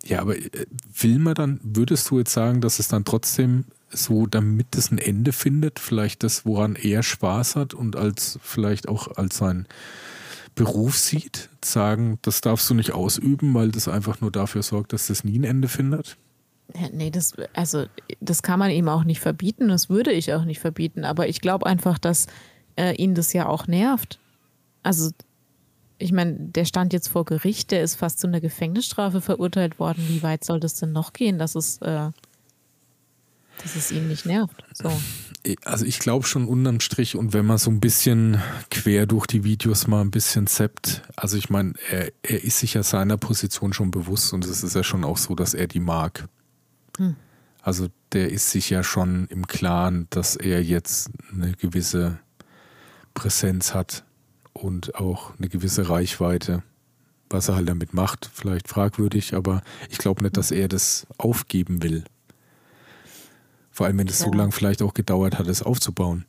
[0.06, 0.66] Ja, aber äh,
[1.00, 4.98] will man dann, würdest du jetzt sagen, dass es dann trotzdem so, damit es ein
[4.98, 9.68] Ende findet, vielleicht das, woran er Spaß hat und als vielleicht auch als sein
[10.56, 15.08] Beruf sieht, sagen, das darfst du nicht ausüben, weil das einfach nur dafür sorgt, dass
[15.08, 16.18] das nie ein Ende findet?
[16.94, 17.86] Nee, das, also,
[18.22, 21.42] das kann man ihm auch nicht verbieten, das würde ich auch nicht verbieten, aber ich
[21.42, 22.28] glaube einfach, dass
[22.78, 24.20] äh, ihn das ja auch nervt.
[24.84, 25.12] Also
[26.02, 30.04] ich meine, der stand jetzt vor Gericht, der ist fast zu einer Gefängnisstrafe verurteilt worden.
[30.08, 32.10] Wie weit soll das denn noch gehen, dass es, äh,
[33.62, 34.64] dass es ihn nicht nervt?
[34.74, 34.92] So.
[35.64, 39.44] Also ich glaube schon unterm Strich und wenn man so ein bisschen quer durch die
[39.44, 43.74] Videos mal ein bisschen zappt, also ich meine, er, er ist sich ja seiner Position
[43.74, 46.28] schon bewusst und es ist ja schon auch so, dass er die mag.
[46.98, 47.16] Hm.
[47.64, 52.20] Also der ist sich ja schon im Klaren, dass er jetzt eine gewisse
[53.14, 54.04] Präsenz hat
[54.62, 56.64] und auch eine gewisse Reichweite.
[57.30, 61.82] Was er halt damit macht, vielleicht fragwürdig, aber ich glaube nicht, dass er das aufgeben
[61.82, 62.04] will.
[63.72, 64.26] Vor allem, wenn es ja.
[64.26, 66.26] so lange vielleicht auch gedauert hat, es aufzubauen.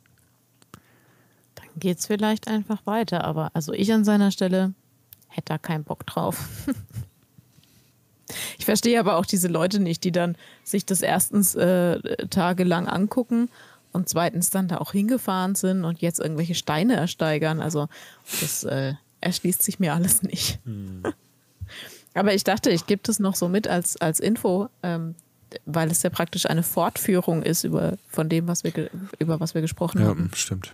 [1.55, 4.73] Dann geht es vielleicht einfach weiter, aber also ich an seiner Stelle
[5.27, 6.47] hätte da keinen Bock drauf.
[8.57, 13.49] ich verstehe aber auch diese Leute nicht, die dann sich das erstens äh, tagelang angucken
[13.93, 17.61] und zweitens dann da auch hingefahren sind und jetzt irgendwelche Steine ersteigern.
[17.61, 17.87] Also
[18.41, 20.59] das äh, erschließt sich mir alles nicht.
[20.65, 21.03] Hm.
[22.13, 25.15] Aber ich dachte, ich gebe das noch so mit als, als Info, ähm,
[25.65, 28.89] weil es ja praktisch eine Fortführung ist über von dem, was wir
[29.19, 30.29] über was wir gesprochen ja, haben.
[30.31, 30.73] Ja, stimmt.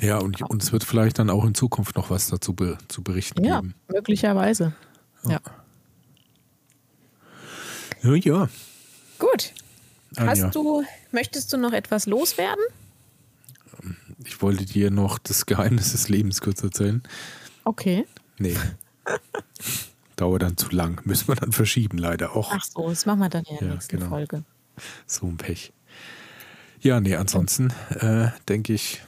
[0.00, 3.44] Ja, und uns wird vielleicht dann auch in Zukunft noch was dazu be zu berichten
[3.44, 3.74] ja, geben.
[3.88, 4.72] Möglicherweise.
[5.24, 5.40] Ja.
[8.02, 8.48] Ja, ja.
[9.18, 9.52] Gut.
[10.16, 10.46] Anja.
[10.46, 12.64] Hast du, möchtest du noch etwas loswerden?
[14.24, 17.02] Ich wollte dir noch das Geheimnis des Lebens kurz erzählen.
[17.64, 18.06] Okay.
[18.38, 18.56] Nee.
[20.16, 21.00] Dauert dann zu lang.
[21.04, 22.52] Müssen wir dann verschieben, leider auch.
[22.52, 24.10] Ach so, das machen wir dann in der ja, nächsten genau.
[24.10, 24.44] Folge.
[25.06, 25.72] So ein Pech.
[26.80, 29.02] Ja, nee, ansonsten äh, denke ich.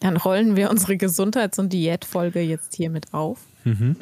[0.00, 3.40] Dann rollen wir unsere Gesundheits- und Diätfolge jetzt hiermit auf.
[3.64, 3.96] Mhm.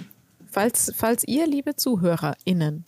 [0.51, 2.85] Falls, falls ihr, liebe ZuhörerInnen,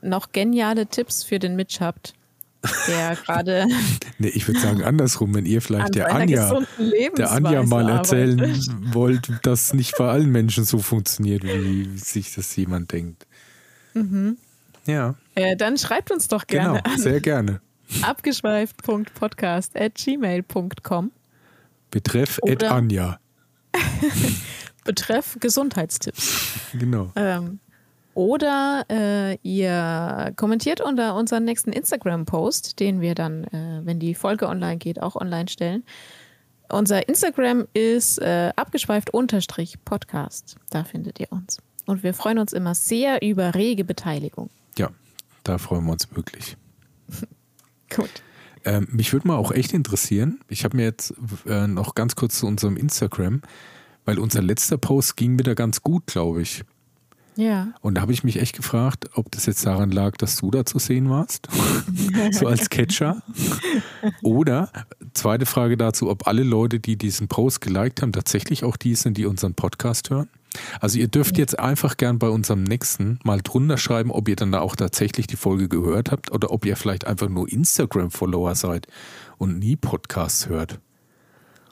[0.00, 2.14] noch geniale Tipps für den Mitch habt,
[2.86, 3.66] der gerade.
[4.18, 6.60] nee, ich würde sagen andersrum, wenn ihr vielleicht der Anja,
[7.16, 8.94] der Anja mal erzählen arbeitet.
[8.94, 13.26] wollt, dass nicht bei allen Menschen so funktioniert, wie sich das jemand denkt.
[13.94, 14.36] Mhm.
[14.86, 15.14] Ja.
[15.34, 16.82] Äh, dann schreibt uns doch gerne.
[16.82, 17.60] Genau, sehr gerne.
[18.02, 21.12] Abgeschweift.podcast at gmail.com.
[21.90, 23.18] Betreff at Anja.
[24.84, 26.70] Betreff Gesundheitstipps.
[26.72, 27.12] Genau.
[27.16, 27.60] Ähm,
[28.14, 34.48] oder äh, ihr kommentiert unter unseren nächsten Instagram-Post, den wir dann, äh, wenn die Folge
[34.48, 35.84] online geht, auch online stellen.
[36.70, 40.56] Unser Instagram ist äh, abgeschweift-podcast.
[40.70, 41.58] Da findet ihr uns.
[41.86, 44.50] Und wir freuen uns immer sehr über rege Beteiligung.
[44.78, 44.90] Ja,
[45.44, 46.56] da freuen wir uns wirklich.
[47.94, 48.10] Gut.
[48.64, 51.14] Ähm, mich würde mal auch echt interessieren, ich habe mir jetzt
[51.46, 53.42] äh, noch ganz kurz zu unserem Instagram,
[54.04, 56.64] weil unser letzter Post ging wieder ganz gut, glaube ich.
[57.36, 57.72] Ja.
[57.80, 60.66] Und da habe ich mich echt gefragt, ob das jetzt daran lag, dass du da
[60.66, 61.48] zu sehen warst,
[62.32, 63.22] so als Catcher.
[64.22, 64.70] Oder,
[65.14, 69.16] zweite Frage dazu, ob alle Leute, die diesen Post geliked haben, tatsächlich auch die sind,
[69.16, 70.28] die unseren Podcast hören.
[70.80, 74.52] Also ihr dürft jetzt einfach gern bei unserem nächsten mal drunter schreiben, ob ihr dann
[74.52, 78.86] da auch tatsächlich die Folge gehört habt oder ob ihr vielleicht einfach nur Instagram-Follower seid
[79.38, 80.78] und nie Podcasts hört.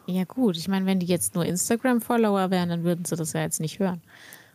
[0.06, 3.42] Ja gut, ich meine, wenn die jetzt nur Instagram-Follower wären, dann würden sie das ja
[3.42, 4.00] jetzt nicht hören.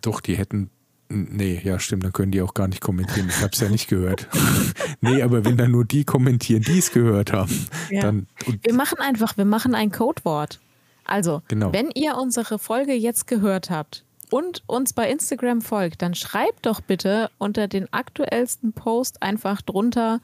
[0.01, 0.69] Doch, die hätten
[1.07, 3.29] Nee, ja, stimmt, dann können die auch gar nicht kommentieren.
[3.29, 4.27] Ich habe es ja nicht gehört.
[5.01, 8.01] nee, aber wenn dann nur die kommentieren, die es gehört haben, ja.
[8.01, 8.27] dann.
[8.61, 10.59] wir machen einfach, wir machen ein Codewort.
[11.05, 11.71] Also, genau.
[11.71, 16.81] wenn ihr unsere Folge jetzt gehört habt und uns bei Instagram folgt, dann schreibt doch
[16.81, 20.19] bitte unter den aktuellsten Post einfach drunter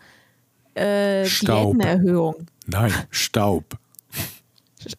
[0.73, 2.47] äh, Diätenerhöhung.
[2.65, 3.77] Nein, Staub.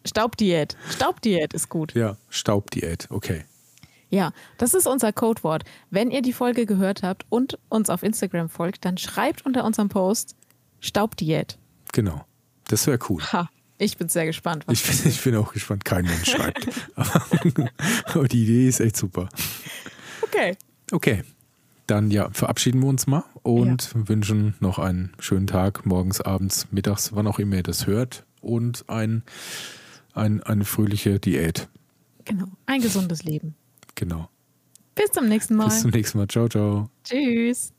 [0.05, 0.77] Staubdiät.
[0.89, 1.93] Staubdiät ist gut.
[1.93, 3.43] Ja, Staubdiät, okay.
[4.13, 5.63] Ja, das ist unser Codewort.
[5.89, 9.89] Wenn ihr die Folge gehört habt und uns auf Instagram folgt, dann schreibt unter unserem
[9.89, 10.35] Post
[10.81, 11.57] Staubdiät.
[11.93, 12.23] Genau.
[12.67, 13.23] Das wäre cool.
[13.33, 13.49] Ha,
[13.79, 14.65] ich bin sehr gespannt.
[14.69, 15.83] Ich bin, ich bin, auch gespannt.
[15.83, 16.67] Kein Mensch schreibt.
[18.05, 19.29] Aber die Idee ist echt super.
[20.21, 20.57] Okay.
[20.91, 21.23] Okay.
[21.87, 24.07] Dann ja, verabschieden wir uns mal und ja.
[24.09, 28.25] wünschen noch einen schönen Tag, morgens, abends, mittags, wann auch immer ihr das hört.
[28.41, 29.23] Und ein,
[30.13, 31.67] ein, eine fröhliche Diät.
[32.25, 32.45] Genau.
[32.67, 33.55] Ein gesundes Leben.
[33.95, 34.29] Genau.
[34.95, 35.65] Bis zum nächsten Mal.
[35.65, 36.27] Bis zum nächsten Mal.
[36.27, 36.89] Ciao, ciao.
[37.03, 37.73] Tschüss.